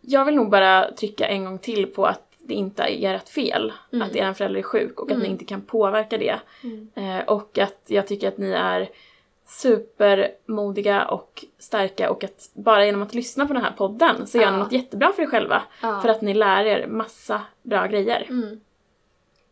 Jag 0.00 0.24
vill 0.24 0.34
nog 0.34 0.50
bara 0.50 0.92
trycka 0.92 1.26
en 1.28 1.44
gång 1.44 1.58
till 1.58 1.86
på 1.86 2.06
att 2.06 2.22
det 2.38 2.54
inte 2.54 2.82
är 2.82 3.14
ert 3.14 3.28
fel 3.28 3.72
Mm. 3.92 4.08
att 4.08 4.16
er 4.16 4.32
förälder 4.32 4.58
är 4.58 4.62
sjuk 4.62 5.00
och 5.00 5.06
att 5.06 5.16
Mm. 5.16 5.22
ni 5.22 5.28
inte 5.28 5.44
kan 5.44 5.62
påverka 5.62 6.18
det. 6.18 6.40
Mm. 6.64 6.90
Eh, 6.94 7.24
och 7.28 7.58
att 7.58 7.82
jag 7.86 8.06
tycker 8.06 8.28
att 8.28 8.38
ni 8.38 8.50
är 8.50 8.88
supermodiga 9.48 11.04
och 11.04 11.44
starka 11.58 12.10
och 12.10 12.24
att 12.24 12.50
bara 12.54 12.84
genom 12.86 13.02
att 13.02 13.14
lyssna 13.14 13.46
på 13.46 13.52
den 13.52 13.62
här 13.64 13.72
podden 13.72 14.26
så 14.26 14.38
gör 14.38 14.44
Ja. 14.44 14.50
ni 14.50 14.58
något 14.58 14.72
jättebra 14.72 15.12
för 15.12 15.22
er 15.22 15.26
själva. 15.26 15.62
Ja. 15.82 16.00
För 16.00 16.08
att 16.08 16.20
ni 16.22 16.34
lär 16.34 16.64
er 16.64 16.86
massa 16.86 17.40
bra 17.62 17.86
grejer. 17.86 18.26
Mm. 18.28 18.60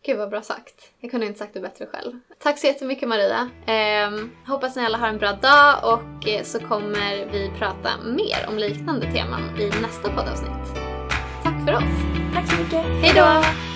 Gud 0.06 0.18
vad 0.18 0.30
bra 0.30 0.42
sagt. 0.42 0.90
Jag 1.00 1.10
kunde 1.10 1.26
inte 1.26 1.38
sagt 1.38 1.54
det 1.54 1.60
bättre 1.60 1.86
själv. 1.86 2.12
Tack 2.38 2.58
så 2.58 2.66
jättemycket 2.66 3.08
Maria. 3.08 3.48
Ehm, 3.66 4.30
hoppas 4.46 4.76
ni 4.76 4.84
alla 4.84 4.98
har 4.98 5.08
en 5.08 5.18
bra 5.18 5.32
dag 5.32 5.74
och 5.84 6.28
eh, 6.28 6.42
så 6.42 6.58
kommer 6.60 7.26
vi 7.32 7.50
prata 7.58 7.90
mer 8.04 8.46
om 8.48 8.58
liknande 8.58 9.12
teman 9.12 9.60
i 9.60 9.66
nästa 9.82 10.08
poddavsnitt. 10.08 10.74
Tack 11.42 11.64
för 11.66 11.74
oss. 11.74 11.82
Tack 12.34 12.50
så 12.50 12.56
mycket! 12.62 12.84
Hej 12.84 13.12
då! 13.14 13.75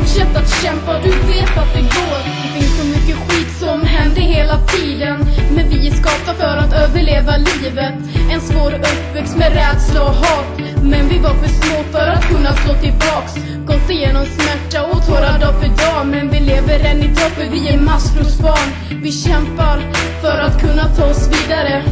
Fortsätt 0.00 0.36
att 0.36 0.62
kämpa, 0.62 0.98
du 1.02 1.10
vet 1.10 1.58
att 1.58 1.74
det 1.74 1.80
går. 1.80 2.18
Det 2.42 2.60
finns 2.60 2.78
så 2.80 2.86
mycket 2.86 3.16
skit 3.16 3.50
som 3.60 3.82
händer 3.82 4.20
hela 4.20 4.58
tiden. 4.58 5.26
Men 5.54 5.68
vi 5.68 5.88
är 5.88 5.92
skapta 5.92 6.34
för 6.34 6.56
att 6.56 6.72
överleva 6.72 7.36
livet. 7.36 7.94
En 8.32 8.40
svår 8.40 8.72
uppväxt 8.74 9.36
med 9.36 9.52
rädsla 9.52 10.02
och 10.02 10.14
hat. 10.14 10.46
Men 10.82 11.08
vi 11.08 11.18
var 11.18 11.34
för 11.34 11.48
små 11.48 11.82
för 11.92 12.08
att 12.08 12.28
kunna 12.28 12.52
slå 12.52 12.74
tillbaks. 12.74 13.32
Gått 13.66 13.90
igenom 13.90 14.26
smärta 14.26 14.86
och 14.86 15.06
tårar 15.06 15.38
dag 15.38 15.54
för 15.60 15.68
dag. 15.68 16.06
Men 16.06 16.30
vi 16.30 16.40
lever 16.40 16.80
än 16.90 16.98
idag 17.02 17.30
för 17.36 17.46
vi 17.52 17.68
är 17.68 17.78
maskrosbarn 17.78 18.68
Vi 19.02 19.12
kämpar 19.12 19.78
för 20.22 20.38
att 20.38 20.60
kunna 20.60 20.84
ta 20.96 21.04
oss 21.04 21.28
vidare. 21.28 21.82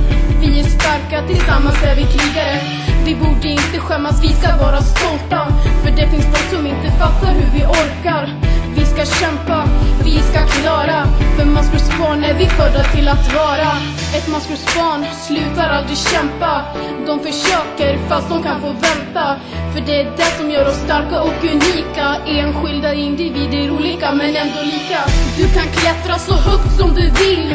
Vi 0.41 0.61
är 0.61 0.65
starka, 0.65 1.27
tillsammans 1.27 1.83
är 1.83 1.97
vi 1.97 2.03
krigare. 2.03 2.88
Vi 3.09 3.15
borde 3.15 3.49
inte 3.49 3.79
skämmas, 3.79 4.25
vi 4.25 4.33
ska 4.33 4.57
vara 4.57 4.81
stolta. 4.83 5.41
För 5.83 5.91
det 5.91 6.09
finns 6.11 6.25
folk 6.25 6.49
som 6.55 6.67
inte 6.67 6.91
fattar 6.99 7.33
hur 7.33 7.51
vi 7.59 7.65
orkar. 7.65 8.35
Vi 8.77 8.85
ska 8.87 9.05
kämpa, 9.21 9.65
vi 10.05 10.19
ska 10.21 10.41
klara. 10.47 11.07
För 11.37 11.45
maskrosbarn 11.45 12.25
är 12.25 12.35
vi 12.35 12.47
födda 12.47 12.83
till 12.85 13.09
att 13.09 13.35
vara. 13.35 13.71
Ett 14.17 14.29
maskrosbarn 14.29 15.05
slutar 15.27 15.69
aldrig 15.69 15.99
kämpa. 15.99 16.63
De 17.07 17.21
försöker 17.21 17.99
fast 18.09 18.29
de 18.29 18.43
kan 18.43 18.61
få 18.61 18.69
vänta. 18.69 19.37
För 19.73 19.81
det 19.87 20.01
är 20.01 20.05
det 20.17 20.33
som 20.39 20.51
gör 20.51 20.69
oss 20.69 20.81
starka 20.87 21.23
och 21.23 21.45
unika. 21.45 22.07
Enskilda 22.27 22.95
individer 22.95 23.71
olika 23.71 24.13
men 24.13 24.37
ändå 24.37 24.63
lika. 24.63 25.01
Du 25.37 25.45
kan 25.57 25.67
klättra 25.79 26.19
så 26.19 26.35
högt 26.35 26.73
som 26.79 26.95
du 26.95 27.11
vill. 27.11 27.55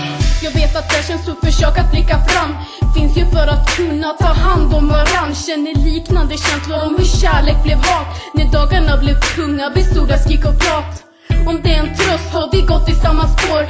Jag 0.43 0.51
vet 0.51 0.75
att 0.75 0.89
det 0.89 1.07
känns 1.07 1.25
tufft, 1.25 1.45
försök 1.45 1.77
att 1.77 1.91
blicka 1.91 2.17
fram. 2.27 2.55
Finns 2.95 3.17
ju 3.17 3.25
för 3.25 3.47
att 3.47 3.75
kunna 3.75 4.07
ta 4.07 4.33
hand 4.33 4.73
om 4.73 4.87
varann. 4.87 5.35
Känner 5.35 5.75
liknande 5.75 6.37
känslor 6.37 6.83
om 6.85 6.95
hur 6.97 7.05
kärlek 7.05 7.63
blev 7.63 7.77
hat. 7.77 8.07
När 8.33 8.45
dagarna 8.45 8.97
blev 8.97 9.15
tunga 9.35 9.69
bestod 9.69 10.11
av 10.11 10.17
skrik 10.17 10.45
och 10.45 10.59
prat. 10.59 11.03
Om 11.47 11.59
det 11.63 11.75
är 11.75 11.79
en 11.79 11.95
tröst 11.95 12.33
har 12.33 12.49
vi 12.51 12.61
gått 12.61 12.89
i 12.89 12.95
samma 12.95 13.27
spår. 13.27 13.61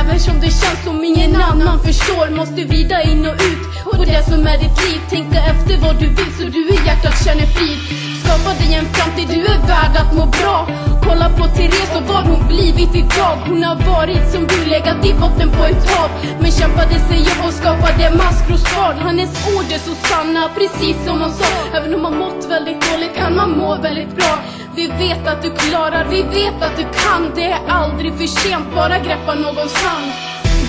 Även 0.00 0.20
som 0.20 0.40
det 0.40 0.50
känns 0.60 0.84
som 0.84 1.04
ingen 1.04 1.36
annan 1.36 1.78
förstår 1.80 2.30
Måste 2.30 2.64
vrida 2.64 3.02
in 3.02 3.26
och 3.26 3.34
ut. 3.34 3.64
På 3.84 4.04
det 4.04 4.22
som 4.24 4.46
är 4.46 4.58
ditt 4.58 4.78
liv 4.84 5.00
Tänka 5.10 5.38
efter 5.52 5.76
vad 5.84 5.94
du 6.00 6.06
vill 6.08 6.32
så 6.38 6.44
du 6.44 6.68
i 6.68 6.78
hjärtat 6.86 7.24
känner 7.24 7.46
frid. 7.46 8.05
Skapa 8.26 8.54
dig 8.58 8.74
en 8.74 8.86
framtid, 8.94 9.28
du 9.28 9.40
är 9.54 9.58
värd 9.66 9.96
att 10.02 10.14
må 10.16 10.26
bra. 10.26 10.68
Kolla 11.02 11.28
på 11.38 11.44
Therese 11.56 11.96
och 11.96 12.02
vad 12.02 12.24
hon 12.30 12.48
blivit 12.48 12.94
idag. 12.94 13.36
Hon 13.48 13.62
har 13.62 13.76
varit 13.94 14.32
som 14.32 14.46
du, 14.46 14.70
legat 14.70 15.06
i 15.06 15.14
botten 15.14 15.50
på 15.50 15.64
ett 15.64 15.90
hav. 15.90 16.10
Men 16.40 16.50
kämpade 16.50 16.98
sig 17.08 17.20
upp 17.20 17.44
och 17.46 17.52
skapade 17.52 18.10
maskrosbarn 18.16 18.98
Hennes 18.98 19.30
ord 19.54 19.68
är 19.76 19.78
så 19.88 19.94
sanna, 20.08 20.50
precis 20.58 20.96
som 21.06 21.20
hon 21.20 21.32
sa. 21.32 21.50
Även 21.76 21.94
om 21.94 22.02
man 22.02 22.18
mått 22.18 22.44
väldigt 22.50 22.80
dåligt 22.90 23.16
kan 23.16 23.36
man 23.36 23.50
må 23.58 23.76
väldigt 23.76 24.16
bra. 24.16 24.32
Vi 24.76 24.86
vet 24.86 25.26
att 25.28 25.42
du 25.42 25.50
klarar, 25.50 26.06
vi 26.10 26.22
vet 26.22 26.58
att 26.66 26.76
du 26.76 26.84
kan. 27.02 27.22
Det 27.34 27.44
är 27.44 27.60
aldrig 27.68 28.12
för 28.18 28.26
sent, 28.26 28.66
bara 28.74 28.98
greppa 28.98 29.34
någons 29.34 29.74
hand. 29.84 30.12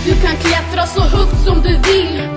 Du 0.06 0.12
kan 0.24 0.36
klättra 0.46 0.86
så 0.86 1.02
högt 1.02 1.40
som 1.46 1.62
du 1.62 1.74
vill. 1.92 2.37